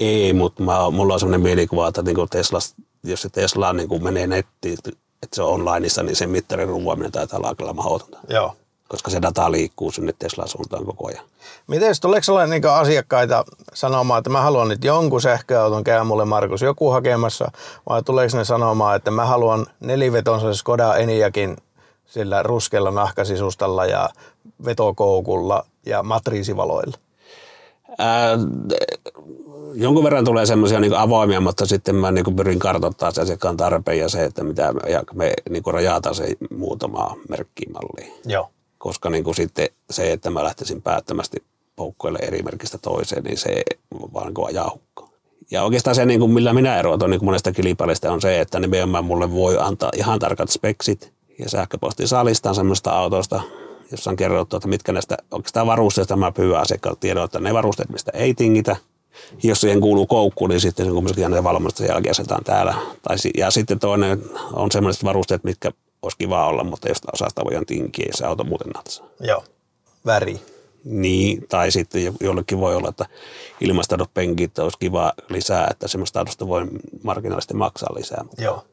Ei, 0.00 0.32
mutta 0.32 0.62
mä, 0.62 0.90
mulla 0.90 1.14
on 1.14 1.20
semmoinen 1.20 1.40
mielikuva, 1.40 1.88
että 1.88 2.02
niin 2.02 2.14
kuin 2.14 2.28
Tesla, 2.28 2.58
jos 3.04 3.22
se 3.22 3.28
Tesla 3.28 3.72
niin 3.72 3.88
kuin 3.88 4.04
menee 4.04 4.26
nettiin, 4.26 4.78
että 5.22 5.36
se 5.36 5.42
on 5.42 5.52
onlineissa, 5.52 6.02
niin 6.02 6.16
sen 6.16 6.30
mittarin 6.30 6.68
ruuvaaminen 6.68 7.12
taitaa 7.12 7.38
olla 7.38 7.54
kyllä 7.54 7.72
mahdotonta. 7.72 8.18
Joo. 8.28 8.56
Koska 8.88 9.10
se 9.10 9.22
data 9.22 9.52
liikkuu 9.52 9.90
sinne 9.90 10.14
Teslan 10.18 10.48
suuntaan 10.48 10.84
koko 10.84 11.08
ajan. 11.08 11.24
Miten 11.66 11.94
tuleeko 12.00 12.24
sellainen 12.24 12.60
niin 12.60 12.72
asiakkaita 12.72 13.44
sanomaan, 13.74 14.18
että 14.18 14.30
mä 14.30 14.40
haluan 14.40 14.68
nyt 14.68 14.84
jonkun 14.84 15.22
sähköauton, 15.22 15.84
käy 15.84 16.04
mulle 16.04 16.24
Markus 16.24 16.62
joku 16.62 16.90
hakemassa, 16.90 17.52
vai 17.88 18.02
tuleeko 18.02 18.36
ne 18.36 18.44
sanomaan, 18.44 18.96
että 18.96 19.10
mä 19.10 19.24
haluan 19.24 19.66
nelivetonsa 19.80 20.54
Skoda 20.54 20.94
Eniakin 20.94 21.56
sillä 22.06 22.42
ruskella 22.42 22.90
nahkasisustalla 22.90 23.86
ja 23.86 24.08
vetokoukulla 24.64 25.64
ja 25.86 26.02
matriisivaloilla? 26.02 26.98
Ää, 27.98 28.38
jonkun 29.74 30.04
verran 30.04 30.24
tulee 30.24 30.46
semmoisia 30.46 30.80
niin 30.80 30.94
avoimia, 30.94 31.40
mutta 31.40 31.66
sitten 31.66 31.94
mä 31.94 32.10
niin 32.10 32.36
pyrin 32.36 32.58
kartoittamaan 32.58 33.14
se 33.14 33.20
asiakkaan 33.20 33.56
tarpeen 33.56 33.98
ja 33.98 34.08
se, 34.08 34.24
että 34.24 34.44
mitä 34.44 34.72
me, 34.72 34.80
ja 34.90 35.02
me 35.14 35.32
niin 35.50 35.62
rajataan 35.66 36.14
se 36.14 36.24
muutama 36.50 37.16
merkkimalli. 37.28 38.12
Joo. 38.24 38.50
Koska 38.78 39.10
niin 39.10 39.34
sitten 39.34 39.68
se, 39.90 40.12
että 40.12 40.30
mä 40.30 40.44
lähtisin 40.44 40.82
päättämästi 40.82 41.36
poukkoille 41.76 42.18
eri 42.22 42.42
merkistä 42.42 42.78
toiseen, 42.78 43.24
niin 43.24 43.38
se 43.38 43.62
vaan 44.14 44.26
niin 44.26 44.46
ajaa 44.46 44.70
hukkaan. 44.70 45.10
Ja 45.50 45.62
oikeastaan 45.62 45.94
se, 45.94 46.06
niin 46.06 46.20
kuin 46.20 46.32
millä 46.32 46.52
minä 46.52 46.78
erotan 46.78 47.10
niin 47.10 47.24
monesta 47.24 47.52
kilpailista 47.52 48.12
on 48.12 48.20
se, 48.20 48.40
että 48.40 48.60
nimenomaan 48.60 49.04
mulle 49.04 49.32
voi 49.32 49.56
antaa 49.60 49.90
ihan 49.96 50.18
tarkat 50.18 50.50
speksit 50.50 51.12
ja 51.38 51.48
sähköposti 51.48 52.06
salistaan 52.06 52.54
semmoista 52.54 52.90
autosta, 52.90 53.40
jossa 53.90 54.10
on 54.10 54.16
kerrottu, 54.16 54.56
että 54.56 54.68
mitkä 54.68 54.92
näistä 54.92 55.16
oikeastaan 55.30 55.66
varusteista 55.66 56.16
mä 56.16 56.32
pyydän 56.32 56.60
asiakkaalta 56.60 57.00
tiedon, 57.00 57.24
että 57.24 57.40
ne 57.40 57.54
varusteet, 57.54 57.88
mistä 57.88 58.10
ei 58.14 58.34
tingitä, 58.34 58.76
jos 59.42 59.60
siihen 59.60 59.80
kuuluu 59.80 60.06
koukku, 60.06 60.46
niin 60.46 60.60
sitten 60.60 60.86
se 60.86 60.92
kumminkin 60.92 61.30
ne 61.30 61.44
valmistuksen 61.44 61.94
jälkeen 61.94 62.44
täällä. 62.44 62.74
Tai, 63.02 63.16
ja 63.36 63.50
sitten 63.50 63.78
toinen 63.78 64.22
on 64.52 64.72
sellaiset 64.72 65.04
varusteet, 65.04 65.44
mitkä 65.44 65.72
olisi 66.02 66.18
kiva 66.18 66.46
olla, 66.46 66.64
mutta 66.64 66.88
jos 66.88 66.98
osasta 67.12 67.44
voidaan 67.44 67.66
tinkiä, 67.66 68.08
se 68.14 68.26
auto 68.26 68.44
muuten 68.44 68.68
natsaa. 68.68 69.06
Joo, 69.20 69.44
väri. 70.06 70.40
Niin, 70.84 71.46
tai 71.48 71.70
sitten 71.70 72.14
jollekin 72.20 72.60
voi 72.60 72.76
olla, 72.76 72.88
että 72.88 73.06
ilmastadot 73.60 74.14
penkit 74.14 74.58
olisi 74.58 74.78
kiva 74.78 75.12
lisää, 75.28 75.68
että 75.70 75.88
semmoista 75.88 76.18
autosta 76.18 76.48
voi 76.48 76.66
marginaalisesti 77.02 77.54
maksaa 77.54 77.94
lisää. 77.94 78.24
Joo. 78.38 78.64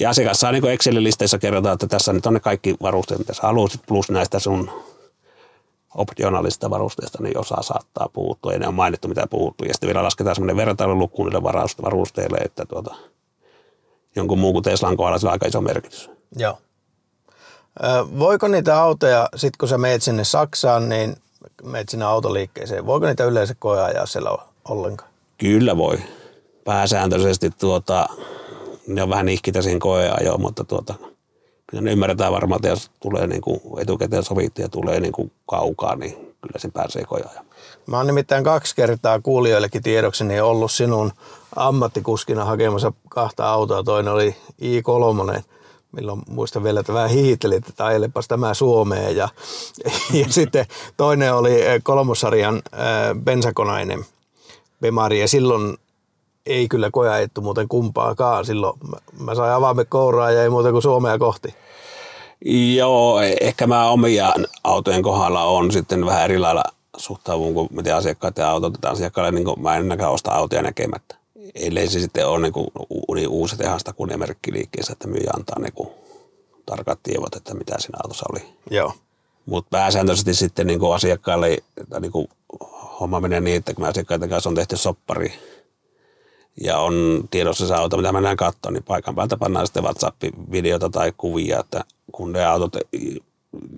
Ja 0.00 0.10
asiakas 0.10 0.40
saa 0.40 0.52
niin 0.52 0.64
Excelin 0.64 1.04
listeessä 1.04 1.38
kerrotaan, 1.38 1.72
että 1.72 1.86
tässä 1.86 2.12
nyt 2.12 2.26
on 2.26 2.34
ne 2.34 2.40
kaikki 2.40 2.76
varusteet, 2.82 3.18
mitä 3.18 3.34
sä 3.34 3.42
haluaisit, 3.42 3.80
plus 3.86 4.10
näistä 4.10 4.38
sun 4.38 4.70
optionaalista 5.94 6.70
varusteista, 6.70 7.22
niin 7.22 7.38
osa 7.38 7.62
saattaa 7.62 8.08
puuttua, 8.12 8.52
ja 8.52 8.58
ne 8.58 8.68
on 8.68 8.74
mainittu, 8.74 9.08
mitä 9.08 9.26
puuttuu. 9.26 9.66
Ja 9.66 9.74
sitten 9.74 9.86
vielä 9.86 10.02
lasketaan 10.02 10.36
semmoinen 10.36 10.56
vertailuluku 10.56 11.24
niille 11.24 11.42
varusteille, 11.82 12.38
että 12.38 12.66
tuota, 12.66 12.94
jonkun 14.16 14.38
muun 14.38 14.52
kuin 14.52 14.62
Teslan 14.62 14.96
kohdalla 14.96 15.18
sillä 15.18 15.30
on 15.30 15.32
aika 15.32 15.46
iso 15.46 15.60
merkitys. 15.60 16.10
Joo. 16.36 16.58
Voiko 18.18 18.48
niitä 18.48 18.82
autoja, 18.82 19.28
sit 19.36 19.56
kun 19.56 19.68
sä 19.68 19.78
meet 19.78 20.02
sinne 20.02 20.24
Saksaan, 20.24 20.88
niin 20.88 21.16
meet 21.62 21.88
sinne 21.88 22.04
autoliikkeeseen, 22.04 22.86
voiko 22.86 23.06
niitä 23.06 23.24
yleensä 23.24 23.54
koeajaa 23.58 24.06
siellä 24.06 24.38
ollenkaan? 24.68 25.10
Kyllä 25.38 25.76
voi. 25.76 25.98
Pääsääntöisesti 26.64 27.50
tuota, 27.50 28.06
ne 28.86 29.02
on 29.02 29.10
vähän 29.10 29.28
ihkitä 29.28 29.62
siihen 29.62 29.80
koeajoon, 29.80 30.40
mutta 30.40 30.64
tuota, 30.64 30.94
kyllä 31.66 31.82
ne 31.82 31.92
ymmärretään 31.92 32.32
varmaan, 32.32 32.58
että 32.58 32.68
jos 32.68 32.90
tulee 33.00 33.26
niin 33.26 33.42
kuin 33.42 33.60
etukäteen 33.78 34.22
sovittu 34.22 34.62
ja 34.62 34.68
tulee 34.68 35.00
niin 35.00 35.12
kuin 35.12 35.32
kaukaa, 35.46 35.96
niin 35.96 36.12
kyllä 36.12 36.58
sen 36.58 36.72
pääsee 36.72 37.04
koeajoon. 37.04 37.46
Mä 37.86 37.96
oon 37.96 38.06
nimittäin 38.06 38.44
kaksi 38.44 38.76
kertaa 38.76 39.20
kuulijoillekin 39.20 39.82
tiedokseni 39.82 40.40
ollut 40.40 40.72
sinun 40.72 41.12
ammattikuskina 41.56 42.44
hakemassa 42.44 42.92
kahta 43.08 43.52
autoa. 43.52 43.82
Toinen 43.82 44.12
oli 44.12 44.36
I3, 44.62 45.42
milloin 45.92 46.22
muistan 46.28 46.64
vielä, 46.64 46.80
että 46.80 46.94
vähän 46.94 47.10
hiihittelit, 47.10 47.68
että 47.68 47.86
ajelepas 47.86 48.28
tämä 48.28 48.54
Suomeen. 48.54 49.16
Ja, 49.16 49.28
ja 50.20 50.26
sitten 50.28 50.66
toinen 50.96 51.34
oli 51.34 51.60
kolmosarjan 51.82 52.62
äh, 52.74 52.80
bensakonainen 53.24 54.04
Bemari 54.80 55.20
ja 55.20 55.28
silloin 55.28 55.76
ei 56.46 56.68
kyllä 56.68 56.90
kojaettu 56.90 57.40
muuten 57.40 57.68
kumpaakaan. 57.68 58.44
Silloin 58.44 58.78
mä 59.20 59.34
sain 59.34 59.52
avaimet 59.52 59.88
kouraa 59.88 60.30
ja 60.30 60.42
ei 60.42 60.50
muuta 60.50 60.72
kuin 60.72 60.82
Suomea 60.82 61.18
kohti. 61.18 61.54
Joo, 62.76 63.20
ehkä 63.40 63.66
mä 63.66 63.88
omia 63.88 64.34
autojen 64.64 65.02
kohdalla 65.02 65.44
on 65.44 65.70
sitten 65.70 66.06
vähän 66.06 66.24
eri 66.24 66.38
lailla 66.38 66.64
suhtaavun 66.96 67.54
kuin 67.54 67.68
miten 67.70 67.96
asiakkaat 67.96 68.38
ja 68.38 68.50
autot 68.50 68.74
että 68.74 68.90
asiakkaalle, 68.90 69.30
niin 69.30 69.62
mä 69.62 69.74
en 69.74 69.80
ennäkään 69.80 70.12
osta 70.12 70.30
autoja 70.30 70.62
näkemättä. 70.62 71.21
Ellei 71.54 71.88
se 71.88 72.00
sitten 72.00 72.28
ole 72.28 72.42
niin 72.42 72.52
kuin, 72.52 72.66
niin 73.14 73.28
uusi 73.28 73.56
tehasta 73.56 73.92
kunniamerkki 73.92 74.52
liikkeessä, 74.52 74.92
että 74.92 75.08
myyjä 75.08 75.30
antaa 75.36 75.58
niin 75.58 75.72
kuin, 75.72 75.88
tarkat 76.66 76.98
tiedot, 77.02 77.36
että 77.36 77.54
mitä 77.54 77.78
siinä 77.78 77.98
autossa 78.02 78.26
oli. 78.32 78.40
Joo. 78.70 78.92
Mutta 79.46 79.68
pääsääntöisesti 79.70 80.34
sitten 80.34 80.66
niin 80.66 80.80
kuin 80.80 80.94
asiakkaalle 80.94 81.58
niin 82.00 82.12
kuin, 82.12 82.28
homma 83.00 83.20
menee 83.20 83.40
niin, 83.40 83.56
että 83.56 83.74
kun 83.74 83.84
asiakkaiden 83.84 84.28
kanssa 84.28 84.50
on 84.50 84.54
tehty 84.54 84.76
soppari, 84.76 85.32
ja 86.60 86.78
on 86.78 87.24
tiedossa 87.30 87.66
se 87.66 87.74
auto, 87.74 87.96
mitä 87.96 88.12
mennään 88.12 88.36
katsomaan, 88.36 88.74
niin 88.74 88.84
paikan 88.84 89.14
päältä 89.14 89.36
pannaan 89.36 89.66
sitten 89.66 89.82
WhatsApp-videota 89.82 90.90
tai 90.90 91.12
kuvia, 91.16 91.60
että 91.60 91.84
kun 92.12 92.32
ne 92.32 92.44
autot, 92.44 92.76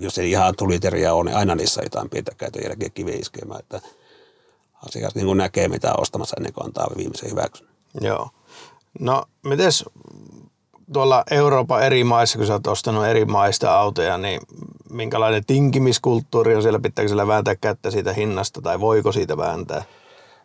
jos 0.01 0.19
ei 0.19 0.31
ihan 0.31 0.55
tuliteriä 0.57 1.15
ole, 1.15 1.25
niin 1.25 1.37
aina 1.37 1.55
niissä 1.55 1.83
jotain 1.83 2.11
pientä 2.11 2.33
käytön 2.37 2.63
jälkeen 2.65 2.93
kivi 2.93 3.13
iskemään, 3.13 3.61
että 3.61 3.81
asiakas 4.89 5.15
niin 5.15 5.27
kuin 5.27 5.39
näkee, 5.39 5.69
mitä 5.69 5.91
on 5.91 6.01
ostamassa 6.01 6.37
ennen 6.37 6.53
kuin 6.53 6.67
antaa 6.67 6.89
viimeisen 6.97 7.31
hyväksyn. 7.31 7.69
Joo. 8.01 8.29
No, 9.01 9.25
mites 9.43 9.85
tuolla 10.93 11.25
Euroopan 11.31 11.83
eri 11.83 12.05
maissa, 12.05 12.39
kun 12.39 12.47
sä 12.47 12.53
oot 12.53 12.67
ostanut 12.67 13.07
eri 13.07 13.25
maista 13.25 13.79
autoja, 13.79 14.19
niin 14.19 14.41
minkälainen 14.91 15.45
tinkimiskulttuuri 15.47 16.57
on 16.57 16.63
siellä? 16.63 16.79
Pitääkö 16.81 17.09
siellä 17.09 17.27
vääntää 17.27 17.57
kättä 17.57 17.91
siitä 17.91 18.13
hinnasta 18.13 18.63
tai 18.63 18.81
voiko 18.81 19.13
siitä 19.13 19.37
vääntää? 19.37 19.85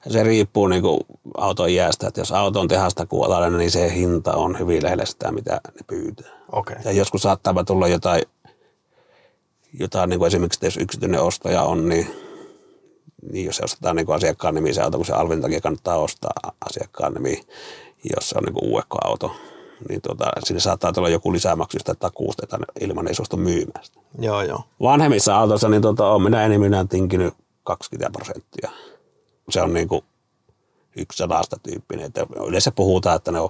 se 0.08 0.24
riippuu 0.24 0.68
niin 0.68 0.82
kuin 0.82 1.00
auton 1.38 1.70
iästä, 1.70 2.08
että 2.08 2.22
jos 2.22 2.32
auto 2.32 2.60
on 2.60 2.68
tehasta 2.68 3.06
kuolainen, 3.06 3.58
niin 3.58 3.72
se 3.72 3.94
hinta 3.94 4.34
on 4.34 4.60
hyvin 4.60 4.84
lähellä 4.84 5.06
sitä, 5.06 5.32
mitä 5.32 5.62
ne 5.66 5.82
pyytää. 5.88 6.32
Okay. 6.52 6.76
Ja 6.86 6.92
joskus 6.92 7.22
saattaa 7.22 7.64
tulla 7.64 7.88
jotain, 7.88 8.24
jotain 9.74 10.10
niin 10.10 10.20
kuin 10.20 10.28
esimerkiksi 10.28 10.66
jos 10.66 10.78
yksityinen 10.78 11.22
ostaja 11.22 11.64
on, 11.64 11.90
niin, 11.90 12.08
niin 13.32 13.46
jos 13.46 13.56
se 13.56 13.64
ostetaan 13.64 13.96
niin 13.96 14.06
kuin 14.06 14.16
asiakkaan 14.16 14.56
nimi 14.56 14.74
se 14.74 14.82
auto, 14.82 14.98
kun 14.98 15.06
se 15.06 15.14
alvin 15.14 15.42
takia 15.42 15.62
kannattaa 15.62 15.98
ostaa 15.98 16.32
asiakkaan 16.70 17.14
nimi, 17.14 17.42
jos 18.16 18.30
se 18.30 18.38
on 18.38 18.44
niin 18.44 18.54
kuin 18.54 18.72
uekko-auto, 18.72 19.32
niin 19.90 20.02
tuota, 20.02 20.26
sinne 20.44 20.60
saattaa 20.60 20.94
tulla 20.94 21.10
joku 21.10 21.34
lisämaksusta 21.34 21.96
tai 21.96 22.00
takuusta, 22.00 22.44
että 22.44 22.58
ilman 22.80 23.08
ei 23.08 23.16
suostu 23.16 23.38
myymään 23.38 23.86
sitä. 23.86 24.00
Joo, 24.20 24.42
joo. 24.42 24.64
Vanhemmissa 24.82 25.38
autoissa 25.38 25.70
niin 25.70 25.82
tuota, 25.82 26.08
on 26.08 26.22
minä 26.22 26.46
enimmillään 26.46 26.88
tinkinyt 26.88 27.34
20 27.64 28.10
prosenttia 28.12 28.72
se 29.52 29.62
on 29.62 29.74
niin 29.74 29.88
kuin 29.88 30.02
yksi 30.98 31.18
sadasta 31.18 31.58
tyyppinen. 31.64 32.06
Että 32.06 32.26
yleensä 32.48 32.72
puhutaan, 32.72 33.16
että 33.16 33.32
ne 33.32 33.40
on 33.40 33.50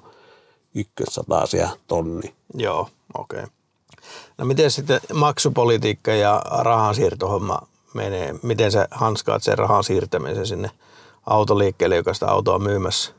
ykkössatasia 0.75 1.69
tonni. 1.87 2.35
Joo, 2.53 2.89
okei. 3.13 3.39
Okay. 3.39 3.49
No 4.37 4.45
miten 4.45 4.71
sitten 4.71 5.01
maksupolitiikka 5.13 6.11
ja 6.11 6.41
rahansiirtohomma 6.59 7.67
menee? 7.93 8.35
Miten 8.43 8.71
sä 8.71 8.87
hanskaat 8.91 9.43
sen 9.43 9.57
rahan 9.57 9.83
siirtämisen 9.83 10.47
sinne 10.47 10.71
autoliikkeelle, 11.25 11.95
joka 11.95 12.13
sitä 12.13 12.27
autoa 12.27 12.55
on 12.55 12.63
myymässä? 12.63 13.11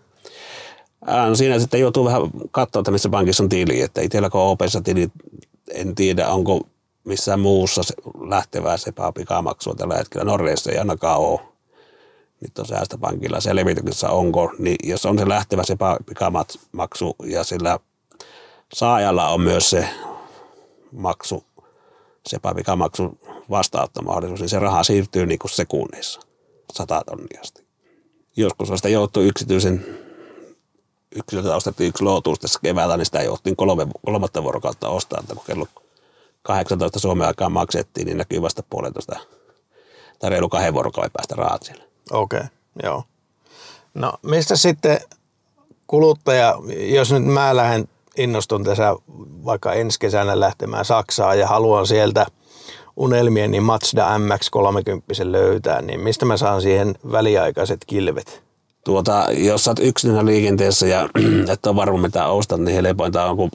Ää, 1.06 1.28
no 1.28 1.34
siinä 1.34 1.58
sitten 1.58 1.80
joutuu 1.80 2.04
vähän 2.04 2.22
katsoa, 2.50 2.80
että 2.80 2.90
missä 2.90 3.08
pankissa 3.08 3.42
on 3.42 3.48
tili. 3.48 3.80
Että 3.80 4.00
itsellä 4.00 4.30
kun 4.30 4.40
on 4.40 4.48
OPssa 4.48 4.80
tili, 4.80 5.08
en 5.70 5.94
tiedä 5.94 6.28
onko 6.28 6.60
missään 7.04 7.40
muussa 7.40 7.82
lähtevää 8.20 8.76
sepaa 8.76 9.12
pikamaksua 9.12 9.74
tällä 9.74 9.96
hetkellä. 9.96 10.24
Norjassa 10.24 10.70
ei 10.70 10.78
ainakaan 10.78 11.20
ole. 11.20 11.40
Nyt 12.40 12.58
on 12.58 12.66
säästöpankilla 12.66 13.40
selvityksessä 13.40 14.10
onko, 14.10 14.52
niin 14.58 14.76
jos 14.82 15.06
on 15.06 15.18
se 15.18 15.28
lähtevä 15.28 15.62
se 15.64 15.76
pikamaksu 16.06 17.16
ja 17.24 17.44
sillä 17.44 17.78
saajalla 18.74 19.28
on 19.28 19.40
myös 19.40 19.70
se 19.70 19.88
maksu, 20.92 21.44
se 22.26 22.38
pikamaksu 22.56 23.18
vastaanottomahdollisuus, 23.50 24.40
niin 24.40 24.48
se 24.48 24.58
raha 24.58 24.82
siirtyy 24.82 25.26
niin 25.26 25.38
kuin 25.38 25.50
sekunnissa, 25.50 26.20
sata 26.72 27.02
tonniasti. 27.06 27.64
Joskus 28.36 28.70
on 28.70 28.78
sitä 28.78 28.88
joutuu 28.88 29.22
yksityisen 29.22 29.86
yksilöltä 31.16 31.56
ostettiin 31.56 31.88
yksi 31.88 32.04
lootuus 32.04 32.38
tässä 32.38 32.60
keväällä, 32.62 32.96
niin 32.96 33.06
sitä 33.06 33.22
jouttiin 33.22 33.56
kolme, 33.56 33.86
kolmatta 34.04 34.42
vuorokautta 34.42 34.88
ostaa, 34.88 35.20
että 35.20 35.34
kun 35.34 35.44
kello 35.46 35.66
18 36.42 36.98
Suomen 36.98 37.26
aikaa 37.26 37.48
maksettiin, 37.48 38.06
niin 38.06 38.18
näkyy 38.18 38.42
vasta 38.42 38.62
puolentoista 38.70 39.20
tai 40.18 40.30
reilu 40.30 40.48
kahden 40.48 40.74
vuorokauden 40.74 41.10
päästä 41.12 41.34
rahat 41.34 41.62
siellä. 41.62 41.84
Okei, 42.10 42.38
okay, 42.38 42.50
joo. 42.82 43.04
No 43.94 44.12
mistä 44.22 44.56
sitten 44.56 45.00
kuluttaja, 45.86 46.54
jos 46.76 47.12
nyt 47.12 47.24
mä 47.24 47.56
lähden 47.56 47.88
innostun 48.16 48.64
tässä 48.64 48.96
vaikka 49.44 49.72
ensi 49.72 49.98
kesänä 49.98 50.40
lähtemään 50.40 50.84
Saksaan 50.84 51.38
ja 51.38 51.46
haluan 51.46 51.86
sieltä 51.86 52.26
unelmien 53.00 53.50
niin 53.50 53.62
Mazda 53.62 54.18
MX-30 54.18 55.30
löytää, 55.32 55.82
niin 55.82 56.00
mistä 56.00 56.26
mä 56.26 56.36
saan 56.36 56.62
siihen 56.62 56.94
väliaikaiset 57.12 57.84
kilvet? 57.86 58.42
Tuota, 58.84 59.26
jos 59.30 59.64
sä 59.64 59.70
oot 59.70 59.78
yksinä 59.78 60.26
liikenteessä 60.26 60.86
ja 60.86 61.08
et 61.52 61.66
ole 61.66 61.76
varma 61.76 61.98
mitä 61.98 62.26
ostat, 62.26 62.60
niin 62.60 62.84
helpointa 62.84 63.24
on, 63.24 63.36
kun 63.36 63.50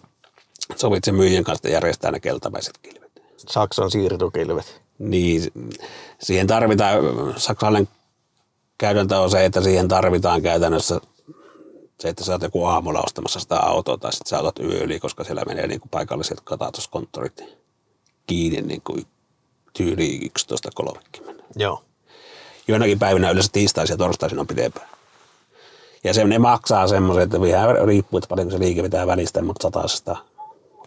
sovit 0.76 1.04
sen 1.04 1.16
myyjän 1.16 1.44
kanssa 1.44 1.70
järjestää 1.70 2.12
ne 2.12 2.20
keltapäiset 2.20 2.78
kilvet. 2.78 3.12
Saksan 3.38 3.92
siirtokilvet. 3.92 4.82
Niin, 5.00 5.52
siihen 6.22 6.48
tarvitaan, 6.48 6.98
saksalainen 7.38 7.88
käytäntö 8.78 9.20
on 9.20 9.30
se, 9.30 9.46
että 9.46 9.62
siihen 9.62 9.88
tarvitaan 9.88 10.42
käytännössä 10.42 11.02
se, 12.00 12.10
että 12.10 12.24
sä 12.24 12.32
oot 12.32 12.42
joku 12.42 12.66
aamulla 12.66 13.04
ostamassa 13.06 13.40
sitä 13.40 13.60
autoa 13.60 13.98
tai 13.98 14.14
sitten 14.14 14.30
sä 14.30 14.40
otat 14.40 14.60
yö 14.60 14.84
yli, 14.84 15.00
koska 15.00 15.24
siellä 15.24 15.44
menee 15.48 15.68
niin 15.68 15.80
kuin 15.80 15.90
paikalliset 15.90 16.42
katatoskonttorit 16.44 17.44
kiinni 18.28 18.62
niin 18.62 18.82
kuin 18.82 19.06
tyyli 19.78 20.32
11.30. 20.82 21.00
Joo. 21.56 21.84
Joinakin 22.68 23.00
päivinä 23.00 23.30
yleensä 23.30 23.50
tiistaisin 23.52 23.94
ja 23.94 23.98
torstaisin 23.98 24.40
on 24.40 24.48
pidempään. 24.48 24.90
Ja 26.04 26.14
se, 26.14 26.24
ne 26.24 26.40
maksaa 26.40 26.88
semmoisen, 26.88 27.24
että 27.24 27.42
vähän 27.42 27.88
riippuu, 27.88 28.18
että 28.18 28.28
paljonko 28.28 28.52
se 28.52 28.60
liike 28.60 28.84
pitää 28.84 29.08
välistä, 29.08 29.42
mutta 29.42 29.70
100 29.88 30.18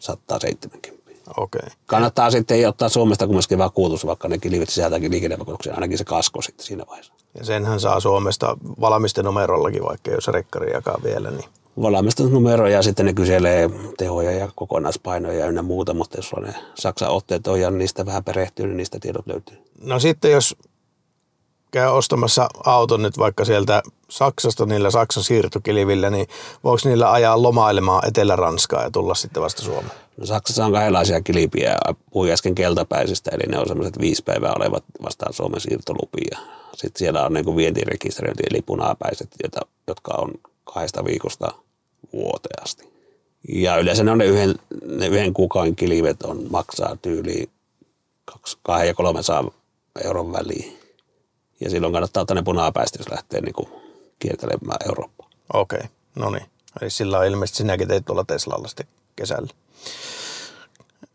170. 0.01 0.89
Okei. 1.37 1.59
Okay. 1.59 1.71
Kannattaa 1.87 2.31
sitten 2.31 2.69
ottaa 2.69 2.89
Suomesta 2.89 3.27
kumminkin 3.27 3.59
vakuutus, 3.59 4.07
vaikka 4.07 4.29
ne 4.29 4.39
kilvit 4.39 4.69
sisältäkin 4.69 5.11
liikennevakuutuksen, 5.11 5.75
ainakin 5.75 5.99
se 5.99 6.05
kasko 6.05 6.43
sitten 6.43 6.67
siinä 6.67 6.85
vaiheessa. 6.89 7.13
Ja 7.39 7.45
senhän 7.45 7.81
saa 7.81 8.01
Suomesta 8.01 8.57
valmistenumerollakin, 8.81 9.85
vaikka 9.85 10.11
jos 10.11 10.29
rekkari 10.29 10.73
jakaa 10.73 10.99
vielä. 11.05 11.31
Niin. 11.31 11.49
Valmistenumeroja 11.83 12.77
ja 12.77 12.83
sitten 12.83 13.07
ne 13.07 13.13
kyselee 13.13 13.71
tehoja 13.99 14.33
ja 14.33 14.49
kokonaispainoja 14.55 15.47
ynnä 15.47 15.63
muuta, 15.63 15.95
mutta 15.95 16.19
jos 16.19 16.33
on 16.33 16.43
ne 16.43 16.55
Saksan 16.75 17.11
otteet 17.11 17.47
on 17.47 17.61
ja 17.61 17.71
niistä 17.71 18.07
vähän 18.07 18.25
perehtyy, 18.25 18.67
niin 18.67 18.77
niistä 18.77 18.99
tiedot 19.01 19.27
löytyy. 19.27 19.57
No 19.83 19.99
sitten 19.99 20.33
jos 20.33 20.57
käy 21.71 21.89
ostamassa 21.89 22.49
auton 22.65 23.03
nyt 23.03 23.19
vaikka 23.19 23.45
sieltä 23.45 23.83
Saksasta 24.11 24.67
niillä 24.67 24.91
Saksan 24.91 25.25
siirtokilvillä, 25.25 26.11
niin 26.11 26.27
voiko 26.65 26.81
niillä 26.85 27.13
ajaa 27.13 27.43
lomailemaan 27.43 28.09
Etelä-Ranskaa 28.09 28.83
ja 28.83 28.91
tulla 28.91 29.15
sitten 29.15 29.43
vasta 29.43 29.63
Suomeen? 29.63 29.99
No 30.17 30.27
Saksassa 30.27 30.67
on 30.67 30.73
kahdenlaisia 30.73 31.21
kilpiä. 31.21 31.77
Puhuin 32.11 32.33
äsken 32.33 32.55
keltapäisistä, 32.55 33.31
eli 33.31 33.53
ne 33.53 33.59
on 33.59 33.69
semmoiset 33.69 33.99
viisi 34.01 34.23
päivää 34.23 34.53
olevat 34.57 34.85
vastaan 35.03 35.33
Suomen 35.33 35.61
siirtolupia. 35.61 36.39
Sitten 36.75 36.99
siellä 36.99 37.27
on 37.27 37.33
niin 37.33 37.57
vientirekisteröinti, 37.57 38.43
eli 38.51 38.63
punapäiset, 38.63 39.29
jotka 39.87 40.15
on 40.19 40.31
kahdesta 40.65 41.05
viikosta 41.05 41.53
vuoteen 42.13 42.63
asti. 42.63 42.89
Ja 43.49 43.77
yleensä 43.77 44.05
ne 44.05 44.11
on 44.11 44.19
ne 44.19 44.25
yhden, 44.25 44.55
ne 44.87 45.07
yhden 45.07 45.35
kuukauden 45.35 45.77
kilvet 45.77 46.23
on 46.23 46.47
maksaa 46.51 46.97
tyyli 47.03 47.51
2 48.25 48.87
ja 48.87 48.95
300 48.95 49.51
euron 50.05 50.33
väliin. 50.33 50.79
Ja 51.61 51.71
silloin 51.71 51.93
kannattaa 51.93 52.21
ottaa 52.21 52.35
ne 52.35 52.43
punapäistä, 52.43 52.99
jos 53.01 53.11
lähtee 53.11 53.41
niin 53.41 53.55
kuin 53.55 53.69
kiertelemään 54.19 54.79
Eurooppaa. 54.89 55.31
Okei, 55.53 55.79
okay. 55.79 55.89
no 56.15 56.31
niin. 56.31 56.47
Eli 56.81 56.91
sillä 56.91 57.19
on 57.19 57.27
ilmeisesti 57.27 57.57
sinäkin 57.57 57.89
teit 57.89 58.05
tuolla 58.05 58.25
Teslalla 58.25 58.69
sitten 58.69 58.87
kesällä. 59.17 59.49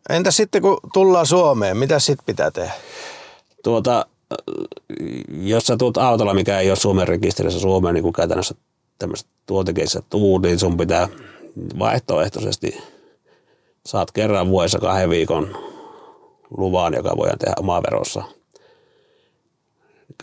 Entä 0.09 0.31
sitten 0.31 0.61
kun 0.61 0.77
tullaan 0.93 1.25
Suomeen, 1.25 1.77
mitä 1.77 1.99
sitten 1.99 2.25
pitää 2.25 2.51
tehdä? 2.51 2.73
Tuota, 3.63 4.05
jos 5.41 5.63
sä 5.63 5.77
tuut 5.77 5.97
autolla, 5.97 6.33
mikä 6.33 6.59
ei 6.59 6.69
ole 6.69 6.75
Suomen 6.75 7.07
rekisterissä 7.07 7.59
Suomeen, 7.59 7.95
niin 7.95 8.03
kuin 8.03 8.13
käytännössä 8.13 8.55
tämmöistä 9.03 9.29
tuotekeissä 9.45 10.01
tuu, 10.09 10.37
niin 10.37 10.59
sun 10.59 10.77
pitää 10.77 11.07
vaihtoehtoisesti 11.79 12.83
saat 13.85 14.11
kerran 14.11 14.49
vuodessa 14.49 14.79
kahden 14.79 15.09
viikon 15.09 15.57
luvan, 16.57 16.93
joka 16.93 17.17
voidaan 17.17 17.39
tehdä 17.39 17.53
omaa 17.59 17.83
verossa. 17.83 18.23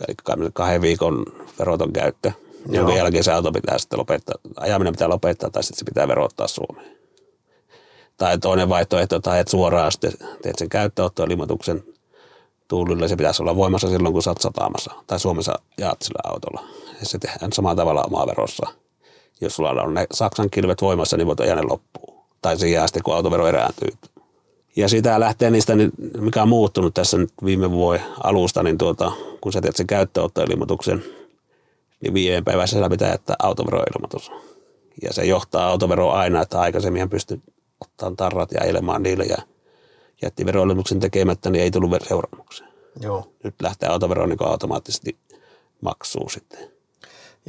Eli 0.07 0.15
kahden 0.53 0.81
viikon 0.81 1.25
veroton 1.59 1.93
käyttö, 1.93 2.31
Joo. 2.65 2.75
jonka 2.75 2.93
jälkeen 2.93 3.23
se 3.23 3.31
auto 3.31 3.51
pitää 3.51 3.77
sitten 3.77 3.99
lopettaa, 3.99 4.35
ajaminen 4.55 4.93
pitää 4.93 5.09
lopettaa 5.09 5.49
tai 5.49 5.63
sitten 5.63 5.79
se 5.79 5.85
pitää 5.85 6.07
verottaa 6.07 6.47
Suomeen. 6.47 6.97
Tai 8.17 8.37
toinen 8.37 8.69
vaihtoehto, 8.69 9.15
että 9.15 9.39
et 9.39 9.47
suoraan 9.47 9.91
sitten 9.91 10.13
teet 10.41 10.57
sen 10.57 10.69
käyttöottoilmoituksen 10.69 11.83
tuulille, 12.71 13.07
se 13.07 13.15
pitäisi 13.15 13.41
olla 13.41 13.55
voimassa 13.55 13.89
silloin, 13.89 14.13
kun 14.13 14.23
sä 14.23 14.29
oot 14.29 14.41
sataamassa 14.41 14.91
tai 15.07 15.19
Suomessa 15.19 15.59
jaat 15.77 16.01
sillä 16.01 16.31
autolla. 16.31 16.63
Ja 16.99 17.05
se 17.05 17.17
tehdään 17.17 17.53
samalla 17.53 17.75
tavalla 17.75 18.03
omaa 18.03 18.27
verossa. 18.27 18.67
Jos 19.41 19.55
sulla 19.55 19.69
on 19.69 19.93
ne 19.93 20.07
Saksan 20.13 20.49
kilvet 20.49 20.81
voimassa, 20.81 21.17
niin 21.17 21.27
voit 21.27 21.39
ajaa 21.39 21.55
ne 21.55 21.61
loppuun. 21.61 22.23
Tai 22.41 22.57
siihen 22.57 22.83
asti, 22.83 22.99
kun 22.99 23.15
autovero 23.15 23.47
erääntyy. 23.47 23.89
Ja 24.75 24.89
sitä 24.89 25.19
lähtee 25.19 25.51
niistä, 25.51 25.73
mikä 26.17 26.41
on 26.41 26.49
muuttunut 26.49 26.93
tässä 26.93 27.17
nyt 27.17 27.33
viime 27.45 27.71
vuoden 27.71 28.03
alusta, 28.23 28.63
niin 28.63 28.77
tuota, 28.77 29.11
kun 29.41 29.53
sä 29.53 29.61
teet 29.61 29.75
sen 29.75 29.87
käyttöottoilmoituksen, 29.87 31.03
niin 32.01 32.13
viiden 32.13 32.45
päivässä 32.45 32.79
sä 32.79 32.89
pitää 32.89 33.11
jättää 33.11 33.35
autoveroilmoitus. 33.43 34.31
Ja 35.01 35.13
se 35.13 35.25
johtaa 35.25 35.67
autoveroa 35.67 36.19
aina, 36.19 36.41
että 36.41 36.59
aikaisemmin 36.59 37.09
pystyi 37.09 37.41
ottaa 37.81 38.11
tarrat 38.17 38.51
ja 38.51 38.65
ilmaan 38.65 39.03
niille 39.03 39.23
ja 39.23 39.37
jätti 40.21 40.45
veroilmoituksen 40.45 40.99
tekemättä, 40.99 41.49
niin 41.49 41.63
ei 41.63 41.71
tullut 41.71 41.91
seuraamuksia. 42.07 42.67
Joo. 42.99 43.31
Nyt 43.43 43.55
lähtee 43.61 43.89
autovero 43.89 44.25
niin 44.25 44.37
automaattisesti 44.45 45.17
maksuu 45.81 46.29
sitten. 46.29 46.71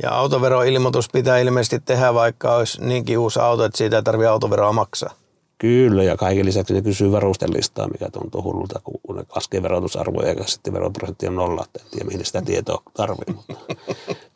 Ja 0.02 0.10
autoveroilmoitus 0.10 1.08
pitää 1.08 1.38
ilmeisesti 1.38 1.80
tehdä, 1.80 2.14
vaikka 2.14 2.56
olisi 2.56 2.84
niinkin 2.84 3.18
uusi 3.18 3.40
auto, 3.40 3.64
että 3.64 3.78
siitä 3.78 3.96
ei 3.96 4.02
tarvitse 4.02 4.28
autoveroa 4.28 4.72
maksaa. 4.72 5.14
Kyllä, 5.58 6.02
ja 6.02 6.16
kaiken 6.16 6.46
lisäksi 6.46 6.74
ne 6.74 6.82
kysyy 6.82 7.12
varustelistaa, 7.12 7.88
mikä 7.88 8.10
tuntuu 8.10 8.42
hullulta, 8.42 8.80
kun 8.84 9.16
ne 9.16 9.24
laskee 9.34 9.62
verotusarvoja 9.62 10.32
ja 10.32 10.44
sitten 10.46 10.72
veroprosentti 10.72 11.26
on 11.26 11.34
nolla. 11.34 11.64
En 11.80 11.86
tiedä, 11.90 12.04
mihin 12.04 12.24
sitä 12.24 12.42
tietoa 12.42 12.82
tarvitsee, 12.94 13.34
mutta 13.34 13.54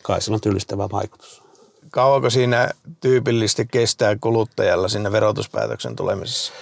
kai 0.02 0.22
sillä 0.22 0.34
on 0.34 0.40
työllistävä 0.40 0.88
vaikutus. 0.92 1.42
Kauanko 1.90 2.30
siinä 2.30 2.70
tyypillisesti 3.00 3.66
kestää 3.66 4.16
kuluttajalla 4.20 4.88
sinne 4.88 5.12
verotuspäätöksen 5.12 5.96
tulemisessa? 5.96 6.52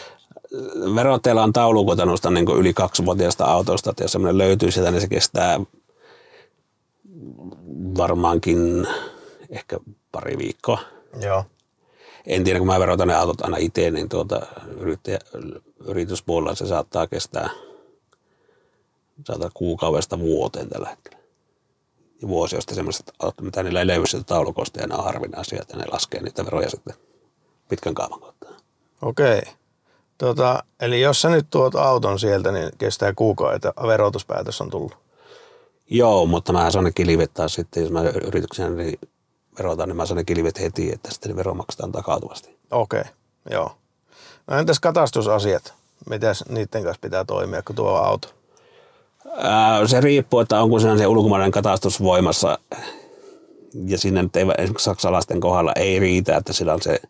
Verotteella 0.95 1.43
on 1.43 1.53
taulukota 1.53 2.07
noista 2.07 2.31
niin 2.31 2.47
yli 2.59 2.75
kaksivuotiaista 2.75 3.45
autosta, 3.45 3.91
että 3.91 4.05
jos 4.05 4.13
semmoinen 4.13 4.39
löytyy 4.39 4.71
sieltä, 4.71 4.91
niin 4.91 5.01
se 5.01 5.09
kestää 5.09 5.61
varmaankin 7.99 8.87
ehkä 9.51 9.81
pari 10.13 10.39
viikkoa. 10.39 10.79
Joo. 11.21 11.45
En 12.27 12.45
tiedä, 12.45 12.59
kun 12.59 12.67
mä 12.67 12.81
verotan 12.81 13.09
ne 13.09 13.15
autot 13.15 13.41
aina 13.41 13.57
itse, 13.57 13.91
niin 13.91 14.09
tuota, 14.09 14.47
yrittäjä, 14.81 15.19
yrityspuolella 15.87 16.55
se 16.55 16.67
saattaa 16.67 17.07
kestää 17.07 17.51
saattaa 19.27 19.51
kuukaudesta 19.55 20.19
vuoteen 20.19 20.69
tällä 20.69 20.89
hetkellä. 20.89 21.19
Ja 22.23 22.29
vuosi 22.29 22.57
on 22.57 22.63
sitten 22.63 22.77
semmoiset 22.77 23.13
autot, 23.19 23.45
mitä 23.45 23.63
niillä 23.63 23.81
ei 23.81 23.87
löydy 23.87 24.07
sitä 24.07 24.25
taulukosta 24.25 24.81
ja 24.81 24.87
ne 24.87 24.95
on 24.95 25.05
harvinaisia, 25.05 25.63
että 25.63 25.77
ne 25.77 25.85
laskee 25.93 26.23
niitä 26.23 26.45
veroja 26.45 26.71
sitten 26.71 26.95
pitkän 27.69 27.95
kaavan 27.95 28.21
kautta. 28.21 28.47
Okei. 29.03 29.43
Tota, 30.19 30.65
eli 30.81 31.01
jos 31.01 31.23
sä 31.23 31.29
nyt 31.29 31.47
tuot 31.51 31.75
auton 31.75 32.19
sieltä, 32.19 32.53
niin 32.53 32.71
kestää 32.79 33.13
että 33.55 33.73
verotuspäätös 33.87 34.61
on 34.61 34.71
tullut. 34.71 34.97
Joo, 35.91 36.27
mutta 36.27 36.53
mä 36.53 36.71
saan 36.71 36.85
ne 36.85 36.93
kilvet 36.93 37.35
taas 37.35 37.55
sitten, 37.55 37.83
jos 37.83 37.93
mä 37.93 38.03
yrityksen 38.03 38.77
niin 38.77 38.99
verotan, 39.59 39.89
niin 39.89 39.97
mä 39.97 40.07
saan 40.07 40.17
ne 40.17 40.25
kilvet 40.25 40.61
heti, 40.61 40.93
että 40.93 41.11
sitten 41.11 41.31
ne 41.31 41.37
vero 41.37 41.55
maksetaan 41.55 41.93
takautuvasti. 41.93 42.57
Okei, 42.71 43.01
okay. 43.01 43.13
joo. 43.51 43.73
No 44.47 44.57
entäs 44.59 44.81
katastusasiat? 44.81 45.75
Mitäs 46.11 46.45
niiden 46.49 46.85
kanssa 46.85 47.01
pitää 47.01 47.25
toimia, 47.25 47.63
kun 47.63 47.77
tuo 47.77 47.89
auto? 47.89 48.29
Ää, 49.37 49.87
se 49.87 50.01
riippuu, 50.01 50.41
että 50.41 50.63
onko 50.63 50.79
siinä 50.79 50.99
se 50.99 51.07
ulkomainen 51.07 51.51
katastus 51.51 52.03
voimassa. 52.03 52.59
Ja 53.87 53.99
sinne 53.99 54.23
nyt 54.23 54.37
ei, 54.37 54.47
esimerkiksi 54.59 54.85
saksalaisten 54.85 55.41
kohdalla 55.41 55.73
ei 55.77 55.99
riitä, 55.99 56.37
että 56.37 56.53
sillä 56.53 56.75
on 56.75 56.83
se 56.83 57.01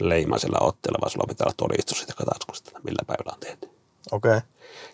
leima 0.00 0.38
sillä 0.38 0.58
otteella, 0.60 0.98
vaan 1.00 1.10
sulla 1.10 1.26
pitää 1.28 1.44
olla 1.44 1.54
todistus 1.56 1.98
siitä 1.98 2.14
katastuksesta, 2.16 2.80
millä 2.84 3.02
päivällä 3.06 3.32
on 3.34 3.40
tehty. 3.40 3.70
Okei. 4.12 4.36
Okay. 4.36 4.40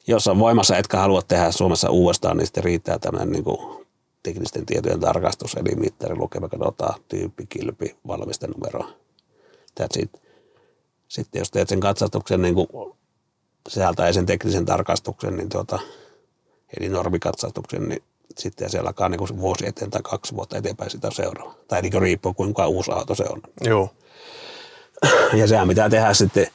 Jos 0.06 0.26
on 0.26 0.38
voimassa, 0.38 0.76
etkä 0.76 0.96
halua 0.98 1.22
tehdä 1.22 1.50
Suomessa 1.50 1.90
uudestaan, 1.90 2.36
niin 2.36 2.46
sitten 2.46 2.64
riittää 2.64 2.98
tämmöinen 2.98 3.32
niin 3.32 3.44
kuin 3.44 3.86
teknisten 4.22 4.66
tietojen 4.66 5.00
tarkastus, 5.00 5.54
eli 5.54 5.74
mittari, 5.74 6.16
lukema, 6.16 6.48
dota, 6.60 6.94
tyyppi, 7.08 7.46
kilpi, 7.46 7.96
valmistenumero. 8.06 8.84
That's 9.80 10.02
it. 10.02 10.22
Sitten 11.08 11.38
jos 11.38 11.50
teet 11.50 11.68
sen 11.68 11.80
katsastuksen 11.80 12.42
niin 12.42 12.54
kuin 12.54 12.68
sisältää 13.68 14.12
sen 14.12 14.26
teknisen 14.26 14.64
tarkastuksen, 14.64 15.36
niin 15.36 15.48
tuota, 15.48 15.78
eli 16.80 16.88
normikatsastuksen, 16.88 17.88
niin 17.88 18.02
sitten 18.38 18.70
siellä 18.70 18.88
alkaa 18.88 19.08
niin 19.08 19.18
kuin 19.18 19.38
vuosi 19.38 19.66
eteen 19.66 19.90
tai 19.90 20.02
kaksi 20.02 20.36
vuotta 20.36 20.56
eteenpäin 20.56 20.90
sitä 20.90 21.10
seuraava. 21.10 21.54
Tai 21.68 21.82
niin 21.82 22.02
riippuu 22.02 22.34
kuinka 22.34 22.66
uusi 22.66 22.90
auto 22.90 23.14
se 23.14 23.24
on. 23.28 23.40
Joo. 23.60 23.90
Ja 25.40 25.46
sehän 25.48 25.68
pitää 25.68 25.90
tehdä 25.90 26.14
sitten 26.14 26.46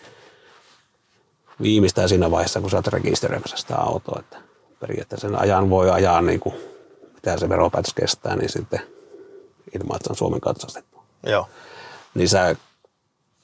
viimeistään 1.61 2.09
siinä 2.09 2.31
vaiheessa, 2.31 2.61
kun 2.61 2.69
sä 2.69 2.77
oot 2.77 2.87
rekisteröimässä 2.87 3.57
sitä 3.57 3.75
autoa. 3.75 4.19
Että 4.19 4.37
periaatteessa 4.79 5.27
sen 5.27 5.39
ajan 5.39 5.69
voi 5.69 5.91
ajaa, 5.91 6.21
niin 6.21 6.39
kuin, 6.39 6.55
mitä 7.13 7.37
se 7.37 7.49
veropäätös 7.49 7.93
kestää, 7.93 8.35
niin 8.35 8.49
sitten 8.49 8.81
ilman, 9.75 9.95
että 9.95 10.07
se 10.07 10.11
on 10.11 10.17
Suomen 10.17 10.41
katsastettu. 10.41 10.99
Joo. 11.23 11.47
Niin 12.15 12.29
sä 12.29 12.55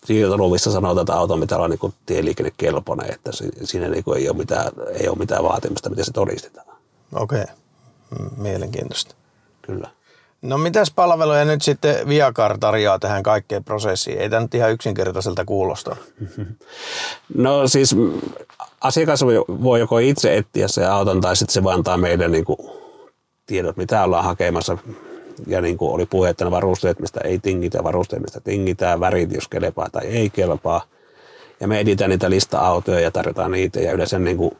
siirtoluvissa 0.05 0.71
sanotaan, 0.71 1.03
että 1.03 1.13
auto 1.13 1.37
pitää 1.37 1.57
olla 1.57 1.67
niin 1.67 1.93
tieliikennekelpoinen, 2.05 3.13
että 3.13 3.31
siinä 3.63 3.87
niin 3.87 4.03
ei, 4.17 4.29
ole 4.29 4.37
mitään, 4.37 4.71
ei 4.93 5.07
ole 5.07 5.17
mitään 5.17 5.43
vaatimusta, 5.43 5.89
miten 5.89 6.05
se 6.05 6.11
todistetaan. 6.11 6.67
Okei, 7.13 7.41
okay. 7.41 8.29
mielenkiintoista. 8.37 9.15
Kyllä. 9.61 9.89
No 10.45 10.57
mitäs 10.57 10.91
palveluja 10.95 11.45
nyt 11.45 11.61
sitten 11.61 12.07
Viakar 12.07 12.57
tarjoaa 12.57 12.99
tähän 12.99 13.23
kaikkeen 13.23 13.63
prosessiin? 13.63 14.17
Ei 14.17 14.29
tämä 14.29 14.41
nyt 14.41 14.55
ihan 14.55 14.71
yksinkertaiselta 14.71 15.45
kuulosta. 15.45 15.95
No 17.35 17.67
siis 17.67 17.95
asiakas 18.81 19.25
voi 19.63 19.79
joko 19.79 19.99
itse 19.99 20.37
etsiä 20.37 20.67
se 20.67 20.85
auton 20.85 21.21
tai 21.21 21.35
sitten 21.35 21.53
se 21.53 21.63
vaan 21.63 21.75
antaa 21.75 21.97
meidän 21.97 22.31
niin 22.31 22.45
kuin, 22.45 22.57
tiedot, 23.45 23.77
mitä 23.77 24.03
ollaan 24.03 24.23
hakemassa. 24.23 24.77
Ja 25.47 25.61
niin 25.61 25.77
kuin 25.77 25.91
oli 25.91 26.05
puhe, 26.05 26.29
että 26.29 26.45
ne 26.45 26.51
varusteet, 26.51 26.99
mistä 26.99 27.19
ei 27.23 27.39
tingitä, 27.39 27.83
varusteet, 27.83 28.21
mistä 28.21 28.39
tingitään, 28.39 28.99
värit, 28.99 29.31
jos 29.31 29.47
kelpaa 29.47 29.89
tai 29.89 30.05
ei 30.05 30.29
kelpaa. 30.29 30.81
Ja 31.59 31.67
me 31.67 31.79
editään 31.79 32.09
niitä 32.09 32.29
lista-autoja 32.29 32.99
ja 32.99 33.11
tarjotaan 33.11 33.51
niitä. 33.51 33.79
Ja 33.79 33.91
yleensä 33.91 34.19
niin 34.19 34.37
kuin, 34.37 34.57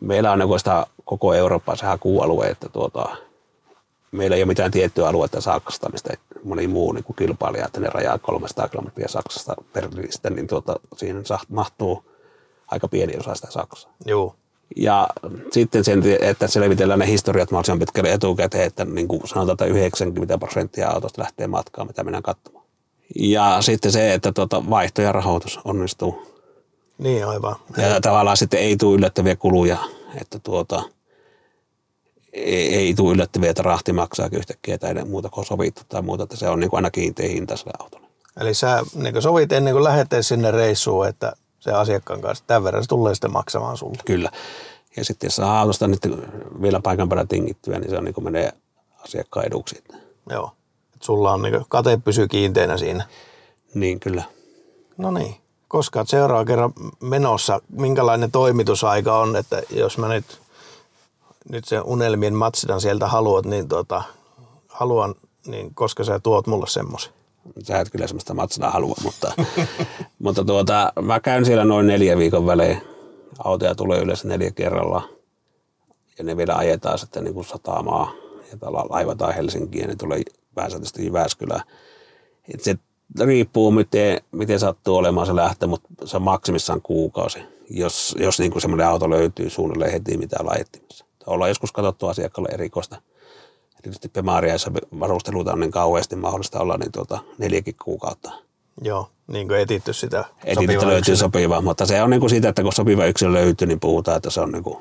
meillä 0.00 0.32
on 0.32 0.38
niin 0.38 0.58
sitä 0.58 0.86
koko 1.04 1.34
Eurooppaa 1.34 1.76
se 1.76 1.86
hakualue, 1.86 2.46
että 2.46 2.68
tuota, 2.68 3.16
meillä 4.12 4.36
ei 4.36 4.42
ole 4.42 4.48
mitään 4.48 4.70
tiettyä 4.70 5.08
aluetta 5.08 5.40
Saksasta, 5.40 5.88
mistä 5.88 6.14
moni 6.44 6.66
muu 6.66 6.92
niin 6.92 7.04
kuin 7.04 7.16
kilpailija, 7.16 7.66
että 7.66 7.80
ne 7.80 7.88
rajaa 7.88 8.18
300 8.18 8.68
kilometriä 8.68 9.08
Saksasta 9.08 9.54
per 9.72 9.88
liste, 9.94 10.30
niin 10.30 10.46
tuota, 10.46 10.76
siihen 10.96 11.24
mahtuu 11.48 12.04
aika 12.66 12.88
pieni 12.88 13.16
osa 13.20 13.34
sitä 13.34 13.50
Saksaa. 13.50 13.92
Joo. 14.06 14.34
Ja 14.76 15.08
sitten 15.52 15.84
sen, 15.84 16.02
että 16.20 16.46
selvitellään 16.46 16.98
ne 16.98 17.06
historiat 17.06 17.50
mahdollisimman 17.50 17.78
pitkälle 17.78 18.12
etukäteen, 18.12 18.66
että 18.66 18.84
niin 18.84 19.08
kuin 19.08 19.28
sanotaan, 19.28 19.54
että 19.54 19.64
90 19.64 20.38
prosenttia 20.38 20.88
autosta 20.88 21.22
lähtee 21.22 21.46
matkaan, 21.46 21.86
mitä 21.86 22.04
mennään 22.04 22.22
katsomaan. 22.22 22.64
Ja 23.16 23.56
sitten 23.60 23.92
se, 23.92 24.14
että 24.14 24.32
tuota, 24.32 24.70
vaihto 24.70 25.02
ja 25.02 25.12
rahoitus 25.12 25.60
onnistuu. 25.64 26.32
Niin, 26.98 27.26
aivan. 27.26 27.56
Ja 27.76 28.00
tavallaan 28.00 28.36
sitten 28.36 28.60
ei 28.60 28.76
tule 28.76 28.96
yllättäviä 28.96 29.36
kuluja, 29.36 29.76
että 30.20 30.38
tuota, 30.38 30.82
ei, 32.32 32.74
ei 32.74 32.94
tule 32.94 33.12
yllättäviä, 33.12 33.50
että 33.50 33.62
rahti 33.62 33.92
maksaa 33.92 34.28
yhtäkkiä 34.32 34.78
tai 34.78 34.94
muuta 34.94 35.28
kuin 35.28 35.46
sovittu 35.46 35.82
tai 35.88 36.02
muuta, 36.02 36.22
että 36.22 36.36
se 36.36 36.48
on 36.48 36.60
niin 36.60 36.70
kuin 36.70 36.78
aina 36.78 36.90
kiinteä 36.90 37.28
hinta 37.28 37.56
sillä 37.56 37.72
autolla. 37.78 38.06
Eli 38.40 38.54
sä 38.54 38.82
niin 38.94 39.22
sovit 39.22 39.52
ennen 39.52 39.72
kuin 39.72 39.84
lähdette 39.84 40.22
sinne 40.22 40.50
reissuun, 40.50 41.08
että 41.08 41.32
se 41.60 41.72
asiakkaan 41.72 42.20
kanssa, 42.20 42.44
tämän 42.46 42.64
verran 42.64 42.82
se 42.82 42.88
tulee 42.88 43.14
sitten 43.14 43.32
maksamaan 43.32 43.76
sulle. 43.76 43.98
Kyllä. 44.04 44.30
Ja 44.96 45.04
sitten 45.04 45.26
jos 45.26 45.36
saa 45.36 45.60
autosta 45.60 45.88
nyt 45.88 46.00
vielä 46.62 46.80
paikan 46.80 47.08
päällä 47.08 47.26
tingittyä, 47.28 47.78
niin 47.78 47.90
se 47.90 47.98
on 47.98 48.04
niin 48.04 48.14
kuin 48.14 48.24
menee 48.24 48.52
asiakkaan 49.04 49.46
eduksi. 49.46 49.84
Joo. 50.30 50.52
Et 50.94 51.02
sulla 51.02 51.32
on 51.32 51.42
niin 51.42 51.64
kate 51.68 51.98
pysyy 52.04 52.28
kiinteänä 52.28 52.76
siinä. 52.76 53.04
Niin, 53.74 54.00
kyllä. 54.00 54.22
No 54.96 55.10
niin. 55.10 55.36
Koska 55.68 56.04
seuraava 56.06 56.44
kerran 56.44 56.72
menossa, 57.00 57.60
minkälainen 57.70 58.30
toimitusaika 58.30 59.18
on, 59.18 59.36
että 59.36 59.62
jos 59.70 59.98
mä 59.98 60.08
nyt, 60.08 60.41
nyt 61.48 61.64
sen 61.64 61.82
unelmien 61.84 62.34
matsidan 62.34 62.80
sieltä 62.80 63.06
haluat, 63.08 63.46
niin 63.46 63.68
tota, 63.68 64.02
haluan, 64.68 65.14
niin 65.46 65.74
koska 65.74 66.04
sä 66.04 66.20
tuot 66.20 66.46
mulle 66.46 66.66
semmoisen? 66.66 67.12
Sä 67.62 67.80
et 67.80 67.90
kyllä 67.90 68.06
semmoista 68.06 68.34
matsaa 68.34 68.70
halua, 68.70 68.94
mutta, 69.02 69.32
mutta 70.24 70.44
tuota, 70.44 70.92
mä 71.02 71.20
käyn 71.20 71.44
siellä 71.44 71.64
noin 71.64 71.86
neljä 71.86 72.18
viikon 72.18 72.46
välein. 72.46 72.82
Autoja 73.44 73.74
tulee 73.74 74.00
yleensä 74.00 74.28
neljä 74.28 74.50
kerralla 74.50 75.08
ja 76.18 76.24
ne 76.24 76.36
vielä 76.36 76.56
ajetaan 76.56 76.98
sitten 76.98 77.24
niin 77.24 77.34
kuin 77.34 77.44
satamaa 77.44 78.12
ja 78.52 78.72
laivataan 78.72 79.34
Helsinkiin 79.34 79.82
ja 79.82 79.88
ne 79.88 79.96
tulee 79.96 80.22
pääsääntöisesti 80.54 81.06
Jyväskylään. 81.06 81.62
Et 82.54 82.62
se 82.62 82.76
riippuu, 83.20 83.70
miten, 83.70 84.20
miten 84.32 84.58
sattuu 84.58 84.96
olemaan 84.96 85.26
se 85.26 85.36
lähtö, 85.36 85.66
mutta 85.66 85.88
se 86.04 86.16
on 86.16 86.22
maksimissaan 86.22 86.82
kuukausi, 86.82 87.38
jos, 87.70 88.16
jos 88.18 88.38
niin 88.38 88.50
kuin 88.52 88.62
semmoinen 88.62 88.86
auto 88.86 89.10
löytyy 89.10 89.50
suunnilleen 89.50 89.92
heti 89.92 90.16
mitä 90.16 90.36
laittimessa. 90.40 91.04
Ollaan 91.26 91.50
joskus 91.50 91.72
katsottu 91.72 92.06
asiakkaalle 92.06 92.48
erikoista 92.52 92.96
tietysti 93.82 94.08
Pemariaissa 94.08 94.72
varusteluita 95.00 95.52
on 95.52 95.60
niin 95.60 95.70
kauheasti 95.70 96.16
mahdollista 96.16 96.60
olla 96.60 96.76
niin 96.76 96.92
tuota 96.92 97.18
neljäkin 97.38 97.74
kuukautta. 97.84 98.32
Joo, 98.82 99.08
niin 99.26 99.48
kuin 99.48 99.60
etitty 99.60 99.92
sitä 99.92 100.24
Etitty 100.44 100.86
löytyy 100.86 101.16
sopivaa, 101.16 101.60
mutta 101.60 101.86
se 101.86 102.02
on 102.02 102.10
niin 102.10 102.20
kuin 102.20 102.30
siitä, 102.30 102.48
että 102.48 102.62
kun 102.62 102.72
sopiva 102.72 103.06
yksilö 103.06 103.32
löytyy, 103.32 103.66
niin 103.66 103.80
puhutaan, 103.80 104.16
että 104.16 104.30
se 104.30 104.40
on 104.40 104.52
niin 104.52 104.64
kuin 104.64 104.78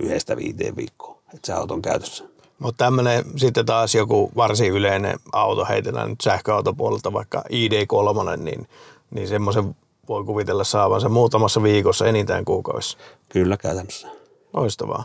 yhdestä 0.00 0.36
viiteen 0.36 0.76
viikkoa, 0.76 1.18
että 1.34 1.46
se 1.46 1.52
auto 1.52 1.74
on 1.74 1.82
käytössä. 1.82 2.24
Mutta 2.58 2.84
tämmöinen 2.84 3.24
sitten 3.36 3.66
taas 3.66 3.94
joku 3.94 4.32
varsin 4.36 4.72
yleinen 4.72 5.18
auto, 5.32 5.64
heitellään 5.64 6.10
nyt 6.10 6.20
sähköautopuolelta 6.20 7.12
vaikka 7.12 7.44
ID3, 7.52 8.36
niin, 8.36 8.68
niin 9.10 9.28
semmoisen 9.28 9.76
voi 10.08 10.24
kuvitella 10.24 10.64
saavansa 10.64 11.08
muutamassa 11.08 11.62
viikossa 11.62 12.06
enintään 12.06 12.44
kuukaudessa. 12.44 12.98
Kyllä 13.28 13.56
käytännössä. 13.56 14.08
Loistavaa. 14.52 15.04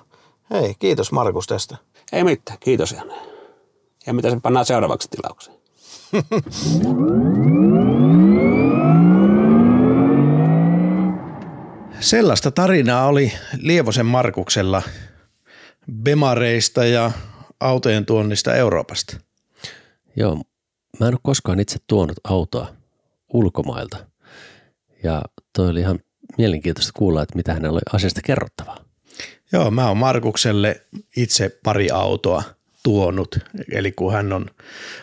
Hei, 0.52 0.76
kiitos 0.80 1.12
Markus 1.12 1.47
tästä. 1.47 1.78
Ei 2.12 2.24
mitään, 2.24 2.60
kiitos 2.60 2.91
Janne. 2.91 3.16
Ja 4.06 4.14
mitä 4.14 4.30
se 4.30 4.39
pannaan 4.43 4.66
seuraavaksi 4.66 5.10
tilaukseen? 5.10 5.58
Sellaista 12.00 12.52
tarinaa 12.52 13.08
oli 13.08 13.32
Lievosen 13.58 14.06
Markuksella 14.06 14.82
Bemareista 15.91 16.86
ja 16.86 17.12
autojen 17.60 18.06
tuonnista 18.06 18.56
Euroopasta. 18.56 19.18
Joo, 20.16 20.36
mä 21.00 21.08
en 21.08 21.14
ole 21.14 21.20
koskaan 21.24 21.60
itse 21.60 21.78
tuonut 21.88 22.18
autoa 22.24 22.68
ulkomailta. 23.34 23.97
Ja 25.04 25.22
toi 25.56 25.70
oli 25.70 25.80
ihan 25.80 26.00
mielenkiintoista 26.38 26.91
kuulla, 26.95 27.22
että 27.22 27.36
mitä 27.36 27.54
hänellä 27.54 27.76
oli 27.76 27.82
asiasta 27.93 28.22
kerrottavaa. 28.26 28.88
Joo, 29.52 29.72
mä 29.72 29.88
oon 29.88 29.97
Markukselle 29.97 30.82
itse 31.18 31.60
pari 31.64 31.89
autoa 31.91 32.43
tuonut, 32.84 33.39
eli 33.72 33.91
kun 33.91 34.14
hän 34.14 34.34
on 34.34 34.45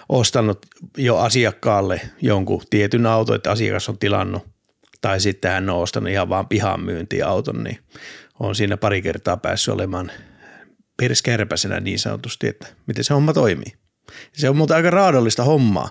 ostanut 0.09 0.67
jo 0.97 1.17
asiakkaalle 1.17 2.01
jonkun 2.23 2.63
tietyn 2.71 3.07
auton, 3.07 3.37
että 3.37 3.51
asiakas 3.51 3.89
on 3.89 3.99
tilannut, 3.99 4.43
tai 5.01 5.21
sitten 5.21 5.51
hän 5.51 5.71
on 5.71 5.83
ostanut 5.83 6.11
ihan 6.11 6.29
vaan 6.29 6.49
pihan 6.49 6.81
myyntiauton, 6.81 7.65
niin 7.65 7.79
on 8.41 8.55
siinä 8.55 8.77
pari 8.77 9.03
kertaa 9.03 9.37
päässyt 9.37 9.75
olemaan 9.75 10.13
perskärpäsenä 10.97 11.81
niin 11.81 11.99
sanotusti, 11.99 12.49
että 12.49 12.67
miten 12.87 13.05
se 13.05 13.15
homma 13.15 13.33
toimii. 13.33 13.73
Se 14.33 14.49
on 14.49 14.57
muuten 14.57 14.77
aika 14.77 14.91
raadollista 14.91 15.45
hommaa. 15.45 15.89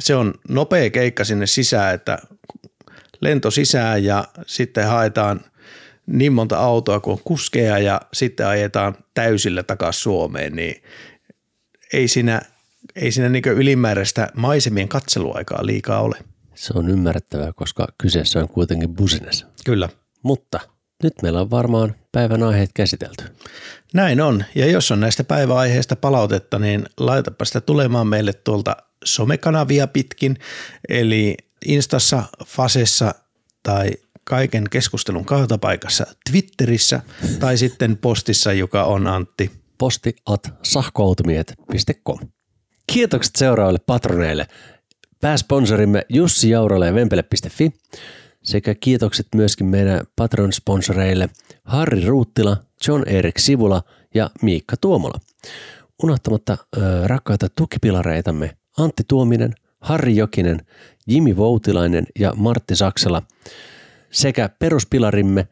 Se 0.00 0.14
on 0.14 0.34
nopea 0.48 0.90
keikka 0.90 1.24
sinne 1.24 1.46
sisään, 1.46 1.94
että 1.94 2.18
lento 3.20 3.50
sisään 3.50 4.04
ja 4.04 4.24
sitten 4.46 4.86
haetaan– 4.86 5.40
niin 6.06 6.32
monta 6.32 6.58
autoa 6.58 7.00
kuin 7.00 7.12
on 7.12 7.20
kuskeja 7.24 7.78
ja 7.78 8.00
sitten 8.12 8.46
ajetaan 8.46 8.96
täysillä 9.14 9.62
takaisin 9.62 10.02
Suomeen, 10.02 10.56
niin 10.56 10.82
ei 11.92 12.08
siinä, 12.08 12.40
ei 12.96 13.12
siinä 13.12 13.28
niin 13.28 13.44
ylimääräistä 13.44 14.28
maisemien 14.34 14.88
katseluaikaa 14.88 15.66
liikaa 15.66 16.00
ole. 16.00 16.16
Se 16.54 16.72
on 16.76 16.90
ymmärrettävää, 16.90 17.52
koska 17.52 17.86
kyseessä 17.98 18.40
on 18.40 18.48
kuitenkin 18.48 18.94
business. 18.94 19.46
Kyllä. 19.64 19.88
Mutta 20.22 20.60
nyt 21.02 21.14
meillä 21.22 21.40
on 21.40 21.50
varmaan 21.50 21.94
päivän 22.12 22.42
aiheet 22.42 22.70
käsitelty. 22.74 23.24
Näin 23.94 24.20
on. 24.20 24.44
Ja 24.54 24.66
jos 24.66 24.90
on 24.90 25.00
näistä 25.00 25.24
päiväaiheista 25.24 25.96
palautetta, 25.96 26.58
niin 26.58 26.84
laitapa 26.98 27.44
sitä 27.44 27.60
tulemaan 27.60 28.06
meille 28.06 28.32
tuolta 28.32 28.76
somekanavia 29.04 29.86
pitkin. 29.86 30.38
Eli 30.88 31.36
Instassa, 31.66 32.22
Fasessa 32.44 33.14
tai 33.62 33.90
kaiken 34.24 34.64
keskustelun 34.70 35.24
kaatopaikassa 35.24 36.06
Twitterissä 36.30 37.02
tai 37.40 37.58
sitten 37.58 37.96
postissa, 37.96 38.52
joka 38.52 38.84
on 38.84 39.06
Antti. 39.06 39.50
Posti 39.78 40.16
at 40.26 40.54
sahkoautomiehet.com. 40.62 42.18
Kiitokset 42.86 43.36
seuraaville 43.36 43.80
patroneille. 43.86 44.46
Pääsponsorimme 45.20 46.06
Jussi 46.08 46.50
Jaurola 46.50 46.86
ja 46.86 46.94
Vempele.fi 46.94 47.72
sekä 48.42 48.74
kiitokset 48.74 49.26
myöskin 49.34 49.66
meidän 49.66 50.00
patron-sponsoreille 50.16 51.28
Harri 51.64 52.06
Ruuttila, 52.06 52.56
John 52.88 53.08
Erik 53.08 53.38
Sivula 53.38 53.82
ja 54.14 54.30
Miikka 54.42 54.76
Tuomola. 54.76 55.20
Unohtamatta 56.02 56.58
ö, 56.76 56.80
rakkaita 57.06 57.48
tukipilareitamme 57.56 58.56
Antti 58.78 59.02
Tuominen, 59.08 59.54
Harri 59.80 60.16
Jokinen, 60.16 60.66
Jimi 61.06 61.36
Voutilainen 61.36 62.06
ja 62.18 62.32
Martti 62.36 62.76
Saksala 62.76 63.22
sekä 64.12 64.50
peruspilarimme 64.58 65.48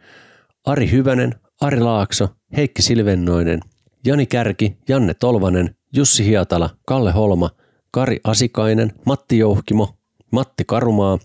Ari 0.66 0.90
Hyvänen, 0.90 1.34
Ari 1.60 1.80
Laakso, 1.80 2.28
Heikki 2.56 2.82
Silvennoinen, 2.82 3.60
Jani 4.04 4.26
Kärki, 4.26 4.76
Janne 4.88 5.14
Tolvanen, 5.14 5.74
Jussi 5.96 6.24
Hiatala, 6.24 6.70
Kalle 6.86 7.12
Holma, 7.12 7.50
Kari 7.90 8.20
Asikainen, 8.24 8.92
Matti 9.06 9.38
Jouhkimo, 9.38 9.98
Matti 10.32 10.64
Karumaa, 10.64 11.18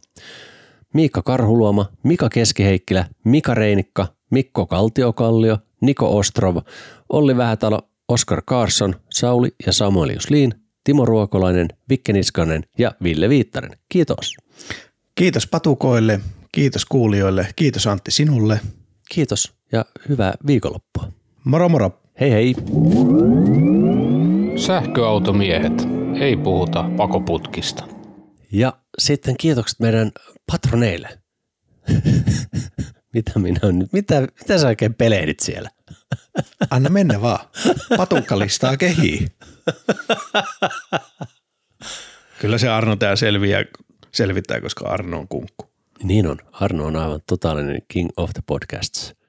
Miikka 0.93 1.21
Karhuluoma, 1.21 1.89
Mika 2.03 2.29
Keskiheikkilä, 2.29 3.05
Mika 3.23 3.53
Reinikka, 3.53 4.07
Mikko 4.31 4.65
Kaltiokallio, 4.65 5.57
Niko 5.81 6.17
Ostrov, 6.17 6.57
Olli 7.09 7.37
Vähätalo, 7.37 7.79
Oskar 8.07 8.41
Karsson, 8.45 8.95
Sauli 9.11 9.55
ja 9.65 9.73
Samuel 9.73 10.09
Jusliin, 10.09 10.53
Timo 10.83 11.05
Ruokolainen, 11.05 11.67
Vikke 11.89 12.13
Niskanen 12.13 12.63
ja 12.77 12.91
Ville 13.03 13.29
Viittanen. 13.29 13.71
Kiitos. 13.89 14.37
Kiitos 15.15 15.47
patukoille, 15.47 16.19
kiitos 16.55 16.85
kuulijoille, 16.85 17.47
kiitos 17.55 17.87
Antti 17.87 18.11
sinulle. 18.11 18.59
Kiitos 19.09 19.53
ja 19.71 19.85
hyvää 20.09 20.33
viikonloppua. 20.47 21.11
Moro 21.43 21.69
moro. 21.69 22.01
Hei 22.19 22.31
hei. 22.31 22.55
Sähköautomiehet. 24.57 25.73
Ei 26.19 26.37
puhuta 26.37 26.83
pakoputkista. 26.97 27.87
Ja 28.51 28.73
sitten 28.97 29.37
kiitokset 29.37 29.79
meidän 29.79 30.11
patroneille. 30.51 31.09
mitä 33.13 33.39
minä 33.39 33.59
on 33.63 33.79
nyt? 33.79 33.93
Mitä, 33.93 34.21
mitä 34.21 34.57
sä 34.57 34.67
oikein 34.67 34.93
pelehdit 34.93 35.39
siellä? 35.39 35.69
Anna 36.69 36.89
mennä 36.89 37.21
vaan. 37.21 37.47
Patukka 37.97 38.39
listaa 38.39 38.77
kehii. 38.77 39.27
Kyllä 42.41 42.57
se 42.57 42.69
Arno 42.69 42.95
tää 42.95 43.15
selviää, 43.15 43.63
selvittää, 44.11 44.61
koska 44.61 44.89
Arno 44.89 45.19
on 45.19 45.27
kunkku. 45.27 45.74
Niin 46.03 46.27
on. 46.27 46.37
Arno 46.51 46.85
on 46.85 46.95
aivan 46.95 47.19
totaalinen 47.27 47.81
king 47.87 48.09
of 48.17 48.29
the 48.33 48.41
podcasts. 48.51 49.24